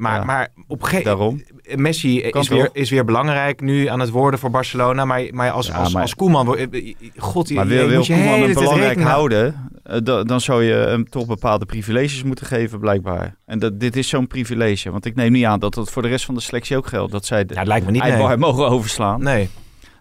Maar, 0.00 0.18
Ja. 0.18 0.24
maar 0.24 0.48
op 0.66 0.82
gegeven 0.82 1.04
Daarom. 1.04 1.42
Messi 1.74 2.20
Kan 2.30 2.40
is 2.40 2.48
weer, 2.48 2.68
is 2.72 2.90
weer 2.90 3.04
belangrijk 3.04 3.60
nu 3.60 3.86
aan 3.86 4.00
het 4.00 4.10
worden 4.10 4.40
voor 4.40 4.50
Barcelona. 4.50 5.04
Maar, 5.04 5.22
maar, 5.30 5.50
als, 5.50 5.66
Ja, 5.66 5.74
als, 5.74 5.92
maar- 5.92 6.02
als 6.02 6.14
Koeman... 6.14 6.46
wordt- 6.46 6.60
eh, 6.74 6.94
God, 7.16 7.50
Maar 7.54 7.66
wil, 7.66 7.86
wil 7.88 8.04
Koeman 8.04 8.40
hem 8.40 8.54
belangrijk 8.54 9.00
houden, 9.02 9.70
eh, 9.82 9.98
da- 10.02 10.22
dan 10.22 10.40
zou 10.40 10.62
je 10.64 10.72
hem 10.72 11.08
toch 11.08 11.26
bepaalde 11.26 11.64
privileges 11.66 12.22
moeten 12.22 12.46
geven, 12.46 12.78
blijkbaar. 12.80 13.36
En 13.46 13.58
dat, 13.58 13.80
dit 13.80 13.96
is 13.96 14.08
zo'n 14.08 14.26
privilege. 14.26 14.90
Want 14.90 15.04
ik 15.04 15.14
neem 15.14 15.32
niet 15.32 15.44
aan 15.44 15.58
dat 15.58 15.74
dat 15.74 15.90
voor 15.90 16.02
de 16.02 16.08
rest 16.08 16.24
van 16.24 16.34
de 16.34 16.40
selectie 16.40 16.76
ook 16.76 16.86
geldt. 16.86 17.12
Dat 17.12 17.24
zij 17.26 17.44
de 17.44 17.54
Ja, 17.54 17.62
lijkt 17.62 17.86
me 17.86 17.92
niet, 17.92 18.02
nee. 18.02 18.36
mogen 18.36 18.68
overslaan. 18.68 19.22
Nee. 19.22 19.48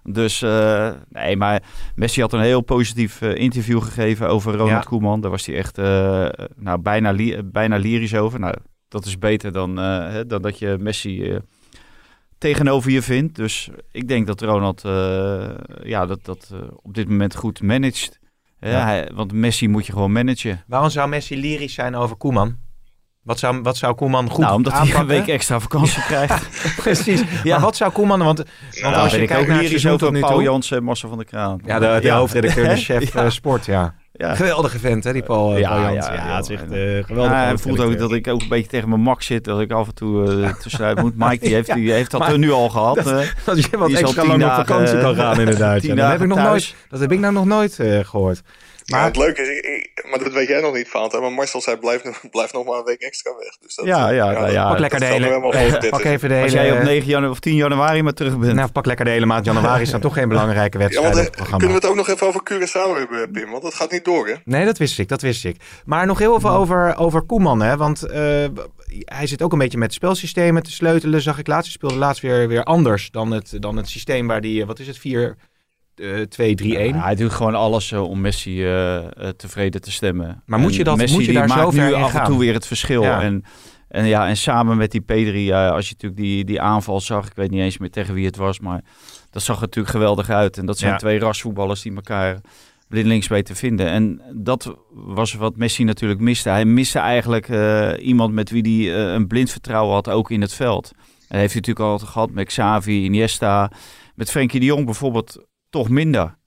Dus 0.04 0.42
eh, 0.42 0.90
nee, 1.10 1.38
maar 1.38 1.62
Messi 1.96 2.22
had 2.22 2.34
een 2.34 2.40
heel 2.42 2.62
positief 2.62 3.22
eh, 3.22 3.36
interview 3.36 3.82
gegeven 3.82 4.28
over 4.30 4.52
Ronald 4.52 4.70
Ja. 4.70 4.80
Koeman. 4.90 5.22
Daar 5.22 5.32
was 5.32 5.46
hij 5.46 5.56
echt 5.56 5.78
eh, 5.78 6.26
nou, 6.56 6.80
bijna, 6.82 7.12
li- 7.12 7.44
bijna 7.44 7.78
lyrisch 7.78 8.16
over. 8.16 8.40
Nou, 8.40 8.54
dat 8.90 9.06
is 9.06 9.18
beter 9.18 9.52
dan, 9.52 9.80
eh, 9.80 9.86
hè, 10.12 10.26
dan 10.26 10.42
dat 10.42 10.60
je 10.60 10.76
Messi 10.80 11.24
eh, 11.32 11.38
tegenover 12.38 12.92
je 12.92 13.02
vindt. 13.02 13.36
Dus 13.36 13.70
ik 13.92 14.08
denk 14.08 14.28
dat 14.28 14.42
Ronald 14.42 14.86
eh, 14.86 15.50
ja, 15.84 16.06
dat, 16.06 16.26
dat 16.26 16.54
op 16.82 16.94
dit 16.94 17.10
moment 17.10 17.36
goed 17.36 17.62
managt. 17.62 18.20
Hè, 18.60 18.72
Ja. 18.72 18.84
hij- 18.86 19.10
want 19.14 19.34
Messi 19.34 19.68
moet 19.68 19.86
je 19.86 19.92
gewoon 19.92 20.12
managen. 20.12 20.64
Waarom 20.68 20.90
zou 20.90 21.10
Messi 21.10 21.40
lyrisch 21.40 21.74
zijn 21.74 21.96
over 21.96 22.16
Koeman? 22.16 22.58
Wat 23.24 23.40
zou, 23.40 23.62
wat 23.62 23.78
zou 23.78 23.96
Koeman 23.96 24.30
goed 24.30 24.44
nou, 24.44 24.56
omdat 24.56 24.74
hij 24.74 24.94
een 24.96 25.06
week 25.08 25.28
extra 25.28 25.60
vakantie 25.60 26.04
krijgt. 26.12 26.76
Precies. 26.76 27.22
Ja. 27.44 27.56
Maar 27.56 27.66
wat 27.66 27.76
zou 27.76 27.92
Koeman... 27.92 28.20
Want, 28.24 28.38
want 28.38 28.50
Nou, 28.82 28.96
als 28.96 29.12
je 29.12 29.26
kijkt 29.26 29.42
ook 29.42 29.48
naar 29.48 29.64
seizoen 29.64 29.98
tot 29.98 30.08
over 30.10 30.20
Paul. 30.20 30.42
Jansen 30.42 30.78
en 30.78 30.84
Marcel 30.84 31.10
van 31.10 31.18
der 31.18 31.28
Kraan. 31.28 31.62
Ja, 31.66 31.80
de, 31.80 32.00
de 32.02 32.10
hoofdredacteur, 32.10 32.68
de 32.70 32.76
chef 32.88 33.14
Ja. 33.14 33.30
sport, 33.30 33.66
ja. 33.66 33.96
Ja. 34.20 34.36
Geweldige 34.36 34.80
vent, 34.80 35.04
hè, 35.04 35.14
die 35.14 35.24
Paul, 35.24 35.54
eh, 35.54 35.60
Ja, 35.60 35.70
Paul 35.70 35.82
ja, 35.82 35.90
ja, 35.90 36.14
Ja, 36.14 36.36
het 36.36 36.50
is 36.50 36.56
echt 36.56 36.64
ja. 36.70 36.76
eh 36.76 37.04
geweldig. 37.06 37.32
Ja, 37.34 37.44
hij 37.44 37.58
voelt 37.58 37.80
ook 37.80 37.98
dat 37.98 38.12
ik 38.12 38.28
ook 38.28 38.42
een 38.42 38.48
beetje 38.48 38.70
tegen 38.70 38.90
mijn 38.90 39.02
mak 39.02 39.22
zit. 39.22 39.44
Dat 39.44 39.60
ik 39.60 39.72
af 39.72 39.88
en 39.88 39.94
toe 39.94 40.42
eh, 40.44 40.54
tussenuit 40.62 41.02
moet. 41.02 41.14
Mike 41.18 41.46
die 41.46 41.54
heeft, 41.54 41.68
Ja, 41.68 41.76
die 41.76 41.92
heeft 41.92 42.12
dat 42.12 42.20
maar 42.20 42.32
er 42.32 42.38
nu 42.40 42.52
al 42.52 42.70
gehad. 42.70 42.96
dat- 42.96 43.08
eh. 43.08 43.20
Dat 43.46 43.66
je 43.66 43.78
wat 43.78 43.92
extra 43.92 44.26
lang 44.26 44.44
op 44.44 44.52
vakantie 44.52 44.96
eh, 44.96 45.02
kan 45.04 45.16
gaan 45.16 45.40
inderdaad. 45.40 45.82
dat, 45.88 45.98
heb 46.12 46.22
ik 46.22 46.28
nog 46.28 46.38
thuis. 46.38 46.50
nooit, 46.50 46.76
dat 46.90 47.00
heb 47.00 47.12
ik 47.12 47.20
nou 47.20 47.34
nog 47.34 47.46
nooit 47.46 47.80
eh, 47.80 48.00
gehoord. 48.04 48.42
Maar... 48.90 49.04
Het 49.04 49.18
leuke 49.18 49.42
is, 49.42 49.48
ik, 49.48 50.06
maar 50.10 50.20
dat 50.20 50.34
weet 50.34 50.48
jij 50.48 50.62
nog 50.62 50.74
niet, 50.74 50.88
van 50.88 51.02
Fanta. 51.02 51.20
Maar 51.20 51.32
Marcel 51.32 51.62
zei, 51.62 51.78
blijf, 51.78 52.02
blijf 52.32 52.54
nog 52.54 52.66
maar 52.66 52.78
een 52.78 52.84
week 52.84 53.02
extra 53.02 53.32
weg. 53.38 53.58
Dus 53.62 53.76
dat, 53.76 53.86
ja, 53.86 54.10
eh, 54.10 54.16
ja, 54.16 54.32
ja. 54.32 54.40
Nou 54.40 54.52
ja 54.52 54.70
pak 54.70 54.80
lekker 54.80 55.00
de 55.00 55.06
hele... 55.06 55.90
Pak 55.90 56.04
even 56.04 56.30
de 56.30 56.36
hele... 56.36 56.46
Als 56.46 56.54
jij 56.54 56.72
op 56.72 56.84
9 56.84 57.08
januari 57.08 57.32
of 57.32 57.40
10 57.40 57.56
januari 57.56 58.04
maar 58.04 58.14
terug 58.14 58.38
bent. 58.38 58.54
Nou, 58.54 58.72
pak 58.72 58.86
lekker 58.86 59.06
de 59.06 59.12
hele 59.12 59.26
maand 59.26 59.46
januari. 59.46 59.82
is 59.82 59.90
dan 59.90 60.02
toch 60.10 60.14
geen 60.14 60.30
belangrijke 60.30 60.78
wedstrijd 60.78 61.18
eh, 61.18 61.24
ja, 61.24 61.46
Kunnen 61.46 61.68
we 61.68 61.74
het 61.74 61.86
ook 61.86 61.96
nog 61.96 62.10
even 62.10 62.28
over 62.28 62.42
Curaçao 62.52 62.98
hebben, 62.98 63.32
Pim? 63.32 63.50
Want 63.52 63.64
dat 63.64 63.74
gaat 63.74 63.92
niet 63.92 64.06
door, 64.06 64.28
hè? 64.28 64.34
Nee, 64.46 64.66
dat 64.66 64.78
wist 64.78 65.00
ik, 65.00 65.08
dat 65.08 65.22
wist 65.22 65.46
ik. 65.46 65.56
Maar 65.86 66.06
nog 66.06 66.20
heel 66.20 66.36
even 66.36 66.52
over, 66.52 66.98
over 66.98 67.22
Koeman, 67.22 67.62
hè. 67.62 67.78
Want 67.78 68.04
uh, 68.04 68.14
hij 69.06 69.28
zit 69.28 69.42
ook 69.42 69.52
een 69.52 69.60
beetje 69.60 69.78
met 69.78 69.94
spelsystemen 69.94 70.64
te 70.64 70.72
sleutelen, 70.72 71.22
zag 71.22 71.38
ik 71.40 71.48
laatst. 71.48 71.64
Hij 71.64 71.74
speelde 71.74 71.96
laatst 71.96 72.22
weer, 72.22 72.48
weer 72.48 72.64
anders 72.64 73.12
dan 73.12 73.32
het, 73.32 73.56
dan 73.60 73.78
het 73.78 73.90
systeem 73.90 74.28
waar 74.28 74.42
die, 74.42 74.66
wat 74.66 74.80
is 74.80 74.88
het, 74.88 74.98
vier... 74.98 75.38
2-3-1. 76.00 76.04
Ja, 76.66 77.04
hij 77.04 77.16
doet 77.16 77.32
gewoon 77.32 77.56
alles 77.56 77.92
eh, 77.92 78.10
om 78.10 78.22
Messi 78.22 78.64
eh, 78.64 78.98
eh, 78.98 79.30
tevreden 79.38 79.82
te 79.82 79.92
stemmen. 79.92 80.44
Maar 80.46 80.60
moet 80.60 80.76
je, 80.76 80.84
dat, 80.84 80.98
moet 80.98 81.26
je 81.26 81.34
daar 81.34 81.48
maakt 81.48 81.74
zo 81.74 81.82
nu 81.82 81.94
af 81.94 82.16
en 82.16 82.24
toe 82.24 82.40
weer 82.40 82.54
het 82.54 82.68
verschil. 82.68 83.04
En, 83.04 83.44
en, 83.88 84.06
ja, 84.06 84.28
en 84.28 84.38
samen 84.38 84.78
met 84.78 84.92
die 84.92 85.02
Pedri, 85.02 85.52
als 85.52 85.88
je 85.88 85.94
natuurlijk 85.94 86.22
die, 86.22 86.46
die 86.46 86.62
aanval 86.62 87.02
zag, 87.02 87.26
ik 87.26 87.36
weet 87.36 87.52
niet 87.52 87.62
eens 87.62 87.78
meer 87.78 87.92
tegen 87.92 88.14
wie 88.14 88.26
het 88.26 88.36
was, 88.36 88.60
maar 88.60 88.82
dat 89.32 89.42
zag 89.42 89.56
er 89.56 89.62
natuurlijk 89.62 89.94
geweldig 89.94 90.30
uit. 90.30 90.58
En 90.58 90.66
dat 90.66 90.78
zijn 90.78 90.98
twee 90.98 91.20
rasvoetballers 91.20 91.82
die 91.82 91.96
elkaar 91.96 92.42
blindelings 92.88 93.28
weten 93.28 93.54
te 93.54 93.60
vinden. 93.60 93.88
En 93.88 94.22
dat 94.34 94.76
was 94.94 95.34
wat 95.34 95.56
Messi 95.56 95.84
natuurlijk 95.84 96.20
miste. 96.20 96.50
Hij 96.50 96.66
miste 96.66 97.00
eigenlijk 97.00 97.48
iemand 98.00 98.34
met 98.34 98.50
wie 98.50 98.90
hij 98.92 99.14
een 99.14 99.28
blind 99.28 99.52
vertrouwen 99.52 99.94
had, 99.94 100.10
ook 100.10 100.32
in 100.32 100.42
het 100.42 100.54
veld. 100.54 100.92
En 101.30 101.40
heeft 101.40 101.54
hij 101.54 101.62
natuurlijk 101.62 101.80
altijd 101.80 102.10
gehad 102.10 102.32
met 102.32 102.48
Xavi, 102.48 103.04
Iniesta. 103.04 103.72
Met 104.16 104.32
Frenkie 104.32 104.60
de 104.60 104.66
Jong 104.66 104.86
bijvoorbeeld 104.86 105.46
toch 105.70 105.90
minder. 105.90 106.38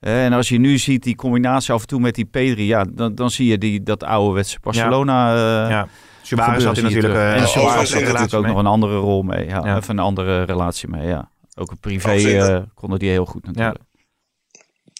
Eh, 0.00 0.24
En 0.24 0.32
als 0.32 0.48
je 0.48 0.58
nu 0.58 0.78
ziet 0.78 1.02
die 1.02 1.16
combinatie 1.16 1.74
af 1.74 1.80
en 1.80 1.86
toe 1.86 2.00
met 2.00 2.14
die 2.14 2.24
Pedri, 2.24 2.66
ja, 2.66 2.84
dan, 2.90 3.14
dan 3.14 3.30
zie 3.30 3.46
je 3.46 3.58
die, 3.58 3.82
dat 3.82 4.02
ouderwetse 4.04 4.58
Barcelona. 4.60 5.34
eh, 5.64 5.70
ja. 5.70 5.88
Suarez 6.22 6.64
had 6.64 6.76
hij 6.76 6.84
zie 6.90 6.94
je 7.00 7.02
natuurlijk... 7.02 7.14
eh, 7.36 7.42
en 7.42 7.48
Suarez 7.48 7.92
had 7.92 8.02
natuurlijk 8.02 8.34
ook 8.34 8.42
mee. 8.42 8.50
nog 8.50 8.60
een 8.60 8.66
andere 8.66 8.96
rol 8.96 9.22
mee. 9.22 9.46
Ja, 9.46 9.60
Ja. 9.64 9.76
Of 9.76 9.88
een 9.88 9.98
andere 9.98 10.42
relatie 10.42 10.88
mee, 10.88 11.06
ja. 11.06 11.30
Ook 11.54 11.70
een 11.70 11.78
privé 11.80 12.10
eh, 12.12 12.62
konden 12.74 12.98
die 12.98 13.10
heel 13.10 13.24
goed 13.24 13.46
natuurlijk. 13.46 13.78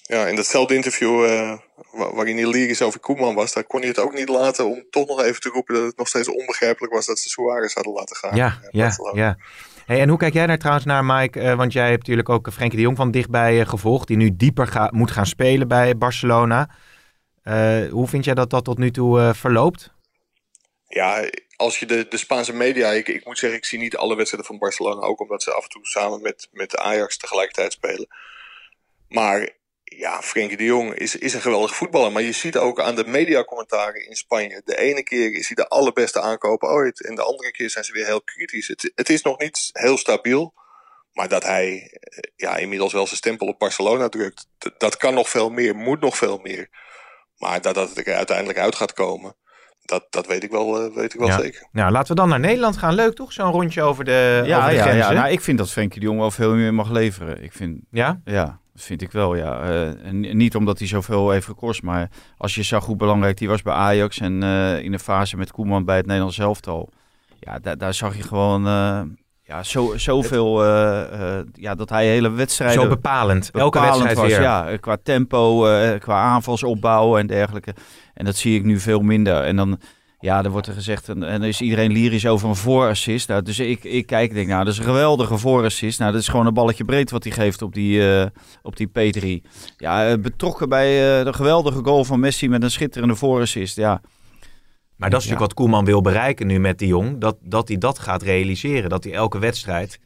Ja, 0.02 0.26
in 0.26 0.36
datzelfde 0.36 0.74
interview 0.74 1.24
eh, 1.24 1.58
wa- 1.92 2.14
waarin 2.14 2.36
hij 2.36 2.48
lyrisch 2.50 2.82
over 2.82 3.00
Koeman 3.00 3.34
was, 3.34 3.52
daar 3.52 3.64
kon 3.64 3.80
hij 3.80 3.88
het 3.88 3.98
ook 3.98 4.14
niet 4.14 4.28
laten 4.28 4.66
om 4.66 4.84
toch 4.90 5.06
nog 5.08 5.22
even 5.22 5.40
te 5.40 5.48
roepen 5.48 5.74
dat 5.74 5.84
het 5.84 5.96
nog 5.96 6.08
steeds 6.08 6.28
onbegrijpelijk 6.30 6.92
was 6.92 7.06
dat 7.06 7.18
ze 7.18 7.28
Suarez 7.28 7.74
hadden 7.74 7.92
laten 7.92 8.16
gaan. 8.16 8.36
Ja, 8.36 8.46
Eh, 8.62 8.68
ja, 8.70 8.92
ja. 9.14 9.36
Hey, 9.88 10.00
en 10.00 10.08
hoe 10.08 10.18
kijk 10.18 10.32
jij 10.32 10.46
daar 10.46 10.58
trouwens 10.58 10.86
naar, 10.86 11.04
Mike? 11.04 11.40
Eh, 11.40 11.54
want 11.54 11.72
jij 11.72 11.88
hebt 11.88 11.98
natuurlijk 11.98 12.28
ook 12.28 12.52
Frenkie 12.52 12.76
de 12.76 12.84
Jong 12.84 12.96
van 12.96 13.10
dichtbij 13.10 13.60
eh, 13.60 13.68
gevolgd, 13.68 14.06
die 14.06 14.16
nu 14.16 14.36
dieper 14.36 14.66
ga- 14.66 14.90
moet 14.92 15.10
gaan 15.10 15.26
spelen 15.26 15.68
bij 15.68 15.96
Barcelona. 15.96 16.70
Eh, 17.42 17.88
hoe 17.90 18.08
vind 18.08 18.24
jij 18.24 18.34
dat 18.34 18.50
dat 18.50 18.64
tot 18.64 18.78
nu 18.78 18.90
toe 18.90 19.34
verloopt? 19.34 19.92
Ja, 20.88 21.30
als 21.56 21.78
je 21.78 21.86
de, 21.86 22.06
de 22.08 22.16
Spaanse 22.16 22.52
media, 22.52 22.90
ik, 22.90 23.08
ik 23.08 23.26
moet 23.26 23.38
zeggen, 23.38 23.58
ik 23.58 23.64
zie 23.64 23.78
niet 23.78 23.96
alle 23.96 24.16
wedstrijden 24.16 24.48
van 24.48 24.58
Barcelona, 24.58 25.00
ook 25.00 25.20
omdat 25.20 25.42
ze 25.42 25.52
af 25.52 25.62
en 25.62 25.70
toe 25.70 25.86
samen 25.86 26.22
met, 26.22 26.48
met 26.52 26.70
de 26.70 26.78
Ajax 26.78 27.16
tegelijkertijd 27.16 27.72
spelen. 27.72 28.08
Maar 29.08 29.50
ja, 29.96 30.22
Frenkie 30.22 30.56
de 30.56 30.64
Jong 30.64 30.94
is, 30.94 31.16
is 31.16 31.34
een 31.34 31.40
geweldige 31.40 31.74
voetballer. 31.74 32.12
Maar 32.12 32.22
je 32.22 32.32
ziet 32.32 32.56
ook 32.56 32.80
aan 32.80 32.94
de 32.94 33.06
mediacommentaren 33.06 34.06
in 34.08 34.16
Spanje. 34.16 34.62
De 34.64 34.78
ene 34.78 35.02
keer 35.02 35.32
is 35.34 35.46
hij 35.46 35.56
de 35.56 35.68
allerbeste 35.68 36.20
aankoper 36.20 36.68
ooit. 36.68 37.06
En 37.06 37.14
de 37.14 37.22
andere 37.22 37.50
keer 37.50 37.70
zijn 37.70 37.84
ze 37.84 37.92
weer 37.92 38.06
heel 38.06 38.22
kritisch. 38.22 38.68
Het, 38.68 38.92
het 38.94 39.08
is 39.08 39.22
nog 39.22 39.38
niet 39.38 39.70
heel 39.72 39.98
stabiel. 39.98 40.54
Maar 41.12 41.28
dat 41.28 41.42
hij 41.44 41.90
eh, 41.92 42.18
ja, 42.36 42.56
inmiddels 42.56 42.92
wel 42.92 43.04
zijn 43.06 43.16
stempel 43.16 43.46
op 43.46 43.58
Barcelona 43.58 44.08
drukt. 44.08 44.46
Dat 44.78 44.96
kan 44.96 45.14
nog 45.14 45.28
veel 45.28 45.50
meer, 45.50 45.76
moet 45.76 46.00
nog 46.00 46.16
veel 46.16 46.38
meer. 46.42 46.68
Maar 47.36 47.60
dat, 47.60 47.74
dat 47.74 47.88
het 47.94 48.06
er 48.06 48.14
uiteindelijk 48.14 48.58
uit 48.58 48.74
gaat 48.74 48.92
komen, 48.92 49.36
dat, 49.82 50.06
dat 50.10 50.26
weet 50.26 50.42
ik 50.42 50.50
wel, 50.50 50.80
eh, 50.80 50.94
weet 50.94 51.14
ik 51.14 51.20
wel 51.20 51.28
Ja. 51.28 51.40
zeker. 51.40 51.68
Nou, 51.72 51.92
laten 51.92 52.08
we 52.08 52.14
dan 52.20 52.28
naar 52.28 52.40
Nederland 52.40 52.76
gaan. 52.76 52.94
Leuk 52.94 53.14
toch? 53.14 53.32
Zo'n 53.32 53.52
rondje 53.52 53.82
over 53.82 54.04
de, 54.04 54.42
Ja, 54.44 54.58
over 54.58 54.70
de 54.70 54.76
ja, 54.76 54.92
ja. 54.92 55.12
Nou, 55.12 55.28
ik 55.30 55.40
vind 55.40 55.58
dat 55.58 55.70
Frenkie 55.70 56.00
de 56.00 56.06
Jong 56.06 56.18
wel 56.18 56.30
veel 56.30 56.54
meer 56.54 56.74
mag 56.74 56.90
leveren. 56.90 57.42
Ik 57.42 57.52
vind, 57.52 57.80
ja? 57.90 58.20
ja, 58.24 58.60
vind 58.80 59.02
ik 59.02 59.12
wel, 59.12 59.34
ja. 59.34 59.60
En 60.02 60.36
niet 60.36 60.56
omdat 60.56 60.78
hij 60.78 60.88
zoveel 60.88 61.30
heeft 61.30 61.46
gekost, 61.46 61.82
maar 61.82 62.10
als 62.36 62.54
je 62.54 62.62
zag 62.62 62.84
hoe 62.86 62.96
belangrijk 62.96 63.38
hij 63.38 63.48
was 63.48 63.62
bij 63.62 63.74
Ajax 63.74 64.18
en 64.18 64.42
eh, 64.42 64.82
in 64.82 64.92
de 64.92 64.98
fase 64.98 65.36
met 65.36 65.52
Koeman 65.52 65.84
bij 65.84 65.96
het 65.96 66.06
Nederlands 66.06 66.38
elftal. 66.38 66.88
Ja, 67.40 67.58
daar, 67.58 67.78
daar 67.78 67.94
zag 67.94 68.16
je 68.16 68.22
gewoon 68.22 68.66
eh, 68.66 69.00
ja, 69.42 69.62
zo, 69.62 69.92
zoveel, 69.96 70.64
ja, 71.52 71.74
dat 71.74 71.88
hij 71.88 72.06
hele 72.06 72.30
wedstrijden... 72.30 72.82
Zo 72.82 72.88
bepalend. 72.88 73.50
Elke 73.50 73.78
bepalend 73.78 74.02
wedstrijd 74.02 74.28
was, 74.28 74.38
weer. 74.38 74.42
Ja, 74.42 74.76
qua 74.76 74.96
tempo, 75.02 75.60
qua 75.98 76.22
aanvalsopbouw 76.22 77.18
en 77.18 77.26
dergelijke. 77.26 77.74
En 78.14 78.24
dat 78.24 78.36
zie 78.36 78.58
ik 78.58 78.64
nu 78.64 78.78
veel 78.78 79.00
minder. 79.00 79.42
En 79.44 79.56
dan, 79.56 79.78
ja, 80.20 80.42
dan 80.42 80.52
wordt 80.52 80.66
er 80.66 80.72
gezegd, 80.72 81.08
en, 81.08 81.42
is 81.42 81.60
iedereen 81.60 81.92
lyrisch 81.92 82.26
over 82.26 82.48
een 82.48 82.56
voorassist. 82.56 83.28
Nou, 83.28 83.42
dus 83.42 83.58
ik, 83.58 83.84
ik 83.84 84.06
kijk 84.06 84.28
en 84.28 84.34
denk, 84.34 84.48
nou, 84.48 84.64
dat 84.64 84.72
is 84.72 84.78
een 84.78 84.84
geweldige 84.84 85.38
voorassist. 85.38 85.98
Nou, 85.98 86.12
dat 86.12 86.20
is 86.20 86.28
gewoon 86.28 86.46
een 86.46 86.54
balletje 86.54 86.84
breed 86.84 87.10
wat 87.10 87.24
hij 87.24 87.32
geeft 87.32 87.62
op 87.62 87.74
die, 87.74 88.14
eh, 88.20 88.26
op 88.62 88.76
die 88.76 88.88
P3. 88.88 89.46
Ja, 89.76 90.08
eh, 90.08 90.18
betrokken 90.18 90.68
bij 90.68 91.18
eh, 91.18 91.24
de 91.24 91.32
geweldige 91.32 91.80
goal 91.84 92.04
van 92.04 92.20
Messi 92.20 92.48
met 92.48 92.62
een 92.62 92.70
schitterende 92.70 93.14
voorassist. 93.14 93.76
Ja, 93.76 94.00
Maar 94.96 95.10
dat 95.10 95.20
is 95.20 95.26
Ja. 95.26 95.30
natuurlijk 95.30 95.40
wat 95.40 95.54
Koeman 95.54 95.84
wil 95.84 96.00
bereiken 96.00 96.46
nu 96.46 96.58
met 96.60 96.78
die 96.78 96.88
jong. 96.88 97.20
Dat, 97.20 97.36
dat 97.40 97.68
hij 97.68 97.78
dat 97.78 97.98
gaat 97.98 98.22
realiseren. 98.22 98.90
Dat 98.90 99.04
hij 99.04 99.12
elke 99.12 99.38
wedstrijd 99.38 99.98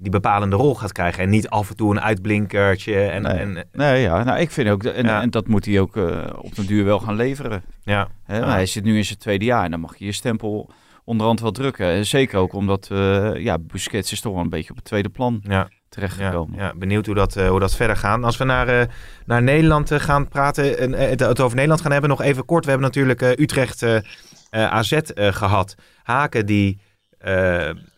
die 0.00 0.10
bepalende 0.10 0.56
rol 0.56 0.74
gaat 0.74 0.92
krijgen. 0.92 1.22
En 1.22 1.30
niet 1.30 1.48
af 1.48 1.70
en 1.70 1.76
toe 1.76 1.90
een 1.90 2.00
uitblinkertje. 2.00 3.00
En, 3.02 3.22
Nee. 3.22 3.32
en, 3.32 3.66
nee, 3.72 4.00
ja, 4.02 4.22
nou, 4.24 4.38
ik 4.40 4.50
vind 4.50 4.68
ook, 4.68 4.84
en, 4.84 5.06
Ja. 5.06 5.20
en 5.22 5.30
dat 5.30 5.46
moet 5.48 5.64
hij 5.64 5.80
ook 5.80 5.96
eh, 5.96 6.26
op 6.36 6.54
den 6.54 6.66
duur 6.66 6.84
wel 6.84 6.98
gaan 6.98 7.16
leveren. 7.16 7.62
ja. 7.82 8.08
Hè? 8.24 8.38
Ja. 8.38 8.48
Hij 8.50 8.66
zit 8.66 8.84
nu 8.84 8.96
in 8.96 9.04
zijn 9.04 9.18
tweede 9.18 9.44
jaar 9.44 9.64
en 9.64 9.70
dan 9.70 9.80
mag 9.80 9.96
je 9.96 10.04
je 10.04 10.12
stempel 10.12 10.70
onderhand 11.04 11.40
wel 11.40 11.50
drukken. 11.52 11.86
En 11.86 12.06
zeker 12.06 12.38
ook 12.38 12.52
omdat 12.52 12.88
uh, 12.92 13.34
ja, 13.36 13.58
Busquets 13.58 14.12
is 14.12 14.20
toch 14.20 14.32
wel 14.32 14.42
een 14.42 14.48
beetje 14.50 14.70
op 14.70 14.76
het 14.76 14.84
tweede 14.84 15.08
plan 15.08 15.40
Ja, 15.42 15.50
ja, 15.52 15.68
terechtgekomen. 15.88 16.58
ja, 16.58 16.72
benieuwd 16.76 17.06
hoe 17.06 17.14
dat, 17.14 17.36
eh, 17.36 17.48
hoe 17.48 17.60
dat 17.60 17.74
verder 17.76 17.96
gaat. 17.96 18.22
Als 18.22 18.36
we 18.36 18.44
naar, 18.44 18.68
eh, 18.68 18.86
naar 19.26 19.42
Nederland 19.42 19.90
gaan 19.94 20.28
praten, 20.28 20.78
en 20.78 20.92
het, 20.92 21.20
het 21.20 21.40
over 21.40 21.54
Nederland 21.54 21.80
gaan 21.80 21.92
hebben, 21.92 22.10
nog 22.10 22.22
even 22.22 22.44
kort. 22.44 22.64
We 22.64 22.70
hebben 22.70 22.88
natuurlijk 22.88 23.40
Utrecht 23.40 23.84
AZ 24.50 24.92
eh, 24.92 25.32
gehad. 25.32 25.74
Haken 26.02 26.46
die, 26.46 26.80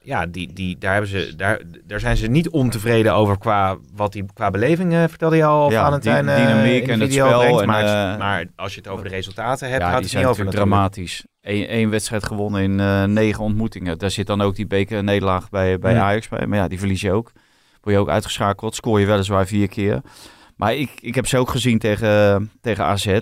ja, 0.02 0.26
die, 0.26 0.52
die, 0.52 0.78
daar, 0.78 0.92
hebben 0.92 1.10
ze, 1.10 1.32
daar, 1.36 1.60
daar 1.84 2.00
zijn 2.00 2.16
ze 2.16 2.26
niet 2.26 2.48
ontevreden 2.48 3.14
over 3.14 3.38
qua, 3.38 3.76
wat 3.94 4.12
die, 4.12 4.24
qua 4.34 4.50
beleving, 4.50 4.92
eh, 4.92 5.04
vertelde 5.08 5.36
je 5.36 5.44
al, 5.44 5.70
Ja, 5.70 5.84
Valentijn, 5.84 6.26
die 6.26 6.34
eh, 6.34 6.46
dynamiek 6.46 6.88
en 6.88 7.00
het 7.00 7.12
spel 7.12 7.38
brengt. 7.38 7.60
en, 7.60 7.66
maar, 7.66 8.12
eh, 8.12 8.18
maar 8.18 8.46
als 8.56 8.74
je 8.74 8.80
het 8.80 8.88
over 8.88 9.04
de 9.04 9.10
resultaten 9.10 9.68
hebt, 9.68 9.80
Ja, 9.80 9.86
gaat 9.86 9.94
die 9.94 10.02
het 10.02 10.10
zijn 10.10 10.24
niet 10.26 10.32
over 10.32 10.50
dramatisch. 10.50 11.24
Eén 11.40 11.66
één 11.66 11.90
wedstrijd 11.90 12.26
gewonnen 12.26 12.62
in 12.62 13.12
negen 13.12 13.44
ontmoetingen. 13.44 13.98
Daar 13.98 14.10
zit 14.10 14.26
dan 14.26 14.40
ook 14.40 14.54
die 14.54 14.66
beker 14.66 15.04
nederlaag 15.04 15.48
bij, 15.48 15.78
bij. 15.78 16.00
Ajax 16.00 16.28
bij. 16.28 16.46
Maar 16.46 16.58
ja, 16.58 16.68
die 16.68 16.78
verlies 16.78 17.00
je 17.00 17.12
ook. 17.12 17.32
Word 17.80 17.94
je 17.94 18.00
ook 18.00 18.08
uitgeschakeld. 18.08 18.74
Scoor 18.74 19.00
je 19.00 19.06
weliswaar 19.06 19.46
vier 19.46 19.68
keer. 19.68 20.00
Maar 20.56 20.74
ik, 20.74 20.90
ik 21.00 21.14
heb 21.14 21.26
ze 21.26 21.38
ook 21.38 21.50
gezien 21.50 21.78
tegen, 21.78 22.50
tegen 22.60 22.84
AZ. 22.84 23.20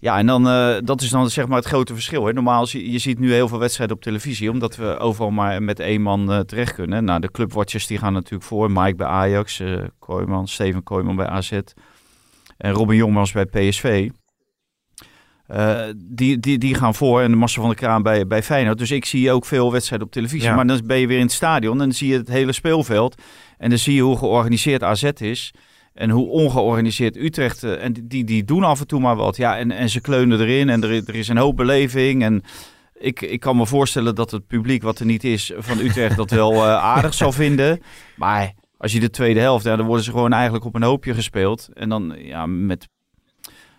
Ja, 0.00 0.18
en 0.18 0.26
dan, 0.26 0.48
eh, 0.48 0.76
dat 0.84 1.02
is 1.02 1.10
dan 1.10 1.30
zeg 1.30 1.46
maar 1.46 1.58
het 1.58 1.66
grote 1.66 1.94
verschil. 1.94 2.26
Hè. 2.26 2.32
Normaal, 2.32 2.66
zie 2.66 2.92
je 2.92 2.98
ziet 2.98 3.18
nu 3.18 3.32
heel 3.32 3.48
veel 3.48 3.58
wedstrijden 3.58 3.96
op 3.96 4.02
televisie, 4.02 4.50
omdat 4.50 4.76
we 4.76 4.98
overal 4.98 5.30
maar 5.30 5.62
met 5.62 5.80
één 5.80 6.02
man 6.02 6.32
eh, 6.32 6.38
terecht 6.38 6.74
kunnen. 6.74 7.04
Nou, 7.04 7.20
de 7.20 7.30
clubwatchers 7.30 7.86
die 7.86 7.98
gaan 7.98 8.12
natuurlijk 8.12 8.44
voor. 8.44 8.70
Mike 8.70 8.94
bij 8.94 9.06
Ajax, 9.06 9.60
eh 9.60 9.82
Kooijman, 9.98 10.48
Steven 10.48 10.82
Kooijman 10.82 11.16
bij 11.16 11.26
AZ 11.26 11.52
en 12.56 12.72
Robin 12.72 12.96
Jongmans 12.96 13.32
bij 13.32 13.44
PSV. 13.44 14.10
Die, 15.96 16.38
die, 16.38 16.58
die 16.58 16.74
gaan 16.74 16.94
voor 16.94 17.20
en 17.20 17.30
de 17.30 17.36
Massa 17.36 17.60
van 17.60 17.70
de 17.70 17.76
Kraan 17.76 18.02
bij, 18.02 18.26
bij 18.26 18.42
Feyenoord. 18.42 18.78
Dus 18.78 18.90
ik 18.90 19.04
zie 19.04 19.32
ook 19.32 19.44
veel 19.44 19.72
wedstrijden 19.72 20.06
op 20.06 20.12
televisie. 20.12 20.48
Ja. 20.48 20.54
Maar 20.54 20.66
dan 20.66 20.80
ben 20.84 20.98
je 20.98 21.06
weer 21.06 21.18
in 21.18 21.24
het 21.24 21.32
stadion 21.32 21.72
en 21.72 21.78
dan 21.78 21.92
zie 21.92 22.08
je 22.08 22.16
het 22.16 22.28
hele 22.28 22.52
speelveld. 22.52 23.22
En 23.58 23.68
dan 23.68 23.78
zie 23.78 23.94
je 23.94 24.02
hoe 24.02 24.18
georganiseerd 24.18 24.82
AZ 24.82 25.02
is. 25.02 25.52
En 26.00 26.10
hoe 26.10 26.26
ongeorganiseerd 26.28 27.16
Utrecht. 27.16 27.62
eh, 27.62 27.84
En 27.84 27.92
die, 28.02 28.24
die 28.24 28.44
doen 28.44 28.64
af 28.64 28.80
en 28.80 28.86
toe 28.86 29.00
maar 29.00 29.16
wat. 29.16 29.36
Ja, 29.36 29.58
en, 29.58 29.70
en 29.70 29.88
ze 29.88 30.00
kleunen 30.00 30.40
erin. 30.40 30.68
En 30.68 30.82
er, 30.82 30.90
er 31.08 31.14
is 31.14 31.28
een 31.28 31.36
hoop 31.36 31.56
beleving. 31.56 32.22
En 32.22 32.42
ik, 32.94 33.20
ik 33.20 33.40
kan 33.40 33.56
me 33.56 33.66
voorstellen 33.66 34.14
dat 34.14 34.30
het 34.30 34.46
publiek, 34.46 34.82
wat 34.82 34.98
er 34.98 35.06
niet 35.06 35.24
is 35.24 35.52
van 35.56 35.78
Utrecht, 35.78 36.16
dat 36.16 36.30
wel 36.30 36.52
eh, 36.52 36.60
aardig 36.74 37.14
zal 37.14 37.32
vinden. 37.32 37.80
Maar 38.16 38.52
als 38.78 38.92
je 38.92 39.00
de 39.00 39.10
tweede 39.10 39.40
helft, 39.40 39.64
ja, 39.64 39.76
dan 39.76 39.86
worden 39.86 40.04
ze 40.04 40.10
gewoon 40.10 40.32
eigenlijk 40.32 40.64
op 40.64 40.74
een 40.74 40.82
hoopje 40.82 41.14
gespeeld. 41.14 41.68
En 41.74 41.88
dan 41.88 42.14
ja, 42.18 42.46
met 42.46 42.88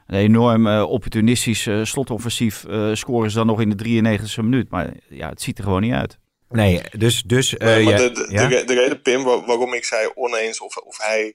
een 0.07 0.17
enorm 0.17 0.67
eh, 0.67 0.83
opportunistisch 0.89 1.67
slotoffensief 1.83 2.63
eh, 2.65 2.89
scoren 2.93 3.31
ze 3.31 3.37
dan 3.37 3.47
nog 3.47 3.61
in 3.61 3.69
de 3.69 4.03
93e 4.27 4.35
minuut. 4.43 4.69
Maar 4.69 4.93
ja, 5.09 5.29
het 5.29 5.41
ziet 5.41 5.57
er 5.57 5.63
gewoon 5.63 5.81
niet 5.81 5.93
uit. 5.93 6.17
Nee, 6.49 6.81
dus... 6.97 7.23
dus 7.23 7.57
eh, 7.57 7.67
Nee, 7.67 7.83
maar 7.83 7.93
ja, 7.93 7.99
de, 7.99 8.11
de, 8.11 8.27
ja? 8.29 8.47
de, 8.47 8.55
re- 8.55 8.63
de 8.65 8.73
reden, 8.73 9.01
Pim, 9.01 9.23
waar- 9.23 9.45
waarom 9.45 9.73
ik 9.73 9.85
zei 9.85 10.09
oneens 10.15 10.61
of, 10.61 10.77
of 10.77 10.97
hij 11.01 11.33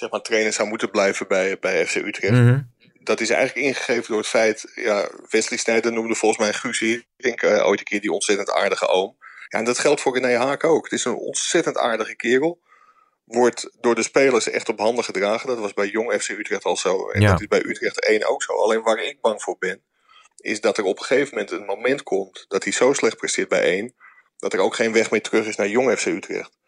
zeg 0.00 0.10
maar, 0.10 0.20
trainer 0.20 0.52
zou 0.52 0.68
moeten 0.68 0.90
blijven 0.90 1.28
bij, 1.28 1.58
bij 1.58 1.86
FC 1.86 1.94
Utrecht. 1.94 2.32
Mhm. 2.32 2.60
Dat 3.02 3.20
is 3.20 3.30
eigenlijk 3.30 3.66
ingegeven 3.66 4.08
door 4.08 4.18
het 4.18 4.26
feit, 4.26 4.72
ja, 4.74 5.10
Wesley 5.28 5.58
Sneijder 5.58 5.92
noemde 5.92 6.14
volgens 6.14 6.40
mij 6.40 6.52
Guus 6.52 6.80
ik 6.80 7.06
denk 7.16 7.42
eh, 7.42 7.66
ooit 7.66 7.78
een 7.78 7.84
keer 7.84 8.00
die 8.00 8.12
ontzettend 8.12 8.50
aardige 8.50 8.86
oom. 8.86 9.16
Ja, 9.48 9.58
en 9.58 9.64
dat 9.64 9.78
geldt 9.78 10.00
voor 10.00 10.18
René 10.18 10.36
Haak 10.36 10.64
ook. 10.64 10.84
Het 10.84 10.92
is 10.92 11.04
een 11.04 11.14
ontzettend 11.14 11.76
aardige 11.78 12.16
kerel. 12.16 12.60
Wordt 13.24 13.70
door 13.80 13.94
de 13.94 14.02
spelers 14.02 14.50
echt 14.50 14.68
op 14.68 14.78
handen 14.78 15.04
gedragen. 15.04 15.48
Dat 15.48 15.58
was 15.58 15.72
bij 15.72 15.88
Jong 15.88 16.12
FC 16.22 16.28
Utrecht 16.28 16.64
al 16.64 16.76
zo. 16.76 17.10
En 17.10 17.20
Ja. 17.20 17.30
dat 17.30 17.40
is 17.40 17.46
bij 17.46 17.64
Utrecht 17.64 18.04
1 18.04 18.28
ook 18.28 18.42
zo. 18.42 18.52
Alleen 18.52 18.82
waar 18.82 18.98
ik 18.98 19.20
bang 19.20 19.42
voor 19.42 19.56
ben, 19.58 19.82
is 20.36 20.60
dat 20.60 20.78
er 20.78 20.84
op 20.84 20.98
een 20.98 21.04
gegeven 21.04 21.28
moment 21.30 21.50
een 21.50 21.64
moment 21.64 22.02
komt 22.02 22.44
dat 22.48 22.64
hij 22.64 22.72
zo 22.72 22.92
slecht 22.92 23.16
presteert 23.16 23.48
bij 23.48 23.62
1, 23.62 23.94
dat 24.36 24.52
er 24.52 24.60
ook 24.60 24.74
geen 24.74 24.92
weg 24.92 25.10
meer 25.10 25.22
terug 25.22 25.46
is 25.46 25.56
naar 25.56 25.68
Jong 25.68 25.98
FC 25.98 26.06
Utrecht. 26.06 26.58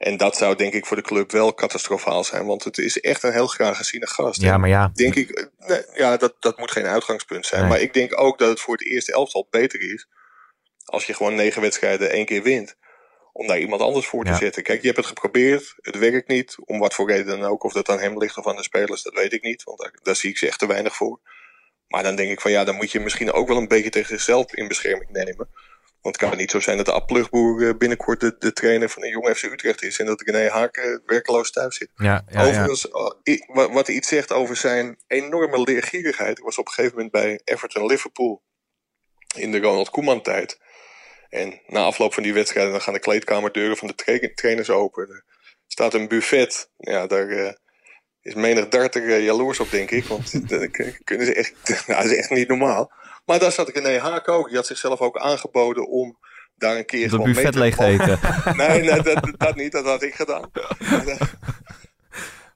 En 0.00 0.16
dat 0.16 0.36
zou 0.36 0.56
denk 0.56 0.72
ik 0.72 0.86
voor 0.86 0.96
de 0.96 1.02
club 1.02 1.30
wel 1.30 1.54
catastrofaal 1.54 2.24
zijn. 2.24 2.46
Want 2.46 2.64
het 2.64 2.78
is 2.78 3.00
echt 3.00 3.22
een 3.22 3.32
heel 3.32 3.46
graag 3.46 3.76
geziene 3.76 4.06
gast. 4.06 4.40
ja, 4.42 4.58
maar 4.58 4.68
ja. 4.68 4.90
denk 4.94 5.14
ik, 5.14 5.48
nee, 5.58 5.82
ja, 5.94 6.16
dat, 6.16 6.34
dat 6.38 6.58
moet 6.58 6.70
geen 6.70 6.86
uitgangspunt 6.86 7.46
zijn. 7.46 7.60
Nee. 7.60 7.70
Maar 7.70 7.80
ik 7.80 7.94
denk 7.94 8.20
ook 8.20 8.38
dat 8.38 8.48
het 8.48 8.60
voor 8.60 8.74
het 8.76 8.86
eerste 8.86 9.12
elftal 9.12 9.46
beter 9.50 9.92
is. 9.92 10.08
Als 10.84 11.04
je 11.04 11.14
gewoon 11.14 11.34
negen 11.34 11.62
wedstrijden 11.62 12.10
één 12.10 12.24
keer 12.26 12.42
wint. 12.42 12.76
Om 13.32 13.46
daar 13.46 13.58
iemand 13.58 13.80
anders 13.82 14.06
voor 14.06 14.24
te 14.24 14.30
Ja. 14.30 14.36
zetten. 14.36 14.62
Kijk, 14.62 14.80
je 14.80 14.86
hebt 14.86 14.98
het 14.98 15.06
geprobeerd. 15.06 15.74
Het 15.80 15.98
werkt 15.98 16.28
niet. 16.28 16.56
Om 16.64 16.78
wat 16.78 16.94
voor 16.94 17.10
reden 17.10 17.26
dan 17.40 17.50
ook. 17.50 17.64
Of 17.64 17.72
dat 17.72 17.88
aan 17.88 18.00
hem 18.00 18.18
ligt 18.18 18.36
of 18.38 18.46
aan 18.46 18.56
de 18.56 18.62
spelers, 18.62 19.02
dat 19.02 19.14
weet 19.14 19.32
ik 19.32 19.42
niet. 19.42 19.62
Want 19.62 19.78
daar, 19.80 19.92
daar 20.02 20.16
zie 20.16 20.30
ik 20.30 20.38
ze 20.38 20.46
echt 20.46 20.58
te 20.58 20.66
weinig 20.66 20.96
voor. 20.96 21.20
Maar 21.88 22.02
dan 22.02 22.16
denk 22.16 22.30
ik 22.30 22.40
van 22.40 22.50
ja, 22.50 22.64
dan 22.64 22.74
moet 22.76 22.92
je 22.92 23.00
misschien 23.00 23.32
ook 23.32 23.48
wel 23.48 23.56
een 23.56 23.68
beetje 23.68 23.90
tegen 23.90 24.08
zichzelf 24.08 24.54
in 24.54 24.68
bescherming 24.68 25.10
nemen. 25.10 25.48
Want 26.02 26.16
het 26.20 26.28
kan 26.28 26.38
niet 26.38 26.50
zo 26.50 26.60
zijn 26.60 26.76
dat 26.76 26.86
de 26.86 26.92
Aplugboer 26.92 27.68
eh, 27.68 27.74
binnenkort 27.78 28.20
de, 28.20 28.36
de 28.38 28.52
trainer 28.52 28.88
van 28.88 29.02
een 29.04 29.10
jong 29.10 29.36
FC 29.36 29.42
Utrecht 29.42 29.82
is. 29.82 29.98
En 29.98 30.06
dat 30.06 30.20
René 30.20 30.48
Haak 30.50 30.76
eh, 30.76 30.96
werkeloos 31.06 31.50
thuis 31.50 31.76
zit. 31.76 31.88
Ja, 31.94 32.24
ja, 32.28 32.42
ja. 32.42 32.46
Overigens, 32.48 32.86
wa- 33.46 33.70
wat 33.70 33.86
hij 33.86 33.96
iets 33.96 34.08
zegt 34.08 34.32
over 34.32 34.56
zijn 34.56 34.98
enorme 35.06 35.62
leergierigheid. 35.62 36.38
Ik 36.38 36.44
was 36.44 36.58
op 36.58 36.66
een 36.66 36.72
gegeven 36.72 36.94
moment 36.96 37.12
bij 37.12 37.40
Everton 37.44 37.86
Liverpool 37.86 38.42
in 39.36 39.52
de 39.52 39.60
Ronald 39.60 39.90
Koeman 39.90 40.22
tijd. 40.22 40.58
En 41.28 41.60
na 41.66 41.80
afloop 41.84 42.14
van 42.14 42.22
die 42.22 42.34
wedstrijden 42.34 42.72
dan 42.72 42.80
gaan 42.80 42.94
de 42.94 43.00
kleedkamerdeuren 43.00 43.76
van 43.76 43.88
de 43.88 43.94
tra- 43.94 44.28
trainers 44.34 44.70
open. 44.70 45.08
Er 45.08 45.24
staat 45.66 45.94
een 45.94 46.08
buffet. 46.08 46.70
Ja, 46.76 47.06
daar 47.06 47.28
eh, 47.28 47.52
is 48.22 48.34
menig 48.34 48.68
darter 48.68 49.08
eh, 49.08 49.24
jaloers 49.24 49.60
op, 49.60 49.70
denk 49.70 49.90
ik. 49.90 50.04
Want 50.04 50.32
dat 50.50 50.70
kunnen 51.04 51.26
ze 51.26 51.34
echt, 51.34 51.52
nou, 51.86 52.02
dat 52.02 52.10
is 52.10 52.16
echt 52.18 52.30
niet 52.30 52.48
normaal. 52.48 52.92
Maar 53.30 53.38
daar 53.38 53.52
zat 53.52 53.68
René 53.68 53.98
Haak 53.98 54.28
ook. 54.28 54.46
Die 54.46 54.56
had 54.56 54.66
zichzelf 54.66 55.00
ook 55.00 55.18
aangeboden 55.18 55.88
om 55.88 56.18
daar 56.56 56.76
een 56.76 56.86
keer 56.86 57.00
Dat 57.00 57.10
gewoon 57.10 57.24
mee 57.26 57.34
buffet 57.34 57.52
te 57.52 57.58
leeg 57.58 57.76
te 57.76 57.82
mogen- 57.82 58.12
eten. 58.12 58.56
Nee, 58.56 58.82
nee 58.82 59.02
dat, 59.02 59.32
dat 59.36 59.56
niet. 59.56 59.72
Dat 59.72 59.84
had 59.84 60.02
ik 60.02 60.14
gedaan. 60.14 60.50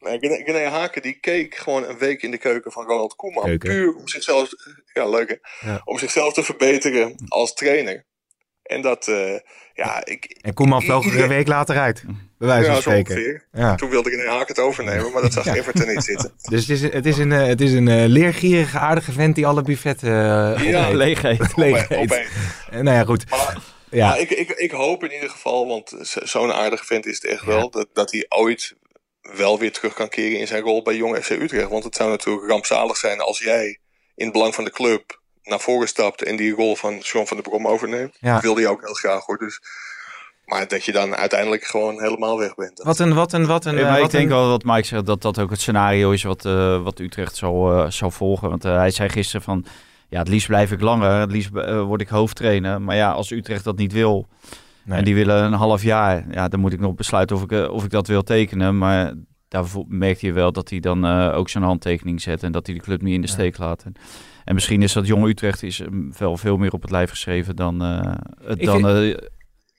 Nee, 0.01 0.19
René, 0.19 0.43
René 0.53 0.69
Haken 0.69 1.03
die 1.03 1.19
keek 1.21 1.55
gewoon 1.55 1.85
een 1.89 1.99
week 1.99 2.23
in 2.23 2.31
de 2.31 2.39
keuken 2.39 2.73
van 2.73 2.85
Ronald 2.87 3.15
Koeman. 3.15 3.45
Keuken. 3.45 3.69
Puur 3.71 3.95
om 3.95 4.09
zichzelf, 4.09 4.49
ja 4.93 5.09
leuk 5.09 5.39
Ja. 5.61 5.81
om 5.85 5.99
zichzelf 5.99 6.33
te 6.35 6.43
verbeteren 6.43 7.15
als 7.29 7.55
trainer. 7.55 8.05
En 8.63 8.81
dat, 8.83 9.09
eh, 9.09 9.39
ja, 9.75 10.05
ik... 10.05 10.25
En 10.41 10.55
Koeman 10.55 10.83
vloog 10.83 11.07
er 11.07 11.23
een 11.23 11.29
week 11.29 11.47
later 11.47 11.79
uit. 11.79 12.05
Bij 12.47 12.55
wijze 12.63 12.65
van 12.65 12.75
ja, 12.75 12.81
spreken. 13.05 13.43
Ja. 13.53 13.75
Toen 13.75 13.91
wilde 13.91 14.11
René 14.11 14.29
Haken 14.29 14.47
het 14.47 14.59
overnemen, 14.59 15.13
maar 15.13 15.23
dat 15.23 15.33
zag 15.33 15.47
Everton 15.57 15.89
niet 15.89 16.05
zitten. 16.05 16.33
Dus 16.51 16.61
het 16.61 16.71
is, 16.71 16.83
een- 16.83 16.91
het 16.93 17.07
is 17.07 17.19
een, 17.19 17.33
eh, 17.33 17.47
het 17.47 17.61
is 17.61 17.73
een 17.73 17.89
eh, 17.89 18.05
leergierige, 18.07 18.79
aardige 18.79 19.13
vent 19.13 19.35
die 19.35 19.47
alle 19.47 19.63
buffetten 19.63 20.09
eh 20.57 20.65
Ja. 20.71 20.91
Leeg 20.91 21.23
leeg 21.23 21.91
eet. 21.91 21.99
opeens. 22.03 22.29
Eh, 22.71 22.81
Nou 22.81 22.97
ja, 22.97 23.05
goed. 23.05 23.31
Maar, 23.31 23.57
Ja. 23.91 24.09
maar 24.09 24.21
ik, 24.21 24.31
ik, 24.31 24.51
ik 24.51 24.71
hoop 24.71 25.05
in 25.05 25.13
ieder 25.13 25.31
geval, 25.31 25.67
want 25.67 25.93
zo- 26.03 26.21
zo'n 26.25 26.53
aardige 26.53 26.85
vent 26.85 27.07
is 27.07 27.15
het 27.15 27.25
echt 27.25 27.45
wel, 27.45 27.71
dat, 27.71 27.89
dat 27.93 28.11
hij 28.13 28.27
ooit 28.29 28.75
wel 29.37 29.59
weer 29.59 29.73
terug 29.73 29.95
kan 29.95 30.09
keren 30.09 30.39
in 30.39 30.47
zijn 30.47 30.63
rol 30.63 30.83
bij 30.83 30.97
Jong 30.97 31.17
FC 31.25 31.31
Utrecht. 31.31 31.69
Want 31.69 31.85
het 31.85 31.95
zou 31.97 32.11
natuurlijk 32.11 32.49
rampzalig 32.51 32.97
zijn 32.97 33.21
als 33.21 33.39
jij 33.39 33.79
in 34.15 34.25
het 34.25 34.33
belang 34.33 34.55
van 34.55 34.65
de 34.65 34.71
club 34.71 35.21
naar 35.43 35.61
voren 35.61 35.89
stapt 35.89 36.23
en 36.23 36.37
die 36.37 36.53
rol 36.55 36.77
van 36.77 37.03
Sean 37.03 37.27
van 37.27 37.37
der 37.37 37.49
Brom 37.51 37.67
overneemt. 37.67 38.17
Ja. 38.21 38.33
Dat 38.33 38.43
wilde 38.43 38.61
hij 38.61 38.71
ook 38.71 38.81
heel 38.85 38.95
graag 38.95 39.25
hoor. 39.25 39.39
Dus 39.39 39.61
Maar 40.47 40.69
dat 40.69 40.85
je 40.85 40.93
dan 40.93 41.15
uiteindelijk 41.15 41.65
gewoon 41.65 42.01
helemaal 42.03 42.39
weg 42.39 42.55
bent. 42.55 42.81
Wat 42.83 42.99
een, 42.99 43.15
wat 43.15 43.33
een, 43.33 43.47
wat 43.47 43.65
een... 43.65 43.75
Maar 43.75 43.85
wat 43.97 44.05
ik 44.05 44.11
denk 44.11 44.25
een- 44.25 44.37
wel 44.37 44.49
dat 44.49 44.65
Mike 44.65 44.87
zegt 44.87 45.07
dat 45.07 45.23
dat 45.23 45.39
ook 45.39 45.51
het 45.51 45.61
scenario 45.61 46.11
is 46.11 46.23
wat, 46.23 46.45
eh, 46.45 46.83
wat 46.83 46.99
Utrecht 46.99 47.37
zal, 47.37 47.73
eh, 47.85 47.91
zal 47.91 48.11
volgen. 48.11 48.49
Want 48.49 48.65
eh, 48.65 48.77
hij 48.77 48.91
zei 48.91 49.09
gisteren 49.09 49.43
van, 49.43 49.65
ja, 50.09 50.19
het 50.19 50.29
liefst 50.29 50.47
blijf 50.47 50.73
ik 50.73 50.81
langer, 50.81 51.11
het 51.21 51.31
liefst 51.31 51.51
word 51.87 52.01
ik 52.01 52.09
hoofdtrainer. 52.09 52.83
Maar 52.83 52.97
ja, 52.97 53.11
als 53.13 53.31
Utrecht 53.31 53.65
dat 53.65 53.77
niet 53.77 53.93
wil 53.93 54.27
Nee. 54.85 54.99
en 54.99 55.05
die 55.05 55.15
willen 55.15 55.45
een 55.45 55.53
half 55.53 55.83
jaar, 55.83 56.25
ja, 56.31 56.49
dan 56.49 56.61
moet 56.61 56.73
ik 56.73 56.81
nog 56.81 56.95
besluiten 56.95 57.37
of 57.37 57.43
ik, 57.43 57.71
of 57.71 57.85
ik 57.85 57.91
dat 57.91 58.07
wil 58.07 58.23
tekenen. 58.23 58.79
Maar 58.79 59.13
daarvoor 59.49 59.85
merkte 59.89 60.27
je 60.27 60.33
wel 60.33 60.53
dat 60.53 60.71
hij 60.71 60.81
dan 60.81 61.05
eh, 61.07 61.37
ook 61.37 61.49
zijn 61.49 61.65
handtekening 61.65 62.21
zet 62.23 62.43
en 62.43 62.53
dat 62.53 62.67
hij 62.67 62.75
de 62.75 62.81
club 62.83 63.03
niet 63.03 63.15
in 63.15 63.21
de 63.21 63.27
Ja. 63.27 63.33
steek 63.33 63.59
laat. 63.59 63.83
En, 63.83 63.93
en 64.45 64.55
misschien 64.55 64.83
is 64.83 64.93
dat 64.93 65.07
jong 65.07 65.27
Utrecht 65.27 65.63
is 65.63 65.79
hem 65.79 66.13
wel 66.19 66.37
veel 66.37 66.57
meer 66.57 66.73
op 66.73 66.83
het 66.83 66.91
lijf 66.91 67.11
geschreven 67.11 67.57
dan, 67.57 67.83
eh, 67.85 68.15
dan 68.57 68.83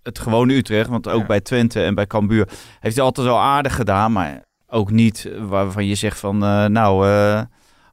het 0.06 0.20
gewone 0.20 0.54
Utrecht. 0.54 0.90
Want 0.90 1.08
ook 1.10 1.20
Ja. 1.22 1.26
bij 1.28 1.42
Twente 1.42 1.84
en 1.84 1.96
bij 1.96 2.08
Cambuur 2.08 2.48
heeft 2.80 2.96
hij 2.96 3.06
altijd 3.06 3.28
wel 3.28 3.40
aardig 3.40 3.76
gedaan, 3.76 4.12
maar 4.12 4.44
ook 4.68 4.92
niet 4.92 5.30
waarvan 5.40 5.86
je 5.86 5.96
zegt 5.96 6.20
van, 6.20 6.44
eh, 6.44 6.66
nou, 6.66 7.08
eh, 7.08 7.42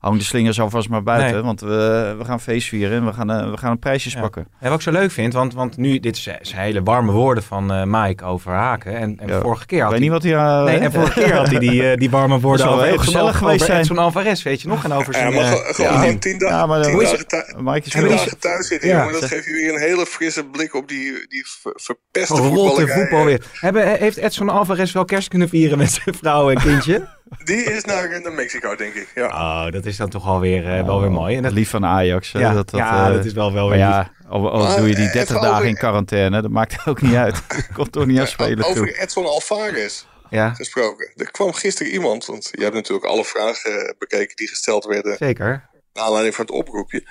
hang 0.02 0.18
de 0.18 0.24
slingers 0.24 0.60
alvast 0.60 0.88
maar 0.88 1.02
buiten, 1.02 1.32
Nee. 1.32 1.42
want 1.42 1.60
we, 1.60 2.14
we 2.18 2.24
gaan 2.24 2.40
feest 2.40 2.68
vieren 2.68 2.96
en 2.98 3.06
we 3.06 3.12
gaan, 3.12 3.30
eh, 3.30 3.50
we 3.50 3.56
gaan 3.56 3.70
een 3.70 3.78
prijsjes 3.78 4.12
Ja. 4.12 4.20
pakken. 4.20 4.46
En 4.60 4.68
wat 4.68 4.76
ik 4.78 4.82
zo 4.84 4.90
leuk 4.90 5.10
vind, 5.10 5.32
want, 5.32 5.54
want 5.54 5.76
nu, 5.76 6.00
dit 6.00 6.16
is, 6.16 6.22
zijn 6.22 6.60
hele 6.62 6.82
warme 6.82 7.12
woorden 7.12 7.44
van 7.44 7.72
eh 7.72 7.82
Mike 7.86 8.24
over 8.24 8.52
Haken. 8.52 8.96
En, 8.96 9.18
en 9.20 9.28
Ja. 9.28 9.40
vorige 9.40 9.66
keer 9.66 9.76
Ik 9.78 9.82
had 9.84 9.92
weet 9.92 10.00
hij... 10.00 10.08
niet 10.10 10.22
wat 10.22 10.32
hij... 10.32 10.34
eh, 10.58 10.64
Nee, 10.64 10.78
en 10.78 10.92
vorige 11.00 11.20
keer 11.20 11.34
had 11.36 11.50
hij 11.50 11.58
die, 11.58 11.96
die 11.96 12.10
warme 12.10 12.40
woorden 12.40 12.68
over 12.68 12.86
heel 12.86 12.98
gezellig 12.98 13.32
Al- 13.32 13.38
geweest 13.38 13.62
over. 13.62 13.76
Edson 13.76 13.98
Alvarez, 13.98 14.42
weet 14.42 14.60
je 14.62 14.68
nog? 14.68 14.84
En 14.84 14.92
over 14.92 15.12
Ja, 15.12 15.18
zijn... 15.18 15.32
maar 15.34 15.42
eh, 15.44 15.50
ge- 15.50 15.74
gewoon 15.74 15.92
ja. 15.92 16.18
tien, 16.18 16.36
Ja, 16.38 16.66
maar 16.66 16.82
tien 16.82 16.98
dagen, 16.98 17.64
Mike 17.64 17.86
is 17.86 17.92
tien 17.92 18.08
dagen 18.08 18.38
thuis 18.38 18.66
zitten, 18.66 18.88
Ja. 18.88 18.98
jongen. 18.98 19.12
Dat 19.20 19.24
geeft 19.30 19.44
je 19.44 19.52
weer 19.52 19.74
een 19.74 19.80
hele 19.80 20.06
frisse 20.06 20.44
blik 20.44 20.74
op 20.74 20.88
die, 20.88 21.12
die 21.28 21.44
ver- 21.62 21.72
verpeste 21.80 22.36
voetbal 22.36 23.24
weer. 23.24 23.44
Hebben, 23.52 23.98
heeft 23.98 24.16
Edson 24.16 24.48
Alvarez 24.48 24.92
wel 24.92 25.04
kerst 25.04 25.28
kunnen 25.28 25.48
vieren 25.48 25.78
met 25.78 25.90
zijn 26.02 26.14
vrouw 26.14 26.50
en 26.50 26.58
kindje? 26.62 27.08
Die 27.44 27.62
is 27.62 27.84
naar, 27.84 28.20
naar 28.20 28.32
Mexico, 28.32 28.74
denk 28.74 28.94
ik. 28.94 29.08
Ja. 29.14 29.26
Oh, 29.26 29.72
dat 29.72 29.86
is 29.86 29.96
dan 29.96 30.08
toch 30.08 30.26
alweer, 30.26 30.78
eh, 30.78 30.84
wel 30.84 31.00
weer 31.00 31.10
mooi. 31.10 31.36
En 31.36 31.42
dat, 31.42 31.52
Lief 31.52 31.70
van 31.70 31.84
Ajax. 31.84 32.32
hè, 32.32 32.38
ja, 32.38 32.52
dat, 32.52 32.70
dat, 32.70 32.80
ja, 32.80 33.06
eh, 33.08 33.14
dat 33.14 33.24
is 33.24 33.32
wel, 33.32 33.52
wel 33.52 33.68
weer 33.68 33.78
ja, 33.78 34.12
al, 34.28 34.50
al 34.50 34.62
Maar, 34.62 34.76
doe 34.76 34.88
je 34.88 34.94
die 34.94 35.06
eh, 35.06 35.12
30 35.12 35.36
even 35.36 35.48
dagen 35.48 35.68
in 35.68 35.76
quarantaine, 35.76 36.42
dat 36.42 36.50
maakt 36.50 36.86
ook 36.86 37.00
niet 37.00 37.14
uit. 37.14 37.42
Komt 37.74 37.92
toch 37.92 38.06
niet 38.06 38.18
aan 38.18 38.26
spelen 38.26 38.64
toe. 38.64 38.70
Over 38.70 38.98
Edson 38.98 39.26
Alvarez 39.26 40.04
Ja, 40.30 40.54
gesproken. 40.54 41.12
Er 41.16 41.30
kwam 41.30 41.52
gisteren 41.52 41.92
iemand, 41.92 42.26
want 42.26 42.48
je 42.52 42.62
hebt 42.62 42.74
natuurlijk 42.74 43.06
alle 43.06 43.24
vragen 43.24 43.88
eh, 43.88 43.98
bekeken 43.98 44.36
die 44.36 44.48
gesteld 44.48 44.84
werden 44.84 45.16
zeker. 45.16 45.68
naar 45.92 46.04
aanleiding 46.04 46.34
van 46.34 46.44
het 46.44 46.54
oproepje. 46.54 47.06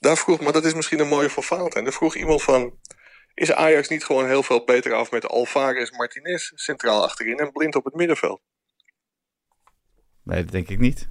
Daar 0.00 0.16
vroeg, 0.16 0.40
maar 0.40 0.52
dat 0.52 0.64
is 0.64 0.74
misschien 0.74 1.00
een 1.00 1.08
mooie 1.08 1.30
voor 1.30 1.42
Valentijn. 1.42 1.84
Daar 1.84 1.92
vroeg 1.92 2.14
iemand 2.14 2.42
van, 2.42 2.72
is 3.34 3.52
Ajax 3.52 3.88
niet 3.88 4.04
gewoon 4.04 4.26
heel 4.26 4.42
veel 4.42 4.64
beter 4.64 4.92
af 4.94 5.10
met 5.10 5.28
Alvarez 5.28 5.90
Martinez 5.90 6.50
centraal 6.54 7.02
achterin 7.02 7.38
en 7.38 7.52
blind 7.52 7.76
op 7.76 7.84
het 7.84 7.94
middenveld? 7.94 8.40
Nee, 10.28 10.42
dat 10.42 10.52
denk 10.52 10.68
ik 10.68 10.78
niet. 10.78 11.08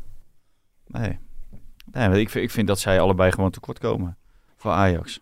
Nee. 0.87 1.19
nee 1.91 2.19
ik, 2.21 2.29
vind, 2.29 2.43
ik 2.45 2.51
vind 2.51 2.67
dat 2.67 2.79
zij 2.79 2.99
allebei 2.99 3.31
gewoon 3.31 3.51
tekort 3.51 3.79
komen 3.79 4.17
voor 4.57 4.71
Ajax. 4.71 5.19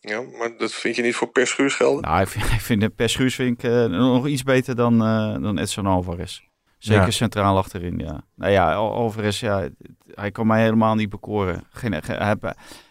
Ja, 0.00 0.20
maar 0.38 0.56
dat 0.58 0.72
vind 0.72 0.96
je 0.96 1.02
niet 1.02 1.14
voor 1.14 1.28
Per 1.30 1.46
Schuurs 1.46 1.74
gelden? 1.74 2.02
Nou, 2.02 2.20
ik 2.20 2.28
vind, 2.28 2.44
ik 2.58 2.60
vind 2.60 2.80
de 2.80 2.88
Per 2.88 3.08
Schuurs 3.08 3.34
vind 3.34 3.62
ik, 3.64 3.70
eh, 3.70 3.84
nog 3.84 4.26
iets 4.26 4.42
beter 4.42 4.76
dan, 4.76 4.92
eh, 5.04 5.42
dan 5.42 5.58
Edson 5.58 5.86
Alvarez. 5.86 6.40
Zeker 6.78 7.04
Ja. 7.04 7.10
centraal 7.10 7.56
achterin, 7.56 7.98
ja. 7.98 8.24
Nou 8.34 8.52
ja, 8.52 8.74
Al- 8.74 8.92
Alvarez, 8.92 9.40
ja, 9.40 9.68
hij 10.14 10.30
kan 10.30 10.46
mij 10.46 10.62
helemaal 10.62 10.94
niet 10.94 11.08
bekoren. 11.10 11.64
Geen, 11.70 12.02
geen, 12.02 12.16
hij 12.16 12.36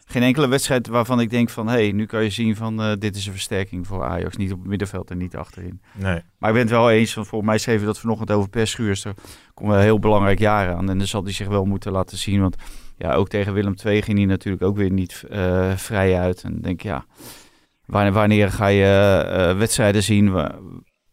geen 0.06 0.24
enkele 0.24 0.47
wedstrijd 0.47 0.88
waarvan 0.88 1.20
ik 1.20 1.30
denk 1.30 1.49
van... 1.49 1.68
hé, 1.68 1.74
hey, 1.74 1.91
nu 1.91 2.06
kan 2.06 2.24
je 2.24 2.30
zien 2.30 2.56
van 2.56 2.82
eh, 2.82 2.91
dit 2.99 3.16
is 3.16 3.26
een 3.26 3.32
versterking 3.32 3.88
voor 3.88 4.03
Ajax. 4.03 4.36
Niet 4.38 4.51
op 4.51 4.60
het 4.60 4.68
middenveld 4.68 5.12
en 5.12 5.18
niet 5.18 5.36
achterin. 5.36 5.82
Nee. 5.93 6.22
Maar 6.38 6.49
ik 6.49 6.56
ben 6.56 6.64
het 6.66 6.70
wel 6.70 6.91
eens, 6.91 7.14
want 7.14 7.28
volgens 7.28 7.49
mij 7.49 7.60
schreven 7.60 7.80
we 7.82 7.88
dat 7.88 7.99
vanochtend 7.99 8.32
over 8.32 8.49
Per 8.49 8.68
Schuurs. 8.68 9.06
Komt 9.53 9.70
wel 9.70 9.78
een 9.78 9.84
heel 9.84 9.99
belangrijk 9.99 10.39
jaar 10.39 10.76
aan. 10.76 10.89
En 10.89 10.97
dan 10.97 11.08
zal 11.08 11.24
hij 11.24 11.34
zich 11.34 11.47
wel 11.47 11.66
moeten 11.66 11.91
laten 11.91 12.18
zien. 12.18 12.41
Want 12.41 12.56
ja, 12.97 13.14
ook 13.14 13.28
tegen 13.30 13.53
Willem 13.53 13.74
II 13.86 14.01
ging 14.01 14.18
hij 14.18 14.28
natuurlijk 14.28 14.64
ook 14.64 14.78
weer 14.78 14.91
niet 14.91 15.24
eh, 15.30 15.72
vrij 15.76 16.20
uit. 16.20 16.43
En 16.43 16.62
denk, 16.62 16.82
ja, 16.82 17.06
wanneer, 17.86 18.12
wanneer 18.12 18.51
ga 18.51 18.68
je 18.68 18.86
eh, 19.30 19.58
wedstrijden 19.58 20.03
zien 20.03 20.32
wa- 20.32 20.56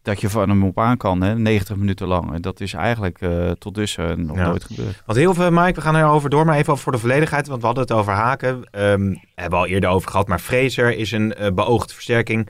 dat 0.03 0.21
je 0.21 0.29
van 0.29 0.49
hem 0.49 0.63
op 0.63 0.79
aan 0.79 0.97
kan, 0.97 1.21
hè? 1.21 1.35
90 1.35 1.75
minuten 1.75 2.07
lang. 2.07 2.33
En 2.33 2.41
dat 2.41 2.59
is 2.59 2.73
eigenlijk 2.73 3.21
eh, 3.21 3.51
tot 3.51 3.75
dusver 3.75 4.19
nog 4.19 4.37
Ja. 4.37 4.47
nooit 4.47 4.63
gebeurd. 4.63 5.01
Want 5.05 5.17
heel 5.17 5.33
veel, 5.33 5.51
Mike, 5.51 5.73
we 5.73 5.81
gaan 5.81 5.95
erover 5.95 6.29
door, 6.29 6.45
maar 6.45 6.57
even 6.57 6.77
voor 6.77 6.91
de 6.91 6.97
volledigheid, 6.97 7.47
want 7.47 7.59
we 7.59 7.65
hadden 7.65 7.83
het 7.83 7.93
over 7.93 8.13
Haken. 8.13 8.63
Ehm 8.71 9.13
hebben 9.35 9.59
we 9.59 9.65
al 9.65 9.71
eerder 9.71 9.89
over 9.89 10.09
gehad, 10.11 10.27
maar 10.27 10.39
Fraser 10.39 10.97
is 10.97 11.11
een 11.11 11.33
eh, 11.33 11.51
beoogde 11.53 11.93
versterking 11.93 12.49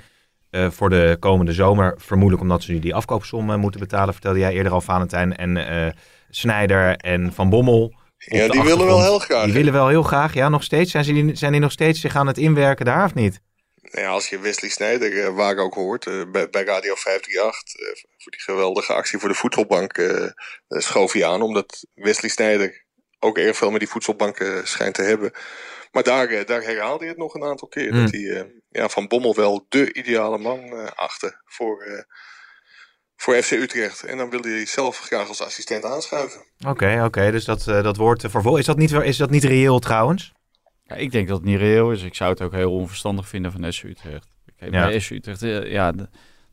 eh, 0.50 0.70
voor 0.70 0.90
de 0.90 1.18
komende 1.20 1.54
zomer. 1.54 1.96
Vermoedelijk 1.98 2.42
omdat 2.44 2.64
ze 2.64 2.72
nu 2.72 2.80
die 2.80 2.96
afkoopsom 2.96 3.50
eh, 3.50 3.58
moeten 3.58 3.80
betalen, 3.80 4.14
vertelde 4.14 4.40
jij 4.40 4.54
eerder 4.54 4.72
al, 4.72 4.82
Valentijn. 4.82 5.36
En 5.36 5.58
eh 5.86 5.92
Snijder 6.30 6.96
en 6.96 7.34
Van 7.34 7.50
Bommel. 7.50 7.94
Ja, 8.18 8.48
die 8.48 8.62
willen 8.64 8.86
wel 8.86 9.02
heel 9.02 9.20
graag. 9.20 9.44
Die 9.44 9.54
willen 9.54 9.74
wel 9.74 9.88
heel 9.88 10.04
graag, 10.04 10.34
ja, 10.34 10.50
nog 10.50 10.64
steeds. 10.64 10.92
Zijn, 10.92 11.04
ze 11.04 11.14
die, 11.14 11.36
zijn 11.36 11.52
die 11.52 11.62
nog 11.62 11.72
steeds 11.72 12.00
zich 12.00 12.16
aan 12.16 12.28
het 12.28 12.38
inwerken 12.38 12.86
daar 12.86 13.06
of 13.06 13.14
niet? 13.14 13.42
Nou 13.92 14.06
ja, 14.06 14.12
als 14.12 14.30
je 14.30 14.40
Wesley 14.40 14.70
Sneijder, 14.70 15.24
eh, 15.24 15.36
waar 15.36 15.58
ook 15.58 15.74
hoort, 15.74 16.08
eh, 16.08 16.22
bij, 16.32 16.50
bij 16.50 16.64
Radio 16.64 16.96
538, 16.96 17.76
eh, 17.76 18.04
voor 18.18 18.32
die 18.32 18.42
geweldige 18.42 18.94
actie 18.94 19.20
voor 19.20 19.30
de 19.30 19.36
voedselbank, 19.36 20.12
schoof 20.68 21.12
hij 21.12 21.26
aan. 21.26 21.42
Omdat 21.42 21.86
Wesley 21.94 22.30
Sneijder 22.30 22.86
ook 23.20 23.38
erg 23.38 23.58
veel 23.58 23.72
met 23.72 23.80
die 23.80 23.90
voedselbank 23.90 24.40
eh, 24.40 24.64
schijnt 24.64 24.96
te 24.96 25.02
hebben. 25.02 25.32
Maar 25.92 26.04
daar, 26.04 26.46
daar 26.46 26.62
herhaalde 26.62 27.00
hij 27.00 27.08
het 27.08 27.18
nog 27.18 27.34
een 27.34 27.44
aantal 27.44 27.68
keer. 27.68 27.90
Hmm. 27.90 28.02
Dat 28.02 28.12
hij 28.12 28.52
ja, 28.70 28.90
Van 28.90 29.08
Bommel 29.08 29.36
wel 29.36 29.66
de 29.70 29.94
ideale 29.94 30.38
man 30.38 30.96
achtte 30.96 31.42
voor, 31.46 32.06
voor 33.16 33.36
FC 33.36 33.52
Utrecht. 33.52 34.04
En 34.04 34.18
dan 34.18 34.30
wilde 34.30 34.50
hij 34.50 34.66
zelf 34.66 35.00
graag 35.00 35.28
als 35.28 35.42
assistent 35.42 35.86
aanschuiven. 35.86 36.46
Oké, 36.68 37.04
oké, 37.04 37.32
dus 37.32 37.46
dat, 37.46 37.64
dat 37.64 37.98
wordt 37.98 38.26
vervolg. 38.30 38.58
Is 38.58 38.66
dat, 38.66 38.78
niet, 38.78 38.92
is 38.92 39.18
dat 39.18 39.30
niet 39.30 39.44
reëel 39.44 39.80
trouwens? 39.80 40.34
Ja, 40.94 41.00
ik 41.00 41.12
denk 41.12 41.28
dat 41.28 41.38
het 41.38 41.46
niet 41.46 41.58
reëel 41.58 41.92
is. 41.92 42.04
Ik 42.04 42.16
zou 42.16 42.30
het 42.30 42.42
ook 42.42 42.52
heel 42.52 42.72
onverstandig 42.72 43.28
vinden 43.28 43.52
van 43.52 43.74
SC 43.74 43.84
Utrecht. 43.84 44.28
Kijk, 44.58 44.74
Ja. 44.74 44.88
Bij 44.88 44.96
Utrecht, 45.10 45.42
eh, 45.42 45.72
ja, 45.72 45.92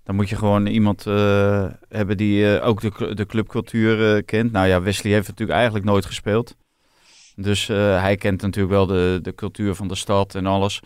dan 0.04 0.14
moet 0.14 0.28
je 0.28 0.36
gewoon 0.36 0.66
iemand 0.66 1.06
eh, 1.06 1.70
hebben 1.88 2.16
die 2.16 2.56
eh, 2.56 2.66
ook 2.66 2.80
de, 2.80 3.14
de 3.14 3.26
clubcultuur 3.26 4.22
kent. 4.24 4.52
Nou 4.52 4.66
ja, 4.66 4.80
Wesley 4.82 5.12
heeft 5.12 5.28
natuurlijk 5.28 5.58
eigenlijk 5.58 5.86
nooit 5.86 6.04
gespeeld. 6.04 6.56
Dus 7.34 7.66
hij 7.66 8.16
kent 8.16 8.42
natuurlijk 8.42 8.74
wel 8.74 8.86
de, 8.86 9.18
de 9.22 9.34
cultuur 9.34 9.74
van 9.74 9.88
de 9.88 9.94
stad 9.94 10.34
en 10.34 10.46
alles. 10.46 10.80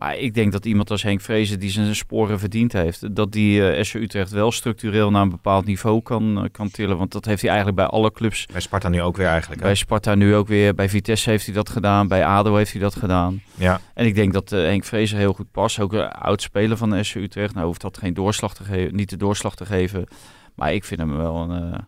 Maar 0.00 0.16
ik 0.16 0.34
denk 0.34 0.52
dat 0.52 0.64
iemand 0.64 0.90
als 0.90 1.02
Henk 1.02 1.20
Vrezen, 1.20 1.60
die 1.60 1.70
zijn 1.70 1.94
sporen 1.96 2.38
verdiend 2.38 2.72
heeft, 2.72 3.14
dat 3.16 3.32
die 3.32 3.68
eh 3.70 3.82
SC 3.84 3.94
Utrecht 3.94 4.30
wel 4.30 4.52
structureel 4.52 5.10
naar 5.10 5.22
een 5.22 5.30
bepaald 5.30 5.64
niveau 5.64 6.02
kan, 6.02 6.38
eh, 6.38 6.44
kan 6.52 6.70
tillen. 6.70 6.96
Want 6.98 7.12
dat 7.12 7.24
heeft 7.24 7.40
hij 7.40 7.50
eigenlijk 7.50 7.80
bij 7.80 7.86
alle 7.88 8.12
clubs 8.12 8.46
Bij 8.46 8.60
Sparta 8.60 8.88
nu 8.88 9.02
ook 9.02 9.16
weer 9.16 9.26
eigenlijk. 9.26 9.60
hè? 9.60 9.66
bij 9.66 9.74
Sparta 9.76 10.14
nu 10.14 10.34
ook 10.34 10.48
weer. 10.48 10.74
Bij 10.74 10.88
Vitesse 10.88 11.30
heeft 11.30 11.44
hij 11.44 11.54
dat 11.54 11.68
gedaan. 11.68 12.08
Bij 12.08 12.24
ADO 12.24 12.56
heeft 12.56 12.72
hij 12.72 12.80
dat 12.80 12.94
gedaan. 12.94 13.42
Ja. 13.54 13.80
En 13.94 14.06
ik 14.06 14.14
denk 14.14 14.32
dat 14.32 14.52
eh, 14.52 14.60
Henk 14.60 14.84
Vrezer 14.84 15.18
heel 15.18 15.32
goed 15.32 15.50
past. 15.50 15.78
Ook 15.80 15.92
een 15.92 16.08
oud 16.08 16.42
speler 16.42 16.76
van 16.76 16.90
de 16.90 17.02
SC 17.02 17.14
Utrecht. 17.14 17.54
Nou 17.54 17.66
hoeft 17.66 17.80
dat 17.80 17.98
geen 17.98 18.14
doorslag 18.14 18.54
te 18.54 18.64
geven, 18.64 18.94
niet 18.96 19.10
de 19.10 19.16
doorslag 19.16 19.54
te 19.56 19.66
geven. 19.66 20.06
Maar 20.54 20.72
ik 20.74 20.84
vind 20.84 21.00
hem 21.00 21.16
wel 21.16 21.36
een... 21.36 21.72
eh, 21.72 21.78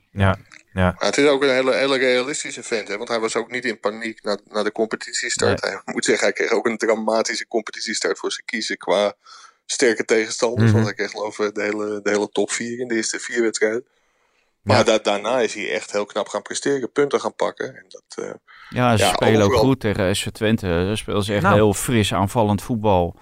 Ja, 0.72 0.82
Maar 0.98 1.06
het 1.08 1.16
is 1.18 1.26
ook 1.28 1.42
een 1.42 1.50
hele, 1.50 1.74
hele 1.74 1.96
realistische 1.96 2.62
vent, 2.62 2.88
hè? 2.88 2.96
want 2.96 3.08
hij 3.08 3.20
was 3.20 3.36
ook 3.36 3.50
niet 3.50 3.64
in 3.64 3.80
paniek 3.80 4.22
na, 4.22 4.38
na 4.50 4.62
de 4.62 4.72
competitiestart. 4.72 5.60
Hij 5.60 5.80
moet 5.84 6.04
zeggen, 6.04 6.24
hij 6.24 6.32
kreeg 6.34 6.50
ook 6.50 6.66
een 6.66 6.76
dramatische 6.76 7.46
competitiestart 7.48 8.18
voor 8.18 8.32
zijn 8.32 8.46
kiezen 8.46 8.76
qua 8.76 9.14
sterke 9.66 10.04
tegenstanders. 10.04 10.64
Mhm. 10.64 10.72
Want 10.72 10.84
hij 10.84 10.94
kreeg 10.94 11.10
geloof 11.10 11.38
ik 11.38 11.54
de 11.54 11.62
hele, 11.62 12.00
de 12.02 12.10
hele 12.10 12.28
top 12.28 12.50
4 12.50 12.78
in 12.80 12.88
de 12.88 12.94
eerste 12.94 13.18
vier 13.18 13.42
wedstrijden. 13.42 13.84
Maar 14.62 14.76
Ja. 14.76 14.82
da- 14.82 14.98
daarna 14.98 15.40
is 15.40 15.54
hij 15.54 15.72
echt 15.72 15.92
heel 15.92 16.04
knap 16.06 16.28
gaan 16.28 16.42
presteren, 16.42 16.92
punten 16.92 17.20
gaan 17.20 17.34
pakken. 17.34 17.66
En 17.76 17.84
dat, 17.88 18.24
eh, 18.24 18.32
ja, 18.68 18.96
ze 18.96 19.04
Ja, 19.04 19.12
spelen 19.12 19.42
ook 19.42 19.54
goed 19.54 19.80
tegen 19.80 20.16
SC 20.16 20.28
Twente. 20.30 20.66
Ze 20.88 20.96
spelen 20.96 21.22
ze 21.22 21.32
echt 21.34 21.42
Nou. 21.42 21.54
heel 21.54 21.74
fris 21.74 22.14
aanvallend 22.14 22.62
voetbal. 22.62 23.16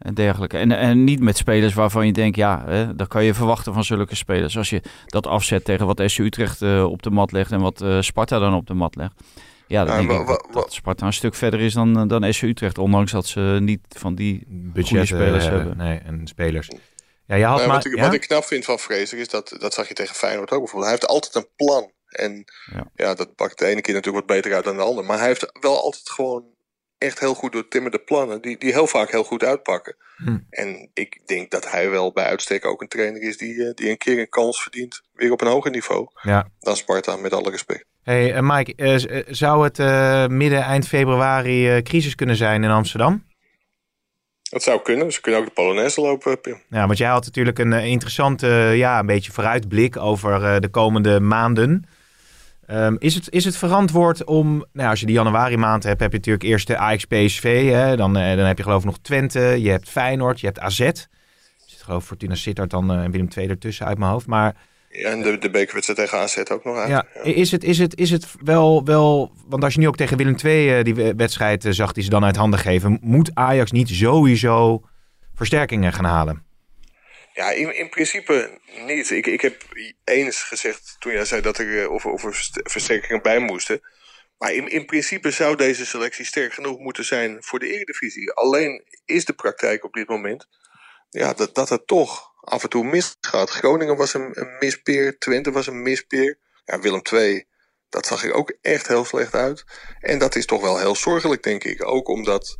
En 0.00 0.14
dergelijke. 0.14 0.58
En, 0.58 0.72
en 0.72 1.04
niet 1.04 1.20
met 1.20 1.36
spelers 1.36 1.74
waarvan 1.74 2.06
je 2.06 2.12
denkt, 2.12 2.36
ja, 2.36 2.62
hè, 2.66 2.96
dat 2.96 3.08
kan 3.08 3.24
je 3.24 3.34
verwachten 3.34 3.72
van 3.72 3.84
zulke 3.84 4.14
spelers. 4.14 4.56
Als 4.56 4.70
je 4.70 4.82
dat 5.06 5.26
afzet 5.26 5.64
tegen 5.64 5.86
wat 5.86 6.02
SC 6.04 6.18
Utrecht 6.18 6.62
eh, 6.62 6.84
op 6.84 7.02
de 7.02 7.10
mat 7.10 7.32
legt 7.32 7.52
en 7.52 7.60
wat 7.60 7.80
eh, 7.80 8.00
Sparta 8.00 8.38
dan 8.38 8.54
op 8.54 8.66
de 8.66 8.74
mat 8.74 8.96
legt. 8.96 9.12
Ja, 9.66 9.84
dan 9.84 10.02
Ja, 10.02 10.08
denk 10.08 10.28
ik 10.28 10.52
dat, 10.52 10.72
Sparta 10.72 11.06
een 11.06 11.12
stuk 11.12 11.34
verder 11.34 11.60
is 11.60 11.74
dan, 11.74 12.08
dan 12.08 12.32
SC 12.32 12.42
Utrecht. 12.42 12.78
Ondanks 12.78 13.12
dat 13.12 13.26
ze 13.26 13.58
niet 13.60 13.80
van 13.88 14.14
die 14.14 14.44
budgetten 14.48 15.06
spelers 15.06 15.44
hebben. 15.44 15.66
hebben. 15.66 15.86
Nee, 15.86 15.98
en 15.98 16.26
spelers. 16.26 16.68
Ja, 17.26 17.36
je 17.36 17.44
had 17.44 17.56
nou, 17.56 17.68
maar... 17.68 17.76
wat, 17.76 17.86
ik, 17.86 17.96
ja? 17.96 18.02
wat 18.02 18.14
ik 18.14 18.20
knap 18.20 18.44
vind 18.44 18.64
van 18.64 18.78
Fraser 18.78 19.18
is 19.18 19.28
dat, 19.28 19.56
dat 19.58 19.74
zag 19.74 19.88
je 19.88 19.94
tegen 19.94 20.14
Feyenoord 20.14 20.50
ook 20.50 20.58
bijvoorbeeld. 20.58 20.90
Hij 20.90 20.98
heeft 21.00 21.12
altijd 21.12 21.34
een 21.34 21.50
plan. 21.56 21.90
En 22.08 22.44
Ja. 22.72 22.86
ja, 22.94 23.14
dat 23.14 23.34
pakt 23.34 23.58
de 23.58 23.66
ene 23.66 23.80
keer 23.80 23.94
natuurlijk 23.94 24.26
wat 24.26 24.36
beter 24.36 24.54
uit 24.54 24.64
dan 24.64 24.76
de 24.76 24.82
andere. 24.82 25.06
Maar 25.06 25.18
hij 25.18 25.26
heeft 25.26 25.52
wel 25.60 25.82
altijd 25.82 26.10
gewoon 26.10 26.44
echt 27.00 27.20
heel 27.20 27.34
goed 27.34 27.52
doortimmerde 27.52 27.98
plannen. 27.98 28.40
Die, 28.40 28.58
die 28.58 28.72
heel 28.72 28.86
vaak 28.86 29.10
heel 29.10 29.24
goed 29.24 29.44
uitpakken. 29.44 29.96
Hm. 30.16 30.38
En 30.50 30.90
ik 30.94 31.20
denk 31.26 31.50
dat 31.50 31.70
hij 31.70 31.90
wel 31.90 32.12
bij 32.12 32.24
uitstek 32.24 32.66
ook 32.66 32.82
een 32.82 32.88
trainer 32.88 33.22
is 33.22 33.36
die, 33.36 33.64
eh, 33.64 33.74
die 33.74 33.90
een 33.90 33.98
keer 33.98 34.18
een 34.18 34.28
kans 34.28 34.62
verdient. 34.62 35.02
Weer 35.12 35.32
op 35.32 35.40
een 35.40 35.48
hoger 35.48 35.70
niveau 35.70 36.08
Ja. 36.22 36.48
dan 36.60 36.76
Sparta, 36.76 37.16
met 37.16 37.32
alle 37.32 37.50
respect. 37.50 37.84
Hey, 38.02 38.34
eh, 38.34 38.40
Mike, 38.42 38.74
eh, 38.74 39.22
zou 39.28 39.64
het 39.64 39.78
midden, 40.30 40.62
eind 40.62 40.88
februari 40.88 41.82
crisis 41.82 42.14
kunnen 42.14 42.36
zijn 42.36 42.64
in 42.64 42.70
Amsterdam? 42.70 43.28
Dat 44.42 44.62
zou 44.62 44.82
kunnen. 44.82 45.12
Ze 45.12 45.20
kunnen 45.20 45.40
ook 45.40 45.46
de 45.46 45.52
Polonaise 45.52 46.00
lopen, 46.00 46.40
Pim. 46.40 46.62
Ja, 46.68 46.86
want 46.86 46.98
jij 46.98 47.08
had 47.08 47.24
natuurlijk 47.24 47.58
een 47.58 47.72
interessante, 47.72 48.46
ja, 48.74 48.98
een 48.98 49.06
beetje 49.06 49.32
vooruitblik 49.32 49.96
over 49.96 50.60
de 50.60 50.68
komende 50.68 51.20
maanden. 51.20 51.84
Ehm, 52.70 52.96
is, 52.98 53.14
het, 53.14 53.30
is 53.30 53.44
het 53.44 53.56
verantwoord 53.56 54.24
om, 54.24 54.48
nou, 54.56 54.66
ja, 54.72 54.90
als 54.90 55.00
je 55.00 55.06
die 55.06 55.14
januari 55.14 55.56
maand 55.56 55.82
hebt, 55.82 56.00
heb 56.00 56.10
je 56.10 56.16
natuurlijk 56.16 56.44
eerst 56.44 56.66
de 56.66 56.76
Ajax 56.76 57.04
PSV, 57.04 57.70
hè, 57.70 57.96
dan, 57.96 58.16
eh, 58.16 58.36
dan 58.36 58.46
heb 58.46 58.56
je 58.56 58.62
geloof 58.62 58.78
ik 58.80 58.84
nog 58.86 58.98
Twente, 59.02 59.40
je 59.40 59.70
hebt 59.70 59.88
Feyenoord, 59.88 60.40
je 60.40 60.46
hebt 60.46 60.58
AZ. 60.60 60.80
Er 60.80 60.92
zit 61.66 61.82
geloof 61.82 62.00
ik 62.02 62.06
Fortuna 62.08 62.34
Sittard 62.34 62.70
dan 62.70 62.90
eh, 62.90 63.02
en 63.02 63.10
Willem 63.10 63.28
II 63.36 63.48
ertussen 63.48 63.86
uit 63.86 63.98
mijn 63.98 64.10
hoofd. 64.10 64.26
Maar 64.26 64.54
Ja, 64.90 65.08
en 65.10 65.22
de, 65.22 65.38
de 65.38 65.50
bekerwedstrijd 65.50 65.98
tegen 65.98 66.18
AZ 66.18 66.36
ook 66.52 66.64
nog 66.64 66.76
uit. 66.76 66.88
ja, 66.88 67.04
is 67.22 67.50
het, 67.50 67.64
is 67.64 67.78
het, 67.78 67.96
is 67.98 68.10
het 68.10 68.26
wel, 68.44 68.84
wel, 68.84 69.32
want 69.48 69.64
als 69.64 69.74
je 69.74 69.80
nu 69.80 69.88
ook 69.88 69.96
tegen 69.96 70.16
Willem 70.16 70.34
II 70.44 70.76
eh, 70.78 70.84
die 70.84 70.94
we- 70.94 71.14
wedstrijd 71.16 71.66
zag 71.70 71.92
die 71.92 72.04
ze 72.04 72.10
dan 72.10 72.24
uit 72.24 72.36
handen 72.36 72.58
geven, 72.58 72.98
moet 73.02 73.30
Ajax 73.34 73.70
niet 73.70 73.88
sowieso 73.88 74.82
versterkingen 75.34 75.92
gaan 75.92 76.04
halen? 76.04 76.42
Ja, 77.40 77.50
in, 77.50 77.76
in 77.76 77.88
principe 77.88 78.60
niet. 78.86 79.10
Ik, 79.10 79.26
ik 79.26 79.40
heb 79.40 79.62
eens 80.04 80.42
gezegd 80.42 80.96
toen 80.98 81.12
jij 81.12 81.24
zei 81.24 81.40
dat 81.40 81.58
er 81.58 81.82
eh, 81.82 81.90
of, 81.90 82.06
of 82.06 82.24
er 82.24 82.34
verst- 82.34 82.60
versterkingen 82.62 83.22
bij 83.22 83.38
moesten. 83.38 83.80
Maar 84.38 84.52
in, 84.52 84.68
in 84.68 84.86
principe 84.86 85.30
zou 85.30 85.56
deze 85.56 85.86
selectie 85.86 86.24
sterk 86.24 86.52
genoeg 86.52 86.78
moeten 86.78 87.04
zijn 87.04 87.36
voor 87.40 87.58
de 87.58 87.72
Eredivisie. 87.72 88.32
Alleen 88.32 88.84
is 89.04 89.24
de 89.24 89.32
praktijk 89.32 89.84
op 89.84 89.92
dit 89.92 90.08
moment 90.08 90.46
ja, 91.10 91.32
dat, 91.32 91.54
dat 91.54 91.68
het 91.68 91.86
toch 91.86 92.32
af 92.40 92.62
en 92.62 92.68
toe 92.68 92.84
misgaat. 92.84 93.50
Groningen 93.50 93.96
was 93.96 94.14
een, 94.14 94.30
een 94.32 94.56
mispeer, 94.58 95.18
Twente 95.18 95.50
was 95.50 95.66
een 95.66 95.82
mispeer. 95.82 96.38
Ja, 96.64 96.80
Willem 96.80 97.02
II, 97.12 97.44
dat 97.88 98.06
zag 98.06 98.24
er 98.24 98.32
ook 98.32 98.56
echt 98.60 98.88
heel 98.88 99.04
slecht 99.04 99.34
uit. 99.34 99.64
En 100.00 100.18
dat 100.18 100.36
is 100.36 100.46
toch 100.46 100.60
wel 100.60 100.78
heel 100.78 100.96
zorgelijk, 100.96 101.42
denk 101.42 101.64
ik. 101.64 101.86
Ook 101.86 102.08
omdat 102.08 102.56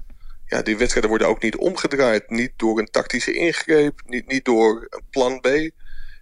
ja, 0.51 0.62
die 0.62 0.76
wedstrijden 0.76 1.11
worden 1.11 1.28
ook 1.28 1.42
niet 1.42 1.57
omgedraaid. 1.57 2.30
Niet 2.30 2.53
door 2.57 2.78
een 2.78 2.90
tactische 2.90 3.32
ingreep, 3.32 4.01
niet, 4.07 4.26
niet 4.26 4.44
door 4.44 4.86
een 4.90 5.07
plan 5.11 5.40
B. 5.40 5.46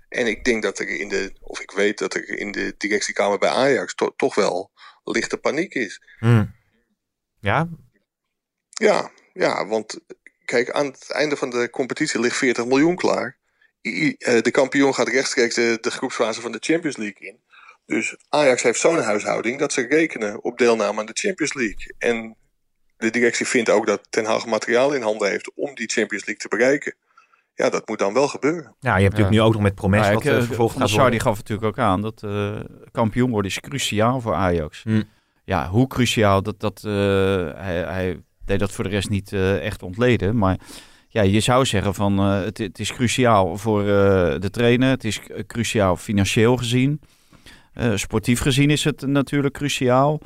En 0.09 0.27
ik 0.27 0.45
denk 0.45 0.63
dat 0.63 0.79
er 0.79 0.89
in 0.89 1.09
de, 1.09 1.33
of 1.41 1.61
ik 1.61 1.71
weet 1.71 1.99
dat 1.99 2.15
er 2.15 2.29
in 2.39 2.53
de 2.53 2.75
directiekamer 2.79 3.39
bij 3.39 3.49
Ajax 3.49 3.95
to- 3.95 4.15
toch 4.17 4.35
wel 4.35 4.71
lichte 5.05 5.37
paniek 5.37 5.75
is. 5.75 6.03
Hm. 6.19 6.45
Ja, 7.41 7.69
Ja, 8.71 9.11
ja, 9.33 9.67
want 9.67 9.99
kijk, 10.45 10.71
aan 10.71 10.87
het 10.87 11.11
einde 11.11 11.37
van 11.37 11.51
de 11.51 11.71
competitie 11.71 12.21
ligt 12.21 12.37
40 12.37 12.67
miljoen 12.67 12.97
klaar. 12.97 13.39
I- 13.83 14.15
eh, 14.19 14.41
de 14.43 14.51
kampioen 14.51 14.95
gaat 14.95 15.09
rechtstreeks 15.09 15.55
de, 15.55 15.79
de 15.81 15.91
groepsfase 15.91 16.41
van 16.41 16.53
de 16.53 16.59
Champions 16.61 16.97
League 16.97 17.29
in. 17.29 17.41
Dus 17.87 18.17
Ajax 18.29 18.63
heeft 18.63 18.81
zo'n 18.81 18.99
huishouding 19.03 19.59
dat 19.59 19.73
ze 19.73 19.87
rekenen 19.87 20.43
op 20.45 20.59
deelname 20.59 21.01
aan 21.01 21.07
de 21.07 21.13
Champions 21.21 21.55
League. 21.55 21.95
En 21.99 22.37
de 22.99 23.11
directie 23.11 23.47
vindt 23.47 23.71
ook 23.71 23.87
dat 23.87 24.01
Ten 24.11 24.25
Hag 24.25 24.47
materiaal 24.47 24.93
in 24.95 25.03
handen 25.03 25.31
heeft 25.31 25.51
om 25.55 25.75
die 25.75 25.89
Champions 25.89 26.27
League 26.27 26.49
te 26.49 26.57
bereiken. 26.57 26.95
Ja, 27.55 27.71
dat 27.71 27.89
moet 27.89 27.99
dan 27.99 28.15
wel 28.15 28.29
gebeuren. 28.29 28.75
ja 28.81 28.97
je 28.97 29.03
hebt 29.03 29.17
natuurlijk 29.17 29.31
nu 29.31 29.41
ook 29.41 29.53
nog 29.53 29.63
met 29.63 29.75
Promes 29.75 30.01
Nou, 30.01 30.15
wat 30.15 30.25
ik, 30.25 30.31
vervolgd 30.31 30.57
Van 30.57 30.69
gaat 30.69 30.79
der 30.79 30.89
Sar 30.89 30.99
worden. 30.99 31.19
die 31.19 31.21
gaf 31.21 31.37
natuurlijk 31.37 31.67
ook 31.69 31.79
aan 31.79 32.03
dat 32.03 32.23
eh, 32.23 32.61
kampioen 32.93 33.31
worden 33.31 33.51
is 33.51 33.61
cruciaal 33.61 34.21
voor 34.21 34.35
Ajax. 34.35 34.83
Hm. 34.83 35.03
Ja, 35.45 35.69
hoe 35.69 35.87
cruciaal, 35.87 36.43
dat, 36.43 36.61
dat, 36.61 36.83
eh, 36.85 36.93
hij, 37.55 37.77
hij 37.85 38.23
deed 38.45 38.59
dat 38.59 38.73
voor 38.73 38.85
de 38.85 38.91
rest 38.91 39.09
niet 39.09 39.33
eh, 39.33 39.65
echt 39.65 39.83
ontleden. 39.83 40.39
Maar 40.39 40.59
ja, 41.09 41.23
je 41.23 41.41
zou 41.41 41.67
zeggen 41.67 41.95
van 41.95 42.19
eh, 42.19 42.41
het, 42.41 42.59
het 42.59 42.79
is 42.79 42.93
cruciaal 42.93 43.57
voor 43.57 43.81
eh, 43.81 43.87
de 44.41 44.51
trainer. 44.51 44.89
Het 44.89 45.05
is 45.05 45.21
cruciaal 45.47 45.97
financieel 45.97 46.57
gezien. 46.57 47.01
Eh, 47.73 47.93
sportief 47.95 48.41
gezien 48.41 48.71
is 48.71 48.85
het 48.85 49.07
natuurlijk 49.07 49.55
cruciaal. 49.55 50.21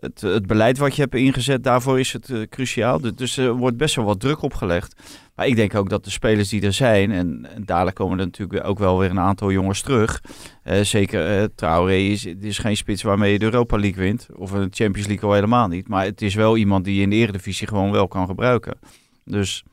Het, 0.00 0.20
het 0.20 0.46
beleid 0.46 0.78
wat 0.78 0.94
je 0.96 1.02
hebt 1.02 1.14
ingezet, 1.14 1.64
daarvoor 1.64 1.98
is 2.00 2.12
het 2.12 2.30
eh, 2.30 2.40
cruciaal. 2.48 3.00
Dus- 3.00 3.14
Dus 3.14 3.36
er 3.36 3.52
wordt 3.52 3.76
best 3.76 3.94
wel 3.94 4.04
wat 4.04 4.20
druk 4.20 4.42
opgelegd. 4.42 4.94
Maar 5.34 5.46
ik 5.46 5.56
denk 5.56 5.74
ook 5.74 5.88
dat 5.88 6.04
de 6.04 6.10
spelers 6.10 6.48
die 6.48 6.62
er 6.62 6.72
zijn, 6.72 7.10
en, 7.10 7.48
en 7.54 7.64
dadelijk 7.64 7.96
komen 7.96 8.18
er 8.18 8.24
natuurlijk 8.24 8.64
ook 8.66 8.78
wel 8.78 8.98
weer 8.98 9.10
een 9.10 9.20
aantal 9.20 9.50
jongens 9.52 9.80
terug. 9.82 10.20
Eh, 10.62 10.80
zeker 10.80 11.26
eh 11.38 11.44
Traoré 11.54 11.96
is, 11.96 12.24
het 12.24 12.44
is 12.44 12.58
geen 12.58 12.76
spits 12.76 13.02
waarmee 13.02 13.32
je 13.32 13.38
de 13.38 13.44
Europa 13.44 13.78
League 13.78 14.02
wint. 14.04 14.28
Of 14.34 14.50
een 14.50 14.68
Champions 14.70 15.08
League 15.08 15.28
al 15.28 15.34
helemaal 15.34 15.68
niet. 15.68 15.88
Maar 15.88 16.04
het 16.04 16.22
is 16.22 16.34
wel 16.34 16.56
iemand 16.56 16.84
die 16.84 16.94
je 16.96 17.02
in 17.02 17.10
de 17.10 17.16
Eredivisie 17.16 17.66
gewoon 17.66 17.90
wel 17.90 18.08
kan 18.08 18.26
gebruiken. 18.26 18.78
Dus 19.24 19.64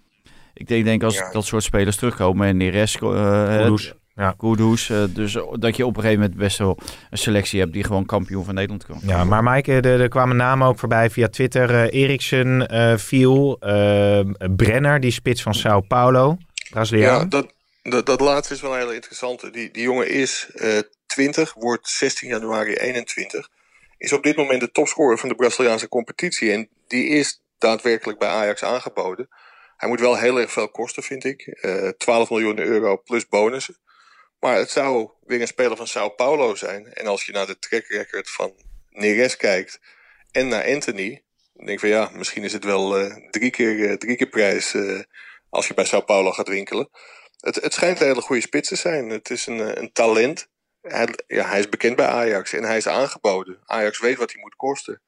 ik 0.53 0.67
denk, 0.67 0.85
denk 0.85 1.03
als 1.03 1.15
Ja. 1.15 1.31
dat 1.31 1.45
soort 1.45 1.63
spelers 1.63 1.95
terugkomen. 1.95 2.47
En 2.47 2.57
Neres, 2.57 2.97
Kudus, 2.97 3.93
ja. 4.17 4.35
Kudus, 4.37 4.89
eh, 4.89 5.03
dus 5.09 5.37
dat 5.59 5.75
je 5.75 5.85
op 5.85 5.95
een 5.95 6.01
gegeven 6.01 6.21
moment 6.21 6.39
best 6.39 6.57
wel 6.57 6.77
een 7.09 7.17
selectie 7.17 7.59
hebt 7.59 7.73
die 7.73 7.83
gewoon 7.83 8.05
kampioen 8.05 8.45
van 8.45 8.53
Nederland 8.53 8.85
kan. 8.85 8.99
Ja, 9.01 9.23
maar 9.23 9.43
Maaike, 9.43 9.73
er, 9.73 10.01
er 10.01 10.09
kwamen 10.09 10.35
namen 10.35 10.67
ook 10.67 10.79
voorbij 10.79 11.09
via 11.09 11.27
Twitter. 11.27 11.69
Eh 11.69 12.01
Eriksen 12.01 12.67
eh, 12.67 12.97
viel. 12.97 13.57
eh, 13.59 14.19
Brenner, 14.55 14.99
die 14.99 15.11
spits 15.11 15.41
van 15.41 15.53
Sao 15.53 15.79
Paulo. 15.81 16.37
Braziliaan. 16.69 17.19
Ja, 17.19 17.25
dat, 17.25 17.53
dat, 17.83 18.05
dat 18.05 18.19
laatste 18.19 18.53
is 18.53 18.61
wel 18.61 18.73
een 18.73 18.79
hele 18.79 18.93
interessante. 18.95 19.49
Die, 19.49 19.71
die 19.71 19.83
jongen 19.83 20.09
is 20.09 20.49
eh 20.53 20.77
20, 21.05 21.53
wordt 21.53 21.87
16 21.89 22.29
januari 22.29 22.73
21. 22.73 23.49
Is 23.97 24.13
op 24.13 24.23
dit 24.23 24.35
moment 24.35 24.59
de 24.61 24.71
topscorer 24.71 25.17
van 25.17 25.29
de 25.29 25.35
Braziliaanse 25.35 25.87
competitie. 25.87 26.51
En 26.51 26.69
die 26.87 27.07
is 27.07 27.41
daadwerkelijk 27.57 28.19
bij 28.19 28.29
Ajax 28.29 28.63
aangeboden. 28.63 29.27
Hij 29.77 29.89
moet 29.89 29.99
wel 29.99 30.17
heel 30.17 30.39
erg 30.39 30.51
veel 30.51 30.69
kosten, 30.69 31.03
vind 31.03 31.23
ik. 31.23 31.41
Eh 31.41 31.87
12 31.87 32.29
miljoen 32.29 32.59
euro 32.59 33.01
plus 33.05 33.27
bonussen. 33.27 33.77
Maar 34.39 34.55
het 34.55 34.69
zou 34.69 35.11
weer 35.25 35.41
een 35.41 35.47
speler 35.47 35.77
van 35.77 35.87
Sao 35.87 36.09
Paulo 36.09 36.55
zijn. 36.55 36.93
En 36.93 37.07
als 37.07 37.25
je 37.25 37.31
naar 37.31 37.47
de 37.47 37.59
track 37.59 37.85
record 37.85 38.29
van 38.29 38.53
Neres 38.89 39.37
kijkt 39.37 39.79
en 40.31 40.47
naar 40.47 40.65
Anthony, 40.65 41.23
dan 41.53 41.65
denk 41.65 41.69
ik 41.69 41.79
van 41.79 41.89
ja, 41.89 42.09
misschien 42.13 42.43
is 42.43 42.53
het 42.53 42.63
wel 42.63 42.97
eh, 42.97 43.15
drie, 43.29 43.49
keer, 43.51 43.89
eh, 43.89 43.97
drie 43.97 44.15
keer 44.15 44.27
prijs 44.27 44.73
eh, 44.73 44.99
als 45.49 45.67
je 45.67 45.73
bij 45.73 45.85
Sao 45.85 46.01
Paulo 46.01 46.31
gaat 46.31 46.47
winkelen. 46.47 46.89
Het, 47.39 47.55
het 47.55 47.73
schijnt 47.73 47.99
een 47.99 48.07
hele 48.07 48.21
goede 48.21 48.41
spits 48.41 48.67
te 48.67 48.75
zijn. 48.75 49.09
Het 49.09 49.29
is 49.29 49.45
een, 49.45 49.79
een 49.79 49.91
talent. 49.91 50.47
Hij, 50.81 51.07
ja, 51.27 51.47
hij 51.47 51.59
is 51.59 51.69
bekend 51.69 51.95
bij 51.95 52.05
Ajax 52.05 52.53
en 52.53 52.63
hij 52.63 52.77
is 52.77 52.87
aangeboden. 52.87 53.59
Ajax 53.65 53.99
weet 53.99 54.17
wat 54.17 54.31
hij 54.31 54.41
moet 54.41 54.55
kosten. 54.55 55.01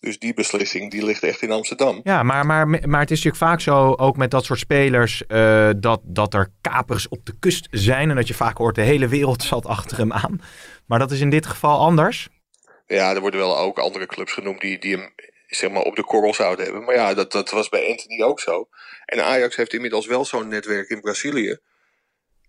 Dus 0.00 0.18
die 0.18 0.34
beslissing 0.34 0.90
die 0.90 1.04
ligt 1.04 1.22
echt 1.22 1.42
in 1.42 1.50
Amsterdam. 1.50 2.00
Ja, 2.02 2.22
maar, 2.22 2.46
maar, 2.46 2.68
maar 2.68 3.00
het 3.00 3.10
is 3.10 3.22
natuurlijk 3.24 3.50
vaak 3.50 3.60
zo, 3.60 3.94
ook 3.96 4.16
met 4.16 4.30
dat 4.30 4.44
soort 4.44 4.58
spelers, 4.58 5.26
eh, 5.26 5.70
dat, 5.76 6.00
dat 6.04 6.34
er 6.34 6.52
kapers 6.60 7.08
op 7.08 7.26
de 7.26 7.34
kust 7.38 7.68
zijn. 7.70 8.10
En 8.10 8.16
dat 8.16 8.28
je 8.28 8.34
vaak 8.34 8.56
hoort, 8.56 8.74
de 8.74 8.82
hele 8.82 9.08
wereld 9.08 9.42
zat 9.42 9.66
achter 9.66 9.96
hem 9.96 10.12
aan. 10.12 10.40
Maar 10.86 10.98
dat 10.98 11.10
is 11.10 11.20
in 11.20 11.30
dit 11.30 11.46
geval 11.46 11.78
anders. 11.78 12.28
Ja, 12.86 13.14
er 13.14 13.20
worden 13.20 13.40
wel 13.40 13.58
ook 13.58 13.78
andere 13.78 14.06
clubs 14.06 14.32
genoemd 14.32 14.60
die, 14.60 14.78
die 14.78 14.96
hem 14.96 15.12
zeg 15.46 15.70
maar, 15.70 15.82
op 15.82 15.96
de 15.96 16.04
korrel 16.04 16.34
zouden 16.34 16.64
hebben. 16.64 16.84
Maar 16.84 16.94
ja, 16.94 17.14
dat, 17.14 17.32
dat 17.32 17.50
was 17.50 17.68
bij 17.68 17.90
Anthony 17.90 18.22
ook 18.22 18.40
zo. 18.40 18.68
En 19.04 19.24
Ajax 19.24 19.56
heeft 19.56 19.72
inmiddels 19.72 20.06
wel 20.06 20.24
zo'n 20.24 20.48
netwerk 20.48 20.88
in 20.88 21.00
Brazilië. 21.00 21.58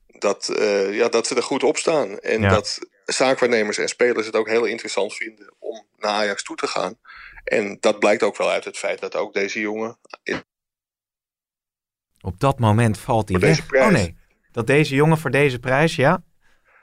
Dat, 0.08 0.50
eh, 0.50 0.96
ja, 0.96 1.10
dat 1.10 1.28
ze 1.28 1.36
er 1.36 1.44
goed 1.44 1.64
op 1.64 1.78
staan. 1.78 2.20
En 2.20 2.42
Ja. 2.42 2.50
dat 2.50 2.80
zaakwaarnemers 3.06 3.78
en 3.78 3.88
spelers 3.88 4.26
het 4.26 4.36
ook 4.36 4.48
heel 4.48 4.66
interessant 4.66 5.14
vinden 5.14 5.54
om 5.60 5.86
naar 5.98 6.12
Ajax 6.12 6.44
toe 6.44 6.56
te 6.56 6.68
gaan. 6.68 6.98
En 7.44 7.78
dat 7.80 8.00
blijkt 8.00 8.24
ook 8.24 8.38
wel 8.38 8.50
uit 8.50 8.66
het 8.66 8.78
feit 8.78 9.00
dat 9.00 9.16
ook 9.16 9.34
deze 9.34 9.60
jongen 9.60 9.98
Op 12.22 12.40
dat 12.40 12.60
moment 12.60 12.98
valt 12.98 13.30
hij 13.30 13.40
weg. 13.40 13.66
prijs. 13.66 13.86
Oh 13.86 13.92
nee, 13.92 14.18
dat 14.52 14.68
deze 14.68 14.96
jongen 14.96 15.18
voor 15.18 15.32
deze 15.32 15.60
prijs, 15.60 15.96
ja. 15.96 16.24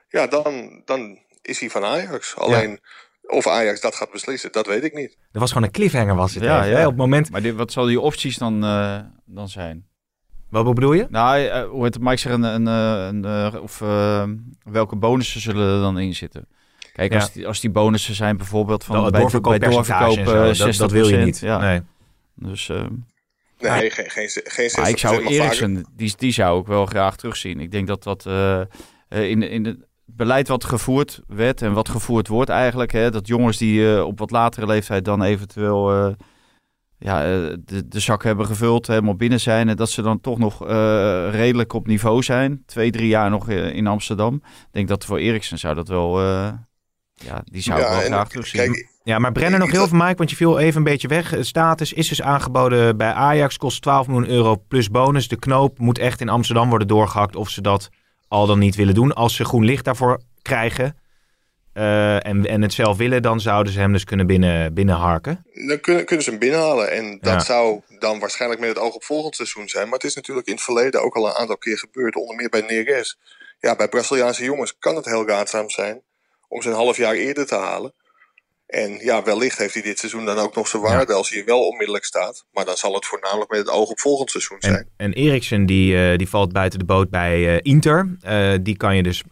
Ja, 0.09 0.27
dan, 0.27 0.83
dan 0.85 1.19
is 1.43 1.61
hij 1.61 1.71
van 1.71 1.85
Ajax. 1.85 2.37
Alleen 2.37 2.81
of 3.27 3.47
Ajax 3.47 3.81
dat 3.81 3.95
gaat 3.95 4.11
beslissen, 4.11 4.53
dat 4.53 4.67
weet 4.67 4.85
ik 4.85 4.95
niet. 4.95 5.17
Er 5.33 5.41
was 5.41 5.53
gewoon 5.53 5.67
een 5.67 5.73
cliffhanger 5.75 6.15
was 6.15 6.35
het 6.35 6.43
Ja, 6.45 6.59
even, 6.59 6.71
ja. 6.71 6.77
hè? 6.77 6.83
Op 6.83 6.89
het 6.91 6.99
moment, 6.99 7.31
Maar 7.31 7.43
dit, 7.43 7.55
wat 7.55 7.73
zal 7.73 7.87
die 7.87 8.01
opties 8.01 8.37
dan, 8.39 8.65
eh, 8.65 9.01
dan 9.25 9.49
zijn? 9.49 9.89
wat 10.51 10.75
bedoel 10.75 10.93
je? 10.93 11.07
Nou, 11.11 11.45
eh, 11.47 11.69
hoe 11.69 11.85
heet 11.85 11.95
het, 11.95 12.03
Mike 12.03 12.17
zegt 12.17 12.35
een, 12.35 12.43
een, 12.43 12.67
eh, 13.25 13.51
een, 13.53 13.61
of 13.61 13.79
welke 14.63 14.97
bonussen 14.97 15.41
zullen 15.41 15.75
er 15.75 15.81
dan 15.81 15.99
in 15.99 16.15
zitten? 16.15 16.49
Kijk, 16.97 17.13
Ja. 17.13 17.19
als, 17.19 17.33
die, 17.33 17.47
als 17.47 17.61
die 17.61 17.71
bonussen 17.71 18.15
zijn 18.15 18.37
bijvoorbeeld 18.37 18.85
van 18.85 18.95
Dat 18.95 19.03
bij, 19.03 19.21
bij 19.59 19.59
doorverkoop 19.59 20.13
zo, 20.13 20.53
60%. 20.53 20.59
dat, 20.59 20.77
dat 20.77 20.91
wil 20.91 21.09
je 21.09 21.17
niet. 21.17 21.39
Ja. 21.39 21.59
Nee. 21.59 21.81
Dus, 22.35 22.69
eh, 22.69 22.85
Nee, 23.59 23.91
geen, 23.91 24.11
geen, 24.11 24.29
geen 24.45 24.71
maar 24.77 24.89
ik 24.89 24.99
zou 24.99 25.15
60%, 25.17 25.23
maar 25.23 25.33
vaker- 25.33 25.45
Eriksen, 25.45 25.87
die, 25.97 26.15
die 26.17 26.33
zou 26.33 26.61
ik 26.61 26.67
wel 26.67 26.87
graag 26.87 27.17
terugzien. 27.17 27.61
Ik 27.61 27.71
denk 27.71 27.87
dat 27.87 28.03
dat 28.03 28.27
eh, 28.27 28.61
eh, 28.61 28.67
in, 29.09 29.43
in 29.43 29.65
het 29.65 29.79
beleid 30.05 30.49
wat 30.49 30.65
gevoerd 30.65 31.21
werd 31.27 31.63
en 31.63 31.73
wat 31.73 31.89
gevoerd 31.89 32.29
wordt 32.29 32.51
eigenlijk, 32.51 32.93
hè, 32.93 33.11
dat 33.11 33.27
jongens 33.27 33.57
die 33.59 33.95
eh, 33.97 34.05
op 34.05 34.19
wat 34.19 34.31
latere 34.31 34.67
leeftijd 34.67 35.05
dan 35.05 35.23
eventueel 35.23 35.93
eh, 35.93 36.13
ja, 36.99 37.21
de, 37.65 37.89
de 37.89 38.01
zak 38.01 38.23
hebben 38.23 38.47
gevuld, 38.47 38.87
helemaal 38.87 39.17
binnen 39.17 39.41
zijn 39.41 39.69
en 39.69 39.77
dat 39.77 39.91
ze 39.91 40.03
dan 40.03 40.21
toch 40.21 40.39
nog 40.39 40.67
eh, 40.67 41.29
redelijk 41.31 41.73
op 41.73 41.87
niveau 41.87 42.23
zijn. 42.23 42.63
Twee, 42.67 42.91
drie 42.91 43.09
jaar 43.09 43.31
nog 43.31 43.49
in 43.51 43.87
Amsterdam. 43.87 44.35
Ik 44.35 44.43
denk 44.71 44.89
dat 44.89 45.05
voor 45.05 45.19
Eriksen 45.19 45.59
zou 45.59 45.75
dat 45.75 45.89
wel, 45.89 46.21
eh, 46.21 46.53
ja, 47.25 47.43
die 47.45 47.63
zou 47.63 47.81
ik 47.81 47.87
wel 47.89 48.01
graag 48.01 48.29
terugzien. 48.29 48.89
Ja, 49.03 49.19
maar 49.19 49.33
Brenner 49.33 49.59
nog 49.59 49.71
heel 49.71 49.89
veel, 49.89 49.99
Mike, 49.99 50.17
want 50.17 50.31
je 50.31 50.37
viel 50.37 50.59
even 50.59 50.77
een 50.77 50.85
beetje 50.85 51.09
weg. 51.09 51.31
Het 51.31 51.47
status 51.47 51.93
is 51.93 52.09
dus 52.09 52.23
aangeboden 52.23 52.97
bij 52.97 53.13
Ajax, 53.13 53.57
kost 53.57 53.83
12 53.83 54.07
miljoen 54.07 54.29
euro 54.29 54.63
plus 54.69 54.91
bonus. 54.91 55.29
De 55.29 55.39
knoop 55.39 55.79
moet 55.79 55.99
echt 55.99 56.21
in 56.21 56.29
Amsterdam 56.29 56.69
worden 56.69 56.89
doorgehakt 56.89 57.37
of 57.37 57.49
ze 57.51 57.61
dat 57.61 57.89
al 58.29 58.47
dan 58.47 58.59
niet 58.59 58.75
willen 58.75 58.95
doen. 58.95 59.13
Als 59.13 59.35
ze 59.35 59.45
groen 59.45 59.65
licht 59.65 59.85
daarvoor 59.85 60.21
krijgen, 60.43 60.97
eh, 61.73 62.27
en, 62.27 62.47
en 62.47 62.63
het 62.63 62.73
zelf 62.73 62.97
willen, 62.97 63.23
dan 63.23 63.41
zouden 63.41 63.73
ze 63.73 63.79
hem 63.81 63.93
dus 63.93 64.05
kunnen 64.05 64.27
binnen, 64.27 64.75
binnenharken. 64.75 65.45
Dan 65.67 65.81
kunnen, 65.81 66.05
kunnen 66.05 66.25
ze 66.25 66.31
hem 66.31 66.39
binnenhalen. 66.39 66.91
En 66.91 67.19
dat 67.21 67.33
Ja. 67.33 67.41
zou 67.41 67.81
dan 67.99 68.19
waarschijnlijk 68.19 68.61
met 68.61 68.69
het 68.69 68.79
oog 68.79 68.95
op 68.95 69.05
volgend 69.05 69.35
seizoen 69.35 69.69
zijn. 69.69 69.85
Maar 69.85 69.99
het 69.99 70.05
is 70.05 70.15
natuurlijk 70.15 70.47
in 70.47 70.53
het 70.55 70.63
verleden 70.63 71.03
ook 71.03 71.17
al 71.17 71.27
een 71.27 71.35
aantal 71.35 71.59
keer 71.59 71.79
gebeurd. 71.79 72.17
Onder 72.17 72.37
meer 72.37 72.49
bij 72.49 72.61
Neres. 72.61 73.19
Ja, 73.61 73.77
bij 73.77 73.89
Braziliaanse 73.89 74.45
jongens 74.45 74.79
kan 74.79 74.97
het 74.97 75.05
heel 75.05 75.27
raadzaam 75.29 75.71
zijn 75.71 76.03
om 76.49 76.63
ze 76.63 76.69
een 76.69 76.75
half 76.75 76.97
jaar 76.97 77.15
eerder 77.15 77.47
te 77.47 77.55
halen. 77.57 77.93
En 78.67 78.99
ja, 78.99 79.23
wellicht 79.23 79.59
heeft 79.59 79.75
hij 79.75 79.83
dit 79.83 79.99
seizoen 79.99 80.25
dan 80.25 80.39
ook 80.39 80.55
nog 80.55 80.69
zijn 80.69 80.83
waarde 80.83 81.13
als 81.13 81.31
hij 81.31 81.45
wel 81.45 81.67
onmiddellijk 81.67 82.05
staat. 82.05 82.45
Maar 82.53 82.65
dan 82.65 82.77
zal 82.77 82.95
het 82.95 83.07
voornamelijk 83.07 83.51
met 83.51 83.59
het 83.59 83.69
oog 83.71 83.91
op 83.91 84.01
volgend 84.01 84.31
seizoen 84.31 84.57
zijn. 84.61 84.75
En, 84.75 84.89
en 84.97 85.13
Eriksen, 85.13 85.67
die, 85.67 86.11
eh, 86.11 86.19
die 86.19 86.29
valt 86.29 86.53
buiten 86.53 86.79
de 86.79 86.85
boot 86.85 87.11
bij 87.11 87.55
eh, 87.55 87.59
Inter. 87.63 88.17
Eh, 88.21 88.53
die 88.63 88.77
kan 88.77 88.97
je 88.97 89.03
dus 89.03 89.23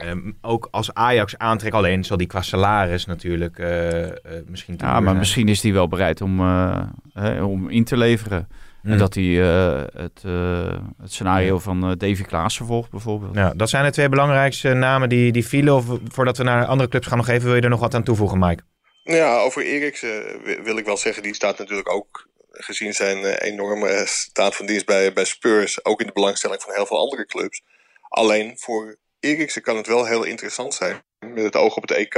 ook 0.41 0.69
als 0.71 0.93
Ajax 0.95 1.39
aantrekken. 1.39 1.79
Alleen 1.79 2.05
zal 2.05 2.17
die 2.17 2.27
qua 2.27 2.43
salaris 2.43 3.05
natuurlijk 3.05 3.59
eh, 3.59 4.05
eh, 4.05 4.17
misschien 4.47 4.75
Ja, 4.79 4.93
maar 4.93 5.03
zijn. 5.03 5.17
misschien 5.19 5.49
is 5.49 5.62
hij 5.62 5.73
wel 5.73 5.89
bereid 5.89 6.21
om, 6.21 6.41
eh, 6.41 6.83
hè, 7.12 7.43
om 7.43 7.69
in 7.71 7.85
te 7.85 7.97
leveren. 7.97 8.49
En 8.85 8.99
dat 8.99 9.14
hij 9.14 9.43
eh, 9.43 9.82
het, 10.03 10.22
eh, 10.24 10.78
het 11.03 11.12
scenario 11.12 11.59
van 11.59 11.85
eh, 11.85 11.97
Davy 11.97 12.22
Klaassen 12.22 12.66
volgt 12.66 12.91
bijvoorbeeld. 12.91 13.35
Ja, 13.35 13.53
dat 13.55 13.70
zijn 13.70 13.85
de 13.85 13.91
twee 13.91 14.09
belangrijkste 14.09 14.72
namen 14.72 15.09
die, 15.09 15.32
die 15.32 15.47
vielen. 15.47 15.74
Of 15.74 15.85
voordat 16.09 16.37
we 16.37 16.43
naar 16.43 16.66
andere 16.66 16.89
clubs 16.89 17.07
gaan 17.07 17.18
nog 17.18 17.28
even, 17.28 17.47
wil 17.47 17.57
je 17.57 17.62
er 17.62 17.68
nog 17.68 17.80
wat 17.80 17.95
aan 17.95 18.03
toevoegen, 18.03 18.39
Mike? 18.39 18.62
Nou 19.05 19.18
Ja, 19.18 19.39
over 19.39 19.62
Eriksen 19.64 20.43
wi- 20.43 20.62
wil 20.62 20.76
ik 20.76 20.85
wel 20.85 20.97
zeggen, 20.97 21.22
die 21.22 21.35
staat 21.35 21.59
natuurlijk 21.59 21.91
ook 21.93 22.28
gezien 22.51 22.93
zijn 22.93 23.24
enorme 23.24 24.03
staat 24.07 24.57
van 24.57 24.66
dienst 24.66 24.87
bij, 24.87 25.12
bij 25.12 25.24
Spurs, 25.24 25.85
ook 25.85 26.01
in 26.01 26.07
de 26.07 26.12
belangstelling 26.12 26.62
van 26.62 26.74
heel 26.74 26.87
veel 26.87 26.99
andere 26.99 27.26
clubs. 27.26 27.62
Alleen 28.09 28.59
voor 28.59 28.97
Eriksen 29.20 29.62
kan 29.62 29.76
het 29.76 29.87
wel 29.87 30.05
heel 30.07 30.24
interessant 30.24 30.74
zijn 30.74 31.03
met 31.18 31.45
het 31.45 31.57
oog 31.57 31.76
op 31.76 31.82
het 31.82 31.91
EK. 31.91 32.14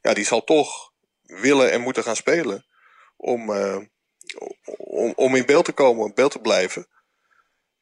Ja, 0.00 0.14
die 0.14 0.24
zal 0.24 0.44
toch 0.44 0.92
willen 1.22 1.72
en 1.72 1.80
moeten 1.80 2.02
gaan 2.02 2.16
spelen 2.16 2.66
om, 3.16 3.50
eh, 3.50 3.76
om, 4.76 5.12
om 5.16 5.34
in 5.34 5.46
beeld 5.46 5.64
te 5.64 5.72
komen, 5.72 6.06
in 6.06 6.12
beeld 6.14 6.30
te 6.30 6.38
blijven. 6.38 6.86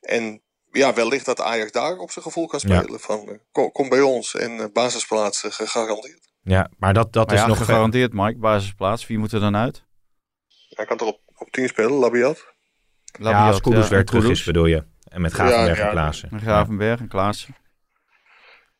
En 0.00 0.42
ja, 0.70 0.94
wellicht 0.94 1.26
dat 1.26 1.40
Ajax 1.40 1.72
daar 1.72 1.96
op 1.96 2.10
zijn 2.10 2.24
gevoel 2.24 2.46
kan 2.46 2.60
Ja. 2.62 2.80
spelen. 2.80 3.00
Van, 3.00 3.28
eh, 3.28 3.34
kom, 3.52 3.72
kom 3.72 3.88
bij 3.88 4.00
ons 4.00 4.34
en 4.34 4.60
eh, 4.60 4.66
basisplaatsen 4.72 5.52
gegarandeerd. 5.52 6.28
Ja, 6.42 6.70
maar 6.78 6.94
dat, 6.94 7.12
dat 7.12 7.26
Maar 7.26 7.34
is 7.34 7.40
ja, 7.40 7.46
nog 7.46 7.56
gegarandeerd, 7.56 8.12
Mike, 8.12 8.38
basisplaats. 8.38 9.06
Wie 9.06 9.18
moet 9.18 9.32
er 9.32 9.40
dan 9.40 9.56
uit? 9.56 9.84
Hij 10.68 10.84
kan 10.86 10.96
toch 10.96 11.08
op, 11.08 11.20
op 11.36 11.50
10 11.50 11.68
spelen, 11.68 11.92
Labiat? 11.92 12.52
Ja, 13.20 13.46
als 13.46 13.60
Kudus 13.60 13.88
weer 13.88 14.04
terug 14.04 14.28
is, 14.28 14.44
bedoel 14.44 14.66
je. 14.66 14.84
En 15.04 15.20
met 15.20 15.32
Gravenberg 15.32 15.76
Ja, 15.76 15.82
ja. 15.82 15.88
en 15.88 15.94
Klaassen. 15.94 16.28
En 16.30 16.40
Gravenberg 16.40 17.00
en 17.00 17.08
Klaassen. 17.08 17.56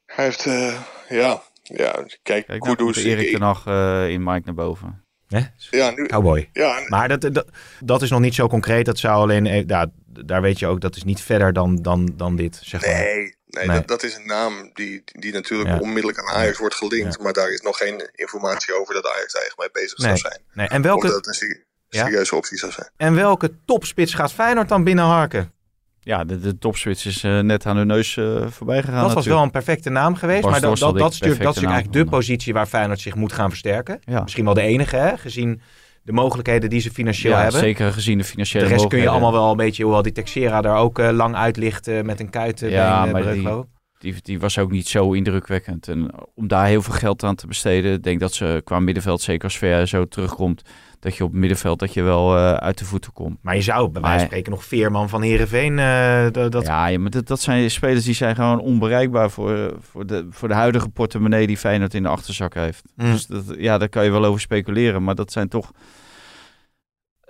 Hij 0.07 0.25
heeft, 0.25 0.47
eh, 0.47 0.81
ja, 1.09 1.43
ja, 1.63 2.05
kijk, 2.23 2.47
Kijk, 2.47 2.61
Kudus. 2.61 2.97
Erik 3.05 3.37
Hag 3.37 3.67
eh, 3.67 4.09
in 4.09 4.23
Mike 4.23 4.43
naar 4.45 4.55
boven. 4.55 5.04
Hè? 5.29 5.41
Ja, 5.71 5.91
nu, 5.91 6.07
Cowboy. 6.07 6.49
ja, 6.53 6.85
Maar 6.89 7.09
dat, 7.09 7.35
dat, 7.35 7.47
dat 7.81 8.03
is 8.03 8.11
nog 8.11 8.21
niet 8.21 8.35
zo 8.35 8.47
concreet. 8.49 8.85
Dat 8.87 8.99
zou 8.99 9.15
alleen, 9.15 9.47
eh, 9.47 9.67
ja, 9.67 9.87
daar 10.07 10.43
weet 10.43 10.59
je 10.59 10.67
ook, 10.67 10.81
dat 10.81 10.97
is 10.97 11.05
niet 11.05 11.21
verder 11.21 11.53
dan, 11.53 11.77
dan, 11.83 12.13
dan 12.17 12.37
dit, 12.37 12.59
zeg 12.63 12.81
maar. 12.87 12.91
nee, 12.95 13.15
nee, 13.47 13.67
Nee. 13.67 13.77
Dat, 13.77 13.89
dat 13.89 14.03
is 14.03 14.17
een 14.17 14.27
naam 14.27 14.71
die, 14.75 15.03
die 15.05 15.33
natuurlijk 15.33 15.71
Ja. 15.71 15.79
onmiddellijk 15.79 16.19
aan 16.19 16.35
Ajax 16.35 16.59
wordt 16.59 16.75
gelinkt. 16.75 17.19
Maar 17.21 17.33
daar 17.33 17.51
is 17.51 17.61
nog 17.61 17.77
geen 17.77 18.11
informatie 18.15 18.81
over 18.81 18.95
dat 18.95 19.07
Ajax 19.07 19.33
daar 19.33 19.43
echt 19.43 19.59
mee 19.59 19.69
bezig 19.73 19.99
Nee. 19.99 20.07
zou 20.07 20.19
zijn. 20.19 20.41
Nee. 20.53 20.69
En, 20.69 20.79
Of 20.81 20.85
welke, 20.87 21.07
dat 21.07 21.17
het 21.17 21.27
een 21.27 21.65
serieuze 21.89 22.37
optie 22.37 22.59
zou 22.59 22.73
zijn. 22.73 22.91
en 22.97 23.15
welke 23.15 23.51
topspits 23.65 24.15
gaat 24.15 24.33
Feyenoord 24.33 24.69
dan 24.69 24.85
binnenharken? 24.85 25.53
Ja, 26.05 26.25
de, 26.25 26.41
de 26.41 26.59
topswitch 26.59 27.07
is 27.07 27.25
eh, 27.25 27.39
net 27.41 27.67
aan 27.67 27.77
hun 27.77 27.87
neus 27.87 28.17
eh, 28.17 28.47
voorbij 28.47 28.83
gegaan 28.83 29.03
dat 29.05 29.15
was 29.15 29.27
wel 29.27 29.43
een 29.43 29.51
perfecte 29.51 29.91
naam 29.91 30.15
geweest. 30.15 30.43
Bas 30.43 30.51
maar 30.51 30.61
dat, 30.61 30.79
dat, 30.79 30.99
dat, 30.99 31.15
stuurt, 31.15 31.43
dat 31.43 31.57
is 31.57 31.63
eigenlijk 31.63 31.93
de 31.93 32.05
positie 32.05 32.53
waar 32.53 32.67
Feyenoord 32.67 33.01
zich 33.01 33.15
moet 33.15 33.33
gaan 33.33 33.49
versterken. 33.49 34.01
Ja. 34.05 34.23
Misschien 34.23 34.45
wel 34.45 34.55
de 34.55 34.61
enige, 34.61 34.97
hè, 34.97 35.17
gezien 35.17 35.61
de 36.03 36.13
mogelijkheden 36.13 36.71
die 36.71 36.81
ze 36.81 36.91
financieel 36.91 37.33
Ja, 37.33 37.43
hebben. 37.43 37.61
zeker 37.61 37.93
gezien 37.93 38.19
de 38.19 38.23
De 38.23 38.31
financiële 38.31 38.67
rest 38.67 38.87
kun 38.87 38.99
je 38.99 39.09
allemaal 39.09 39.33
wel 39.33 39.51
een 39.51 39.57
beetje, 39.57 39.83
hoewel 39.83 40.03
die 40.03 40.13
Texera 40.13 40.61
daar 40.61 40.77
ook 40.77 40.99
eh, 40.99 41.11
lang 41.11 41.35
uit 41.35 41.57
ligt 41.57 42.03
met 42.03 42.21
een 42.21 42.31
kuit 42.31 42.63
eh, 42.63 42.71
Ja, 42.71 43.01
bij 43.01 43.23
een 43.23 43.43
maar 43.43 43.55
die-. 43.55 43.73
Die, 43.99 44.15
die 44.23 44.41
was 44.41 44.59
ook 44.59 44.71
niet 44.71 44.89
zo 44.89 45.13
indrukwekkend. 45.13 45.89
En 45.89 46.11
om 46.35 46.49
daar 46.49 46.67
heel 46.67 46.83
veel 46.83 46.95
geld 46.95 47.23
aan 47.23 47.35
te 47.35 47.47
besteden, 47.47 48.03
denk 48.03 48.21
dat 48.21 48.33
ze 48.33 48.61
qua 48.65 48.81
middenveld, 48.81 49.23
zeker 49.23 49.45
als 49.45 49.59
Ver 49.59 49.89
zo 49.89 50.05
terugkomt, 50.05 50.63
dat 51.05 51.17
je 51.17 51.25
op 51.25 51.31
het 51.31 51.39
middenveld 51.41 51.79
dat 51.79 51.95
je 51.95 52.03
wel 52.03 52.37
eh, 52.37 52.53
uit 52.53 52.79
de 52.79 52.85
voeten 52.85 53.13
komt. 53.13 53.39
Maar 53.41 53.55
je 53.55 53.61
zou 53.63 53.89
bij 53.89 54.03
wijze 54.03 54.17
van 54.19 54.27
spreken 54.27 54.53
nog 54.53 54.65
Veerman 54.65 55.09
van 55.09 55.23
Heerenveen... 55.23 55.79
eh, 55.79 56.27
dat, 56.51 56.67
ja, 56.67 56.87
ja, 56.87 56.99
maar 56.99 57.11
dat, 57.11 57.27
dat 57.27 57.41
zijn 57.41 57.71
spelers 57.71 58.05
die 58.05 58.15
zijn 58.15 58.35
gewoon 58.35 58.61
onbereikbaar 58.61 59.31
voor, 59.31 59.75
voor, 59.81 60.07
de, 60.07 60.27
voor 60.31 60.49
de 60.49 60.55
huidige 60.55 60.89
portemonnee 60.89 61.47
die 61.47 61.57
Feyenoord 61.57 61.95
in 61.95 62.03
de 62.03 62.09
achterzak 62.09 62.55
heeft. 62.55 62.83
Mm. 62.97 63.11
Dus 63.13 63.27
dat, 63.27 63.45
ja, 63.59 63.79
daar 63.79 63.89
kan 63.89 64.05
je 64.05 64.11
wel 64.11 64.25
over 64.25 64.41
speculeren. 64.41 65.05
Maar 65.05 65.15
dat 65.15 65.33
zijn 65.33 65.49
toch 65.49 65.71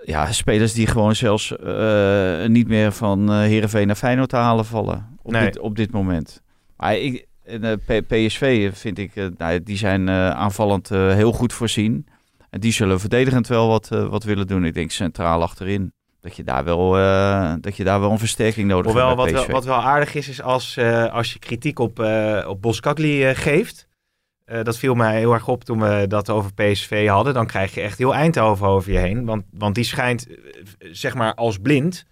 ja, 0.03 0.31
spelers 0.31 0.73
die 0.73 0.87
gewoon 0.87 1.15
zelfs 1.15 1.57
eh, 1.57 2.45
niet 2.45 2.67
meer 2.67 2.91
van 2.91 3.31
eh 3.31 3.37
Heerenveen 3.39 3.87
naar 3.87 3.95
Feyenoord 3.95 4.29
te 4.29 4.35
halen 4.35 4.65
vallen 4.65 5.17
op, 5.21 5.31
Nee. 5.31 5.43
dit, 5.45 5.59
op 5.59 5.75
dit 5.75 5.91
moment. 5.91 6.41
Maar 6.77 6.97
ik, 6.97 7.25
eh, 7.43 7.97
PSV 8.07 8.69
vind 8.73 8.97
ik, 8.97 9.15
eh, 9.15 9.25
nou, 9.37 9.63
die 9.63 9.77
zijn 9.77 10.09
eh, 10.09 10.29
aanvallend 10.29 10.91
eh, 10.91 11.13
heel 11.13 11.31
goed 11.31 11.53
voorzien. 11.53 12.07
En 12.55 12.61
die 12.61 12.71
zullen 12.71 12.99
verdedigend 12.99 13.47
wel 13.47 13.67
wat, 13.67 13.91
eh, 13.91 14.07
wat 14.07 14.23
willen 14.23 14.47
doen. 14.47 14.65
Ik 14.65 14.73
denk 14.73 14.91
centraal 14.91 15.41
achterin. 15.41 15.93
Dat 16.21 16.35
je 16.35 16.43
daar 16.43 16.63
wel, 16.63 16.97
eh, 16.97 17.53
dat 17.61 17.77
je 17.77 17.83
daar 17.83 17.99
wel 17.99 18.11
een 18.11 18.19
versterking 18.19 18.67
nodig 18.67 18.85
Hoewel, 18.85 19.07
hebt 19.07 19.19
wat 19.19 19.31
wel, 19.31 19.47
wat 19.47 19.65
wel 19.65 19.81
aardig 19.81 20.15
is, 20.15 20.29
is 20.29 20.41
als, 20.41 20.77
eh, 20.77 21.13
als 21.13 21.33
je 21.33 21.39
kritiek 21.39 21.79
op, 21.79 21.99
eh 21.99 22.45
op 22.47 22.61
Boskagli 22.61 23.35
geeft. 23.35 23.87
Dat 24.63 24.77
viel 24.77 24.93
mij 24.93 25.17
heel 25.17 25.33
erg 25.33 25.47
op 25.47 25.63
toen 25.63 25.79
we 25.79 26.05
dat 26.07 26.29
over 26.29 26.53
PSV 26.53 27.07
hadden. 27.07 27.33
Dan 27.33 27.45
krijg 27.47 27.73
je 27.73 27.81
echt 27.81 27.97
heel 27.97 28.13
Eindhoven 28.13 28.67
over 28.67 28.91
je 28.91 28.97
heen. 28.97 29.25
Want, 29.25 29.43
want 29.51 29.75
die 29.75 29.83
schijnt, 29.83 30.27
zeg 30.91 31.15
maar, 31.15 31.33
als 31.33 31.57
blind... 31.57 32.05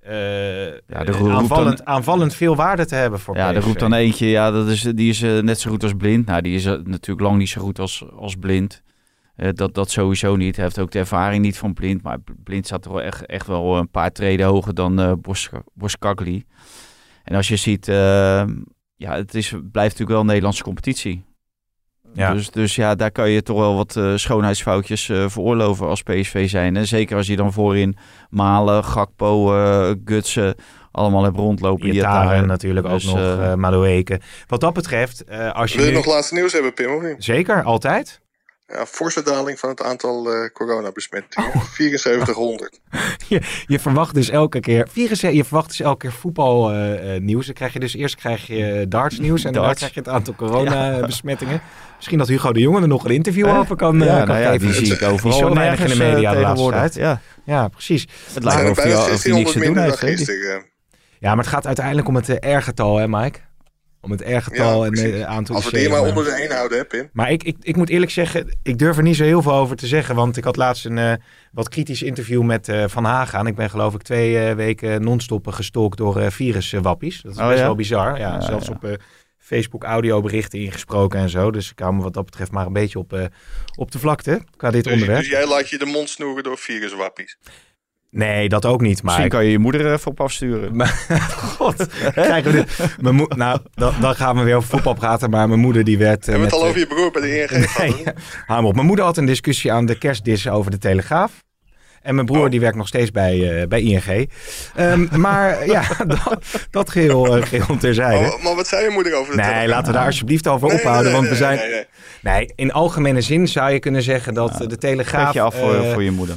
de 0.00 0.82
dan- 0.86 1.30
aanvallend, 1.30 1.84
aanvallend 1.84 2.34
veel 2.34 2.56
waarde 2.56 2.86
te 2.86 2.94
hebben 2.94 3.20
voor 3.20 3.36
Ja, 3.36 3.48
PSV. 3.48 3.56
er 3.56 3.62
roept 3.62 3.80
dan 3.80 3.92
eentje, 3.92 4.26
ja, 4.26 4.50
dat 4.50 4.68
is, 4.68 4.82
die 4.82 5.08
is 5.08 5.20
net 5.20 5.60
zo 5.60 5.70
goed 5.70 5.82
als 5.82 5.94
blind. 5.96 6.26
Nou, 6.26 6.42
die 6.42 6.54
is 6.54 6.64
natuurlijk 6.64 7.20
lang 7.20 7.38
niet 7.38 7.48
zo 7.48 7.60
goed 7.60 7.78
als, 7.78 8.04
als 8.16 8.34
blind. 8.36 8.82
Eh, 9.36 9.48
dat, 9.52 9.74
dat 9.74 9.90
sowieso 9.90 10.36
niet. 10.36 10.56
Hij 10.56 10.64
heeft 10.64 10.78
ook 10.78 10.90
de 10.90 10.98
ervaring 10.98 11.42
niet 11.42 11.58
van 11.58 11.72
blind. 11.72 12.02
Maar 12.02 12.18
blind 12.44 12.66
staat 12.66 12.84
er 12.84 12.92
wel 12.92 13.02
echt, 13.02 13.26
echt 13.26 13.46
wel 13.46 13.76
een 13.76 13.90
paar 13.90 14.12
treden 14.12 14.46
hoger 14.46 14.74
dan 14.74 15.00
eh 15.00 15.12
Bos- 15.20 15.50
Boskagli. 15.74 16.44
En 17.24 17.36
als 17.36 17.48
je 17.48 17.56
ziet, 17.56 17.88
eh, 17.88 18.44
ja, 18.94 19.14
het 19.14 19.34
is, 19.34 19.48
blijft 19.48 19.72
natuurlijk 19.74 20.10
wel 20.10 20.20
een 20.20 20.26
Nederlandse 20.26 20.62
competitie. 20.62 21.24
Ja. 22.12 22.32
Dus, 22.32 22.50
dus 22.50 22.74
ja, 22.74 22.94
daar 22.94 23.10
kan 23.10 23.30
je 23.30 23.42
toch 23.42 23.58
wel 23.58 23.74
wat 23.76 23.96
eh, 23.96 24.12
schoonheidsfoutjes 24.16 25.08
eh, 25.08 25.28
veroorloven 25.28 25.86
als 25.86 26.02
PSV 26.02 26.48
zijn. 26.48 26.76
En 26.76 26.86
zeker 26.86 27.16
als 27.16 27.26
je 27.26 27.36
dan 27.36 27.52
voorin 27.52 27.96
Malen, 28.30 28.84
Gakpo, 28.84 29.56
eh 29.56 29.90
Gutsen 30.04 30.54
allemaal 30.90 31.24
hebt 31.24 31.36
rondlopen. 31.36 31.86
Iataren 31.94 32.38
daar- 32.38 32.46
natuurlijk 32.46 32.88
dus, 32.88 33.08
ook 33.08 33.14
nog, 33.14 33.24
eh, 33.24 33.52
eh 33.52 33.58
Madueke. 33.58 34.20
Wat 34.46 34.60
dat 34.60 34.72
betreft, 34.74 35.24
eh, 35.24 35.52
als 35.52 35.70
je 35.70 35.76
Wil 35.76 35.86
je 35.86 35.92
nu... 35.92 35.96
nog 35.98 36.06
laatste 36.06 36.34
nieuws 36.34 36.52
hebben, 36.52 36.74
Pim, 36.74 36.94
of 36.94 37.02
niet? 37.02 37.24
Zeker, 37.24 37.62
altijd. 37.62 38.20
Ja, 38.74 38.86
forse 38.86 39.22
daling 39.22 39.58
van 39.58 39.68
het 39.68 39.82
aantal 39.82 40.32
eh 40.32 40.50
coronabesmettingen. 40.52 41.50
7400. 41.74 42.80
Je 43.66 43.78
verwacht 43.78 44.14
dus 44.14 44.30
elke 44.30 44.60
keer, 44.60 44.88
74, 44.90 45.38
je 45.38 45.44
verwacht 45.44 45.68
dus 45.68 45.80
elke 45.80 45.98
keer 45.98 46.12
voetbalnieuws. 46.12 47.46
dan 47.46 47.54
krijg 47.54 47.72
je 47.72 47.80
dus 47.80 47.94
eerst 47.94 48.16
krijg 48.16 48.46
je 48.46 48.86
darts 48.88 49.18
nieuws 49.18 49.44
en 49.44 49.52
Darts. 49.52 49.76
krijg 49.78 49.94
je 49.94 50.00
het 50.00 50.08
aantal 50.08 50.34
coronabesmettingen. 50.44 51.60
Misschien 51.96 52.18
dat 52.18 52.28
Hugo 52.28 52.52
de 52.52 52.60
Jonge 52.60 52.80
er 52.80 52.88
nog 52.88 53.04
een 53.04 53.10
interview 53.10 53.46
Eh, 53.46 53.58
over 53.58 53.76
kan, 53.76 54.00
eh, 54.02 54.06
ja, 54.06 54.18
kan 54.18 54.26
nou 54.26 54.40
ja, 54.40 54.50
geven. 54.50 54.66
die 54.66 54.76
zie 54.86 54.94
ik 54.94 55.02
overal 55.02 55.48
in 55.48 55.54
de 55.54 55.60
eh, 55.60 55.96
media 55.98 56.34
de 56.34 56.40
laatste. 56.40 57.00
Ja, 57.00 57.20
Ja, 57.44 57.68
precies. 57.68 58.06
het 58.32 58.44
lijkt 58.44 58.60
er 58.62 58.70
of 58.70 58.76
hij, 58.76 58.86
niks 58.86 59.22
1600 59.22 59.52
te 59.52 59.60
doen 59.60 59.74
dan 59.74 59.84
heeft. 59.98 60.32
Ja, 61.18 61.34
maar 61.34 61.44
het 61.44 61.52
gaat 61.52 61.66
uiteindelijk 61.66 62.08
om 62.08 62.14
het 62.14 62.28
eh, 62.38 62.56
R-getal, 62.56 62.96
hè 62.96 63.08
Mike? 63.08 63.38
Om 64.04 64.10
het 64.10 64.20
R-getal 64.20 64.78
Ja, 64.80 64.84
en 64.86 64.90
precies. 64.92 65.12
het 65.12 65.22
aantal 65.22 65.54
Als 65.54 65.70
we 65.70 65.78
die 65.78 65.88
maar 65.88 66.00
maar- 66.00 66.08
onder 66.08 66.24
de 66.24 66.30
één 66.30 66.50
houden, 66.52 66.78
hè, 66.78 66.84
Pim? 66.84 67.08
Maar 67.12 67.30
ik, 67.30 67.42
ik, 67.42 67.56
ik 67.60 67.76
moet 67.76 67.88
eerlijk 67.88 68.10
zeggen, 68.10 68.56
ik 68.62 68.78
durf 68.78 68.96
er 68.96 69.02
niet 69.02 69.16
zo 69.16 69.24
heel 69.24 69.42
veel 69.42 69.52
over 69.54 69.76
te 69.76 69.86
zeggen. 69.86 70.14
Want 70.14 70.36
ik 70.36 70.44
had 70.44 70.56
laatst 70.56 70.84
een 70.84 70.98
eh, 70.98 71.12
wat 71.52 71.68
kritisch 71.68 72.02
interview 72.02 72.42
met 72.42 72.68
eh, 72.68 72.84
Van 72.88 73.04
Haga. 73.04 73.38
En 73.38 73.46
ik 73.46 73.54
ben 73.54 73.70
geloof 73.70 73.94
ik 73.94 74.02
twee 74.02 74.38
eh, 74.38 74.54
weken 74.54 75.02
non-stop 75.02 75.46
gestalkt 75.46 75.98
door 75.98 76.20
eh 76.20 76.30
viruswappies. 76.30 77.22
Dat 77.22 77.32
is 77.32 77.38
Oh, 77.38 77.46
best 77.46 77.58
ja? 77.58 77.64
wel 77.64 77.74
bizar. 77.74 78.18
Ja, 78.18 78.32
Ja, 78.34 78.40
zelfs 78.40 78.66
ja. 78.66 78.72
op 78.72 78.84
eh, 78.84 78.92
Facebook 79.38 79.84
audioberichten 79.84 80.58
ingesproken 80.58 81.20
en 81.20 81.28
zo. 81.28 81.50
Dus 81.50 81.70
ik 81.70 81.78
hou 81.78 81.94
me 81.94 82.02
wat 82.02 82.14
dat 82.14 82.24
betreft 82.24 82.50
maar 82.50 82.66
een 82.66 82.72
beetje 82.72 82.98
op, 82.98 83.12
eh, 83.12 83.24
op 83.76 83.90
de 83.90 83.98
vlakte 83.98 84.40
qua 84.56 84.70
dit 84.70 84.84
Dus, 84.84 84.92
onderwerp. 84.92 85.20
dus 85.20 85.28
jij 85.30 85.46
laat 85.46 85.68
je 85.68 85.78
de 85.78 85.86
mond 85.86 86.08
snoeren 86.10 86.42
door 86.42 86.58
viruswappies. 86.58 87.38
Nee, 88.16 88.48
dat 88.48 88.66
ook 88.66 88.80
niet. 88.80 88.94
Maar 88.94 89.04
Misschien 89.04 89.24
ik- 89.24 89.30
kan 89.30 89.44
je 89.44 89.50
je 89.50 89.58
moeder 89.58 89.86
er 89.86 89.92
even 89.92 90.10
op 90.10 90.20
afsturen. 90.20 90.88
God, 91.56 91.86
krijgen 92.12 92.52
we 92.52 92.56
dit? 92.56 92.96
Mijn 93.00 93.14
moe- 93.14 93.32
nou, 93.36 93.58
dan, 93.74 93.92
dan 94.00 94.14
gaan 94.14 94.36
we 94.36 94.42
weer 94.42 94.56
over 94.56 94.68
voetbal 94.68 94.94
praten. 94.94 95.30
Maar 95.30 95.48
mijn 95.48 95.60
moeder 95.60 95.84
die 95.84 95.98
werd... 95.98 96.28
eh, 96.28 96.34
Hebben 96.34 96.34
we 96.34 96.40
met, 96.44 96.50
het 96.50 96.60
al 96.60 96.62
eh, 96.62 96.68
over 96.68 96.80
je 96.80 96.86
broer 96.86 97.10
bij 97.10 97.22
de 97.22 97.40
ING 97.40 97.70
gehad? 97.70 98.04
Nee, 98.04 98.14
op. 98.66 98.74
Mijn 98.74 98.86
moeder 98.86 99.04
had 99.04 99.16
een 99.16 99.26
discussie 99.26 99.72
aan 99.72 99.86
de 99.86 99.98
kerstdis 99.98 100.48
over 100.48 100.70
de 100.70 100.78
Telegraaf. 100.78 101.43
En 102.04 102.14
mijn 102.14 102.26
broer 102.26 102.50
die 102.50 102.60
werkt 102.60 102.76
nog 102.76 102.86
steeds 102.88 103.10
bij, 103.10 103.60
eh, 103.62 103.66
bij 103.68 103.80
ING. 103.82 104.30
Ehm, 104.74 105.20
maar 105.20 105.66
ja, 105.76 105.82
dat, 106.06 106.38
dat 106.70 106.90
geheel, 106.90 107.36
eh, 107.36 107.42
geheel 107.46 107.76
terzijde. 107.76 108.32
Oh, 108.32 108.42
maar 108.42 108.54
wat 108.54 108.66
zei 108.66 108.84
je 108.84 108.90
moeder 108.90 109.14
over 109.14 109.36
de 109.36 109.42
Nee, 109.42 109.68
laten 109.68 109.92
we 109.92 109.98
daar 109.98 110.06
alsjeblieft 110.06 110.48
over 110.48 110.68
Nee, 110.68 110.76
ophouden. 110.76 111.04
nee, 111.04 111.14
want 111.20 111.28
we 111.28 111.36
zijn. 111.36 111.58
nee, 111.58 111.70
nee. 111.70 111.84
Nee, 112.22 112.52
in 112.54 112.72
algemene 112.72 113.20
zin 113.20 113.48
zou 113.48 113.70
je 113.72 113.78
kunnen 113.78 114.02
zeggen 114.02 114.34
dat 114.34 114.60
eh, 114.60 114.68
de 114.68 114.76
Telegraaf. 114.78 115.24
Petje 115.24 115.40
af 115.40 115.54
voor, 115.54 115.74
eh, 115.74 115.92
voor 115.92 116.02
je 116.02 116.10
moeder. 116.10 116.36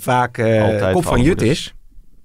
vaak 0.00 0.38
eh, 0.38 0.92
kop 0.92 1.04
van 1.04 1.22
Jut 1.22 1.42
is. 1.42 1.74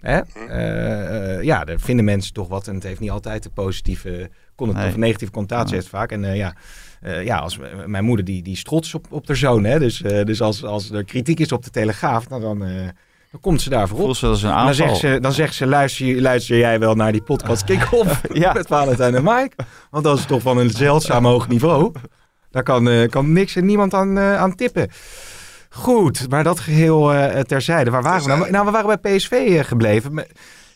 Hè? 0.01 0.19
Eh, 0.49 1.35
eh, 1.37 1.43
ja, 1.43 1.63
daar 1.63 1.79
vinden 1.79 2.05
mensen 2.05 2.33
toch 2.33 2.47
wat. 2.47 2.67
En 2.67 2.73
het 2.75 2.83
heeft 2.83 2.99
niet 2.99 3.09
altijd 3.11 3.43
de 3.43 3.49
positieve 3.49 4.29
Nee. 4.57 4.87
of 4.87 4.95
negatieve 4.97 5.33
connotatie. 5.33 5.75
Heeft 5.75 5.87
vaak. 5.87 6.11
En 6.11 6.23
eh, 6.25 6.35
ja, 6.35 6.55
eh, 7.01 7.25
ja 7.25 7.37
als, 7.37 7.57
mijn 7.85 8.03
moeder 8.03 8.25
die, 8.25 8.43
die 8.43 8.53
is 8.53 8.63
trots 8.63 8.93
op, 8.93 9.05
op 9.09 9.27
haar 9.27 9.35
zoon. 9.35 9.63
Hè? 9.63 9.79
Dus, 9.79 10.01
eh, 10.01 10.25
dus 10.25 10.41
als, 10.41 10.63
als 10.63 10.91
er 10.91 11.03
kritiek 11.03 11.39
is 11.39 11.51
op 11.51 11.63
de 11.63 11.69
Telegraaf, 11.69 12.29
nou, 12.29 12.41
dan, 12.41 12.63
eh, 12.65 12.87
dan 13.31 13.41
komt 13.41 13.61
ze 13.61 13.69
daarvoor 13.69 13.97
op. 13.97 14.03
Voelt 14.03 14.17
ze 14.17 14.27
als 14.27 14.43
een 14.43 14.49
aanval. 14.49 14.65
dan 14.65 14.75
zegt 14.75 14.97
ze, 14.97 15.19
dan 15.21 15.33
zegt 15.33 15.55
ze 15.55 15.67
luister, 15.67 16.21
luister 16.21 16.57
jij 16.57 16.79
wel 16.79 16.95
naar 16.95 17.11
die 17.11 17.23
podcast 17.23 17.63
Kick-Off 17.63 18.21
Ja. 18.33 18.53
met 18.57 18.67
Valentijn 18.67 19.15
en 19.15 19.23
Mike? 19.23 19.55
Want 19.89 20.03
dat 20.03 20.17
is 20.17 20.25
toch 20.25 20.41
van 20.41 20.57
een 20.57 20.69
zeldzaam 20.69 21.25
hoog 21.25 21.47
niveau. 21.47 21.91
Daar 22.51 22.63
kan, 22.63 22.89
eh, 22.89 23.09
kan 23.09 23.31
niks 23.31 23.55
en 23.55 23.65
niemand 23.65 23.93
aan, 23.93 24.17
eh, 24.17 24.37
aan 24.37 24.55
tippen. 24.55 24.89
Goed, 25.73 26.29
maar 26.29 26.43
dat 26.43 26.59
geheel 26.59 27.13
eh, 27.13 27.39
terzijde. 27.39 27.89
Waar 27.89 28.03
waren 28.03 28.21
we 28.21 28.27
nou? 28.27 28.51
Nou, 28.51 28.65
we 28.65 28.71
waren 28.71 28.99
bij 29.01 29.15
PSV 29.15 29.65
gebleven. 29.65 30.25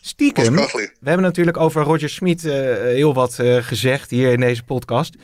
Stiekem, 0.00 0.54
we 0.54 0.90
hebben 1.02 1.24
natuurlijk 1.24 1.56
over 1.56 1.82
Roger 1.82 2.08
Smit 2.08 2.44
eh, 2.44 2.52
heel 2.76 3.14
wat 3.14 3.38
eh, 3.38 3.56
gezegd 3.56 4.10
hier 4.10 4.32
in 4.32 4.40
deze 4.40 4.62
podcast. 4.62 5.16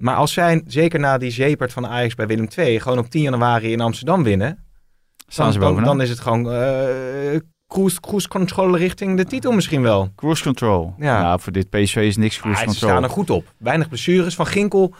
Maar 0.00 0.16
als 0.16 0.32
zij, 0.32 0.62
zeker 0.66 1.00
na 1.00 1.18
die 1.18 1.30
zepert 1.30 1.72
van 1.72 1.86
Ajax 1.86 2.14
bij 2.14 2.26
Willem 2.26 2.48
II, 2.56 2.80
gewoon 2.80 2.98
op 2.98 3.10
10 3.10 3.22
januari 3.22 3.72
in 3.72 3.80
Amsterdam 3.80 4.22
winnen, 4.22 4.64
Staan 5.26 5.52
ze 5.52 5.58
dan, 5.58 5.84
dan 5.84 6.00
is 6.00 6.08
het 6.10 6.20
gewoon 6.20 6.52
eh 6.52 7.36
cruise, 7.66 8.00
cruise 8.00 8.28
control 8.28 8.76
richting 8.76 9.16
de 9.16 9.24
titel 9.24 9.52
misschien 9.52 9.82
wel. 9.82 10.12
Cruise 10.16 10.42
control. 10.42 10.94
Ja. 10.98 11.20
Ja. 11.20 11.38
voor 11.38 11.52
dit 11.52 11.70
PSV 11.70 11.96
is 11.96 12.16
niks 12.16 12.38
cruise 12.38 12.58
Ah, 12.60 12.66
ze 12.68 12.70
control. 12.70 12.90
staan 12.90 13.02
er 13.02 13.10
goed 13.10 13.30
op. 13.30 13.54
Weinig 13.58 13.88
blessures. 13.88 14.34
Van 14.34 14.46
Ginkel 14.46 14.94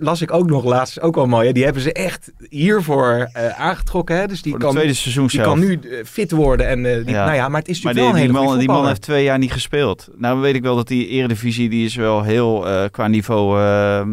las 0.00 0.20
ik 0.22 0.32
ook 0.32 0.46
nog 0.46 0.64
laatst, 0.64 1.00
ook 1.00 1.14
wel 1.14 1.26
mooi. 1.26 1.46
Hè? 1.46 1.52
Die 1.52 1.64
hebben 1.64 1.82
ze 1.82 1.92
echt 1.92 2.32
hiervoor 2.48 3.28
eh, 3.32 3.60
aangetrokken. 3.60 4.16
Hè? 4.16 4.26
Dus 4.26 4.42
die 4.42 4.56
kan, 4.56 4.70
tweede 4.72 4.94
seizoen 4.94 5.26
die 5.26 5.40
zelf. 5.40 5.46
kan 5.46 5.58
nu 5.58 5.80
eh, 5.80 6.04
fit 6.04 6.30
worden. 6.30 6.66
En, 6.68 6.86
eh, 6.86 7.04
die, 7.04 7.14
Ja. 7.14 7.24
nou 7.24 7.36
ja, 7.36 7.48
maar 7.48 7.60
het 7.60 7.68
is 7.68 7.82
Maar 7.82 7.94
natuurlijk 7.94 8.24
die, 8.24 8.32
wel 8.32 8.42
die, 8.42 8.52
een 8.52 8.56
hele 8.58 8.66
man, 8.66 8.74
die 8.74 8.82
man 8.82 8.86
heeft 8.86 9.02
twee 9.02 9.24
jaar 9.24 9.38
niet 9.38 9.52
gespeeld. 9.52 10.08
Nou 10.16 10.40
weet 10.40 10.54
ik 10.54 10.62
wel 10.62 10.76
dat 10.76 10.88
die 10.88 11.06
eredivisie, 11.08 11.68
die 11.68 11.84
is 11.84 11.94
wel 11.94 12.22
heel 12.22 12.68
eh, 12.68 12.84
qua 12.90 13.06
niveau 13.08 13.60
eh, 13.60 14.06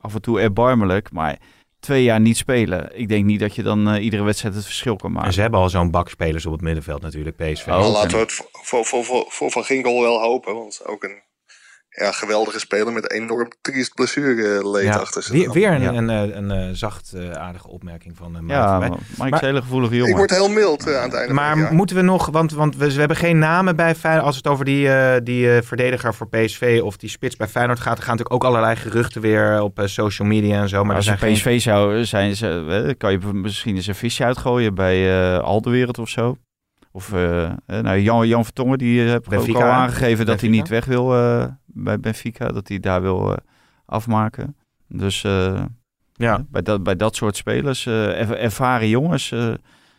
af 0.00 0.14
en 0.14 0.20
toe 0.22 0.40
erbarmelijk. 0.40 1.12
Maar 1.12 1.36
twee 1.80 2.02
jaar 2.02 2.20
niet 2.20 2.36
spelen. 2.36 2.90
Ik 2.98 3.08
denk 3.08 3.24
niet 3.24 3.40
dat 3.40 3.54
je 3.54 3.62
dan 3.62 3.94
iedere 3.96 4.22
wedstrijd 4.22 4.54
het 4.54 4.64
verschil 4.64 4.96
kan 4.96 5.08
En 5.10 5.16
maken. 5.16 5.32
ze 5.32 5.40
hebben 5.40 5.60
al 5.60 5.68
zo'n 5.68 5.90
bak 5.90 6.08
spelers 6.08 6.46
op 6.46 6.52
het 6.52 6.60
middenveld 6.60 7.02
natuurlijk, 7.02 7.36
PSV. 7.36 7.66
Oh, 7.66 7.78
oké. 7.78 7.88
laten 7.88 8.10
we 8.10 8.16
het 8.18 8.32
voor, 8.32 8.48
voor, 8.52 8.84
voor, 8.84 9.04
voor, 9.04 9.24
voor 9.28 9.50
Van 9.50 9.64
Ginkel 9.64 10.00
wel 10.00 10.20
hopen. 10.20 10.54
Want 10.54 10.80
ook 10.86 11.02
een 11.02 11.20
ja, 11.90 12.12
geweldige 12.12 12.58
speler 12.58 12.92
met 12.92 13.12
een 13.12 13.20
enorm 13.22 13.48
triest 13.60 13.94
blessureleed 13.94 14.84
Ja, 14.84 14.96
achter 14.96 15.22
zich. 15.22 15.32
weer, 15.32 15.52
weer 15.52 15.72
een, 15.72 15.80
Ja. 15.82 15.92
een, 15.92 16.08
een, 16.08 16.36
een, 16.36 16.68
eh, 16.68 16.74
zacht 16.74 17.12
eh, 17.12 17.30
aardige 17.30 17.68
opmerking 17.68 18.16
van 18.16 18.36
uh, 18.36 18.40
ja, 18.48 18.78
Mike. 18.78 18.88
maar 18.90 18.98
is 19.12 19.16
Maar- 19.16 19.32
een 19.32 19.38
hele 19.48 19.60
gevoelige 19.62 19.94
jongen. 19.94 20.10
Ik 20.10 20.16
word 20.16 20.30
heel 20.30 20.48
mild 20.48 20.86
eh, 20.86 20.96
aan 20.96 21.02
het 21.02 21.14
einde 21.14 21.34
Maar 21.34 21.56
het 21.56 21.70
moeten 21.70 21.96
we 21.96 22.02
nog, 22.02 22.26
want, 22.30 22.52
want 22.52 22.76
we, 22.76 22.92
we 22.92 22.98
hebben 22.98 23.16
geen 23.16 23.38
namen 23.38 23.76
bij 23.76 23.94
Feyenoord. 23.94 24.26
Als 24.26 24.36
het 24.36 24.46
over 24.46 24.64
die, 24.64 24.88
eh, 24.92 25.20
die 25.24 25.54
eh, 25.56 25.62
verdediger 25.62 26.14
voor 26.14 26.28
PSV 26.28 26.80
of 26.84 26.96
die 26.96 27.10
spits 27.10 27.36
bij 27.36 27.48
Feyenoord 27.48 27.80
gaat, 27.80 27.96
er 27.98 28.04
gaan 28.04 28.16
natuurlijk 28.16 28.44
ook 28.44 28.50
allerlei 28.50 28.76
geruchten 28.76 29.20
weer 29.20 29.62
op 29.62 29.78
eh, 29.78 29.86
social 29.86 30.28
media 30.28 30.60
en 30.60 30.68
zo. 30.68 30.84
Maar 30.84 30.96
als 30.96 31.08
geen... 31.08 31.32
PSV 31.34 31.60
zou 31.60 32.04
zijn, 32.04 32.36
ze, 32.36 32.82
eh, 32.88 32.94
kan 32.98 33.12
je 33.12 33.18
misschien 33.32 33.76
eens 33.76 33.86
een 33.86 33.94
visje 33.94 34.24
uitgooien 34.24 34.74
bij 34.74 35.22
eh 35.34 35.38
Aldewereld 35.42 35.98
of 35.98 36.08
zo. 36.08 36.36
Of 36.92 37.12
eh, 37.12 37.44
eh, 37.44 37.52
nou, 37.66 37.98
Jan, 37.98 38.26
Jan 38.28 38.44
Vertongen, 38.44 38.78
die 38.78 39.00
heeft 39.00 39.48
ook 39.48 39.56
al 39.56 39.62
aangegeven 39.62 40.26
dat 40.26 40.40
hij 40.40 40.50
niet 40.50 40.68
weg 40.68 40.84
wil 40.84 41.14
eh, 41.14 41.44
bij 41.72 42.00
Benfica. 42.00 42.48
Dat 42.48 42.68
hij 42.68 42.78
daar 42.80 43.02
wil 43.02 43.30
eh, 43.32 43.36
afmaken. 43.86 44.56
Dus 44.88 45.24
eh, 45.24 45.64
Ja. 46.12 46.44
bij, 46.50 46.62
dat, 46.62 46.82
bij 46.82 46.96
dat 46.96 47.16
soort 47.16 47.36
spelers, 47.36 47.86
eh, 47.86 48.20
er- 48.20 48.36
ervaren 48.38 48.88
jongens, 48.88 49.32
eh, 49.32 49.52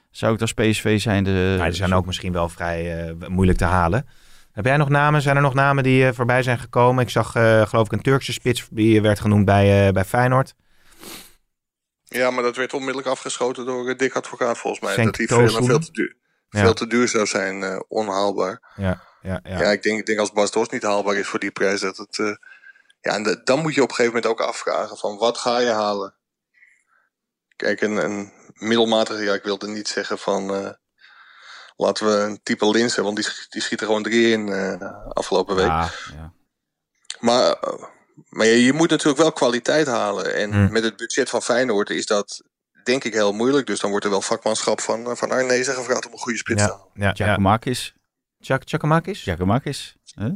zou 0.10 0.34
ik 0.34 0.42
als 0.42 0.54
PSV 0.54 1.00
zijn 1.02 1.24
de... 1.24 1.56
Ja, 1.58 1.64
die 1.66 1.74
zijn 1.74 1.94
ook 1.94 2.06
misschien 2.06 2.32
wel 2.34 2.50
vrij 2.50 3.08
eh, 3.08 3.28
moeilijk 3.28 3.58
te 3.58 3.66
halen. 3.66 4.08
Heb 4.52 4.66
jij 4.66 4.78
nog 4.78 4.90
namen? 4.90 5.22
Zijn 5.22 5.36
er 5.36 5.42
nog 5.42 5.54
namen 5.54 5.84
die 5.84 6.08
eh, 6.08 6.14
voorbij 6.14 6.44
zijn 6.44 6.60
gekomen? 6.60 7.04
Ik 7.04 7.10
zag 7.10 7.36
eh, 7.36 7.62
geloof 7.68 7.86
ik 7.86 7.92
een 7.92 8.02
Turkse 8.02 8.34
spits 8.34 8.68
die 8.72 9.02
werd 9.02 9.20
genoemd 9.20 9.46
bij, 9.46 9.88
eh, 9.88 9.94
bij 9.94 10.06
Feyenoord. 10.06 10.56
Ja, 12.04 12.32
maar 12.32 12.44
dat 12.44 12.56
werd 12.56 12.74
onmiddellijk 12.74 13.08
afgeschoten 13.08 13.66
door 13.66 13.98
Dick 13.98 14.14
Advocaat 14.16 14.58
volgens 14.58 14.84
mij. 14.84 14.94
Cenk 14.94 15.06
dat 15.06 15.16
die 15.16 15.28
veel, 15.28 15.80
te 15.80 15.92
duur, 15.92 16.16
Ja. 16.50 16.60
veel 16.62 16.74
te 16.74 16.88
duur 16.88 17.08
zou 17.08 17.26
zijn, 17.26 17.64
eh, 17.64 17.80
onhaalbaar. 17.88 18.72
Ja, 18.76 19.02
ja, 19.22 19.40
ja. 19.44 19.60
Ja, 19.60 19.72
ik, 19.72 19.84
denk, 19.84 20.00
ik 20.00 20.06
denk 20.06 20.20
als 20.20 20.32
Bas 20.32 20.52
Dos 20.52 20.70
niet 20.70 20.84
haalbaar 20.84 21.16
is 21.16 21.28
voor 21.28 21.40
die 21.40 21.52
prijs, 21.52 21.82
dat 21.82 21.98
het... 21.98 22.20
eh, 22.20 22.36
ja, 23.02 23.14
en 23.16 23.24
de- 23.24 23.42
dan 23.44 23.60
moet 23.60 23.74
je 23.76 23.82
op 23.84 23.90
een 23.90 23.96
gegeven 23.96 24.16
moment 24.22 24.40
ook 24.42 24.48
afvragen 24.48 24.98
van 24.98 25.18
wat 25.18 25.38
ga 25.38 25.58
je 25.58 25.70
halen? 25.70 26.16
Kijk, 27.56 27.82
een, 27.82 27.96
een 27.96 28.32
middelmatige, 28.54 29.24
ja, 29.24 29.34
ik 29.34 29.44
wilde 29.44 29.68
niet 29.68 29.88
zeggen 29.88 30.18
van... 30.18 30.54
eh, 30.56 30.70
laten 31.76 32.06
we 32.06 32.12
een 32.24 32.40
type 32.44 32.70
Linsen, 32.70 33.04
want 33.04 33.16
die, 33.16 33.26
die 33.50 33.62
schiet 33.62 33.80
er 33.80 33.86
gewoon 33.86 34.04
drie 34.04 34.32
in 34.32 34.50
eh, 34.50 34.82
afgelopen 35.14 35.56
week. 35.56 35.66
Ja, 35.66 35.90
ja. 36.14 36.34
Maar, 37.20 37.58
maar 38.30 38.46
je, 38.46 38.64
je 38.66 38.74
moet 38.74 38.90
natuurlijk 38.90 39.22
wel 39.22 39.32
kwaliteit 39.32 39.88
halen. 39.88 40.34
En 40.36 40.52
Hmm. 40.52 40.72
met 40.72 40.84
het 40.84 40.98
budget 40.98 41.30
van 41.30 41.42
Feyenoord 41.42 41.90
is 41.90 42.06
dat 42.06 42.42
denk 42.84 43.04
ik 43.04 43.14
heel 43.14 43.34
moeilijk. 43.34 43.68
Dus 43.68 43.80
dan 43.80 43.90
wordt 43.90 44.06
er 44.06 44.12
wel 44.12 44.22
vakmanschap 44.22 44.82
van, 44.82 45.18
van 45.18 45.32
Arnezen 45.32 45.74
gevraagd 45.76 46.06
om 46.06 46.12
een 46.12 46.18
goede 46.18 46.38
spits 46.38 46.62
te 46.62 46.68
ja, 46.68 46.74
halen. 46.74 46.90
ja, 46.94 47.06
ja. 47.06 47.14
Giacomakis. 47.26 47.94
Chak 48.42 48.62
Chakamakis? 48.66 49.24
Giacomakis. 49.24 49.96
hè? 50.16 50.28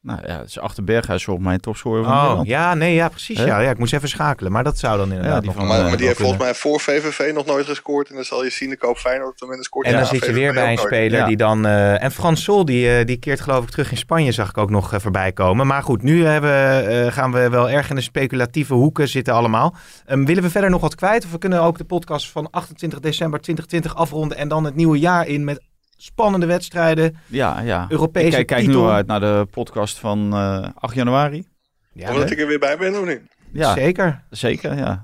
Nou 0.00 0.20
ja, 0.26 0.38
het 0.38 0.48
is 0.48 0.58
achter 0.58 0.84
Berghuis 0.84 1.24
volgens 1.24 1.46
mij 1.46 1.54
een 1.54 1.60
topscorer 1.60 2.04
van 2.04 2.12
Oh, 2.12 2.20
Nederland. 2.22 2.46
ja, 2.48 2.74
nee, 2.74 2.94
ja, 2.94 3.08
precies. 3.08 3.38
Ja, 3.38 3.60
ja, 3.60 3.70
ik 3.70 3.78
moest 3.78 3.92
even 3.92 4.08
schakelen. 4.08 4.52
Maar 4.52 4.64
dat 4.64 4.78
zou 4.78 4.98
dan 4.98 5.12
inderdaad 5.12 5.36
die 5.42 5.46
nog 5.50 5.54
van, 5.58 5.66
Maar, 5.66 5.78
eh, 5.80 5.86
maar 5.88 5.96
die 5.96 6.06
heeft 6.06 6.18
volgens 6.18 6.40
mij 6.40 6.54
voor 6.54 6.80
VVV 6.80 7.30
nog 7.34 7.46
nooit 7.46 7.66
gescoord. 7.66 8.08
En 8.08 8.14
dan 8.14 8.24
zal 8.24 8.44
je 8.44 8.50
zien, 8.50 8.70
ik 8.72 8.78
koop 8.78 8.96
Feyenoord 8.96 9.26
op 9.28 9.34
het 9.34 9.42
moment 9.42 9.64
scoort 9.64 9.86
En 9.86 9.92
dan 9.92 10.00
na 10.00 10.06
zit 10.08 10.24
je 10.24 10.32
weer 10.32 10.52
bij 10.52 10.72
een 10.72 10.78
speler 10.78 11.18
Ja. 11.18 11.26
die 11.26 11.36
dan... 11.36 11.66
eh, 11.66 12.02
en 12.02 12.10
Frans 12.12 12.42
Sol, 12.42 12.64
die, 12.64 12.98
eh, 12.98 13.06
die 13.06 13.16
keert 13.16 13.40
geloof 13.40 13.64
ik 13.64 13.70
terug 13.70 13.90
in 13.90 13.96
Spanje, 13.96 14.32
zag 14.32 14.48
ik 14.48 14.58
ook 14.58 14.70
nog 14.70 14.92
eh, 14.92 15.00
voorbij 15.00 15.32
komen. 15.32 15.66
Maar 15.66 15.82
goed, 15.82 16.02
nu 16.02 16.24
hebben, 16.24 16.88
eh, 17.06 17.12
gaan 17.12 17.32
we 17.32 17.48
wel 17.50 17.70
erg 17.70 17.90
in 17.90 17.96
de 17.96 18.00
speculatieve 18.00 18.74
hoeken 18.74 19.08
zitten 19.08 19.34
allemaal. 19.34 19.74
Ehm, 20.06 20.24
willen 20.24 20.42
we 20.42 20.50
verder 20.50 20.70
nog 20.70 20.80
wat 20.80 20.94
kwijt? 20.94 21.24
Of 21.24 21.30
we 21.30 21.38
kunnen 21.38 21.62
ook 21.62 21.78
de 21.78 21.84
podcast 21.84 22.30
van 22.30 22.50
28 22.50 23.00
december 23.00 23.40
2020 23.40 23.94
afronden... 24.02 24.36
en 24.36 24.48
dan 24.48 24.64
het 24.64 24.74
nieuwe 24.74 24.98
jaar 24.98 25.26
in 25.26 25.44
met 25.44 25.60
spannende 26.00 26.46
wedstrijden, 26.46 27.16
Ja, 27.26 27.60
ja. 27.60 27.86
Europese 27.88 28.26
Ik 28.26 28.32
kijk, 28.32 28.46
kijk 28.46 28.60
nu 28.60 28.66
titel. 28.66 28.90
uit 28.90 29.06
naar 29.06 29.20
de 29.20 29.46
podcast 29.50 29.98
van 29.98 30.32
eh 30.32 30.68
8 30.74 30.94
januari. 30.94 31.46
Ja, 31.92 32.12
Omdat 32.12 32.30
ik 32.30 32.38
er 32.40 32.46
weer 32.46 32.58
bij 32.58 32.76
ben, 32.78 33.00
of 33.00 33.06
niet? 33.06 33.20
Ja, 33.52 33.72
Zeker. 33.74 34.24
zeker, 34.30 34.76
ja. 34.76 35.02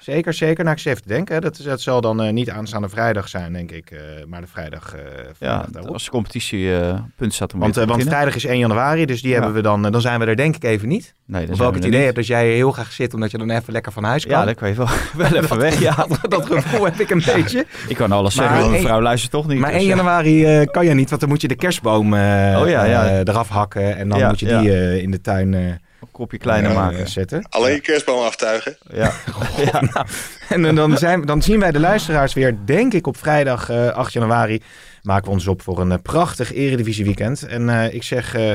Zeker, 0.00 0.34
zeker. 0.34 0.64
Nou, 0.64 0.76
ik 0.76 0.82
zit 0.82 0.92
even 0.92 1.02
te 1.06 1.08
denken. 1.14 1.34
hè. 1.34 1.40
Dat, 1.40 1.60
dat 1.64 1.80
zal 1.80 2.00
dan 2.00 2.22
eh, 2.22 2.32
niet 2.32 2.50
aanstaande 2.50 2.88
vrijdag 2.88 3.28
zijn, 3.28 3.52
denk 3.52 3.70
ik. 3.70 3.90
eh, 3.90 3.98
maar 4.26 4.40
de 4.40 4.46
vrijdag, 4.46 4.94
eh 4.94 5.00
Ja, 5.38 5.64
daarop. 5.72 5.92
als 5.92 6.04
de 6.04 6.10
competitie 6.10 6.76
eh 6.78 6.94
punt 7.16 7.34
staat 7.34 7.54
om 7.54 7.60
Want, 7.60 7.74
want 7.74 8.02
vrijdag 8.02 8.34
is 8.34 8.44
1 8.44 8.58
januari, 8.58 9.06
dus 9.06 9.20
die 9.22 9.30
Ja. 9.30 9.36
hebben 9.36 9.54
we 9.54 9.62
dan, 9.62 9.82
dan 9.82 10.00
zijn 10.00 10.20
we 10.20 10.26
er 10.26 10.36
denk 10.36 10.56
ik 10.56 10.64
even 10.64 10.88
niet. 10.88 11.14
Nee, 11.26 11.48
Of 11.50 11.58
het 11.58 11.84
idee 11.84 12.02
hebt 12.04 12.16
dat 12.16 12.26
jij 12.26 12.48
heel 12.48 12.72
graag 12.72 12.92
zit, 12.92 13.14
omdat 13.14 13.30
je 13.30 13.38
dan 13.38 13.50
even 13.50 13.72
lekker 13.72 13.92
van 13.92 14.04
huis 14.04 14.26
kan. 14.26 14.38
Ja, 14.38 14.44
dan 14.44 14.54
kan 14.54 14.68
je 14.68 14.74
wel, 14.74 14.88
wel 15.30 15.34
even 15.42 15.58
weg. 15.58 15.80
Ja. 15.90 16.06
dat 16.28 16.46
gevoel 16.46 16.84
heb 16.84 17.00
ik 17.00 17.10
een 17.10 17.22
beetje. 17.34 17.66
Ik 17.88 17.96
kan 17.96 18.12
alles 18.12 18.34
Maar 18.34 18.48
zeggen, 18.48 18.70
mijn 18.70 18.82
vrouw 18.82 19.00
luistert 19.02 19.32
toch 19.32 19.46
niet. 19.46 19.58
Maar 19.58 19.70
dus 19.70 19.78
1 19.80 19.88
ja. 19.88 19.94
januari 19.96 20.66
kan 20.66 20.86
je 20.86 20.94
niet, 20.94 21.08
want 21.08 21.20
dan 21.20 21.30
moet 21.30 21.40
je 21.40 21.48
de 21.48 21.54
kerstboom 21.56 22.06
Oh 22.12 22.68
ja, 22.68 23.18
eraf 23.20 23.48
hakken. 23.48 23.96
En 23.96 24.08
dan 24.08 24.26
moet 24.26 24.40
je 24.40 24.46
die 24.58 25.02
in 25.02 25.10
de 25.10 25.20
tuin 25.20 25.80
Een 26.00 26.08
kopje 26.12 26.38
kleiner 26.38 26.70
eh, 26.70 26.76
maken. 26.76 27.08
zetten. 27.08 27.46
Alleen 27.50 27.74
je 27.74 27.80
kerstboom 27.80 28.22
aftuigen. 28.24 28.76
Ja. 28.92 29.12
ja. 29.72 30.06
En 30.48 30.74
dan- 30.74 30.98
zijn, 30.98 31.24
dan 31.26 31.42
zien 31.42 31.60
wij 31.60 31.70
de 31.70 31.80
luisteraars 31.80 32.34
weer, 32.34 32.56
denk 32.64 32.92
ik, 32.94 33.06
op 33.06 33.16
vrijdag 33.16 33.68
eh, 33.70 33.88
8 33.88 34.12
januari. 34.12 34.62
Maken 35.02 35.24
we 35.24 35.30
ons 35.30 35.46
op 35.46 35.62
voor 35.62 35.80
een 35.80 35.92
eh, 35.92 35.98
prachtig 36.02 36.52
Eredivisie 36.52 37.04
weekend. 37.04 37.42
En 37.46 37.68
eh, 37.68 37.94
ik 37.94 38.02
zeg, 38.02 38.34
eh, 38.34 38.54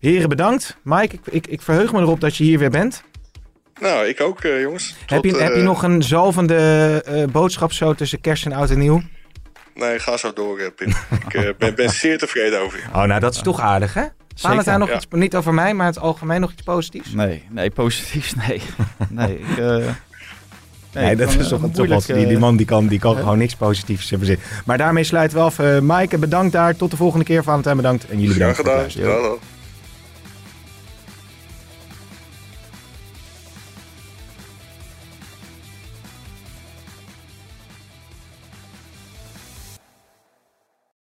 heren 0.00 0.28
bedankt. 0.28 0.76
Mike, 0.82 1.14
ik, 1.14 1.20
ik, 1.30 1.46
ik 1.46 1.62
verheug 1.62 1.92
me 1.92 2.00
erop 2.00 2.20
dat 2.20 2.36
je 2.36 2.44
hier 2.44 2.58
weer 2.58 2.70
bent. 2.70 3.02
Nou, 3.80 4.06
ik 4.06 4.20
ook, 4.20 4.44
eh, 4.44 4.60
jongens. 4.60 4.94
heb, 5.06 5.24
je, 5.24 5.36
heb 5.36 5.52
je 5.52 5.58
eh, 5.58 5.64
nog 5.64 5.82
een 5.82 6.02
zalvende 6.02 7.02
eh, 7.06 7.24
boodschap 7.24 7.72
zo 7.72 7.94
tussen 7.94 8.20
kerst 8.20 8.44
en 8.46 8.52
oud 8.52 8.70
en 8.70 8.78
nieuw? 8.78 9.02
Nee, 9.74 9.98
ga 9.98 10.16
zo 10.16 10.32
door, 10.32 10.58
eh, 10.58 10.66
Pim. 10.76 10.88
ik 11.26 11.34
eh, 11.34 11.48
ben, 11.58 11.74
ben 11.74 11.90
zeer 11.90 12.18
tevreden 12.18 12.60
over 12.60 12.78
je. 12.78 12.84
Oh, 12.92 13.02
nou 13.04 13.20
dat 13.20 13.34
is 13.34 13.42
toch 13.42 13.60
aardig, 13.60 13.94
hè? 13.94 14.04
Valentijn 14.40 14.78
nog 14.78 14.88
Ja. 14.88 14.94
iets, 14.96 15.06
niet 15.10 15.36
over 15.36 15.54
mij, 15.54 15.74
maar 15.74 15.86
het 15.86 15.98
algemeen 15.98 16.40
nog 16.40 16.52
iets 16.52 16.62
positiefs? 16.62 17.12
Nee, 17.12 17.42
nee, 17.50 17.70
positief, 17.70 18.34
nee. 18.48 18.60
Nee, 19.08 19.38
ik... 19.38 19.58
eh, 19.58 19.84
Nee, 20.92 21.16
dat 21.16 21.28
is 21.28 21.34
eh, 21.36 21.40
toch 21.42 21.50
een 21.50 21.58
moeilijk, 21.58 21.74
toch 21.74 21.86
wat. 21.88 22.06
Die, 22.16 22.26
die 22.26 22.34
eh, 22.34 22.40
man 22.40 22.56
die 22.56 22.66
kan, 22.66 22.86
die 22.86 22.98
kan 22.98 23.16
gewoon 23.16 23.38
niks 23.38 23.54
positiefs 23.54 24.10
hebben 24.10 24.28
zin. 24.28 24.38
Maar 24.64 24.78
daarmee 24.78 25.04
sluiten 25.04 25.38
we 25.38 25.44
af. 25.44 25.58
Eh 25.58 25.78
Maaike, 25.80 26.18
bedankt 26.18 26.52
daar. 26.52 26.76
Tot 26.76 26.90
de 26.90 26.96
volgende 26.96 27.24
keer. 27.24 27.42
Valentijn, 27.42 27.76
bedankt. 27.76 28.06
En 28.08 28.20
jullie 28.20 28.34
Graag 28.34 28.56
bedankt 28.56 28.70
voor 28.72 28.82
het 28.82 28.92
gedaan. 28.92 29.10
Hallo. 29.12 29.38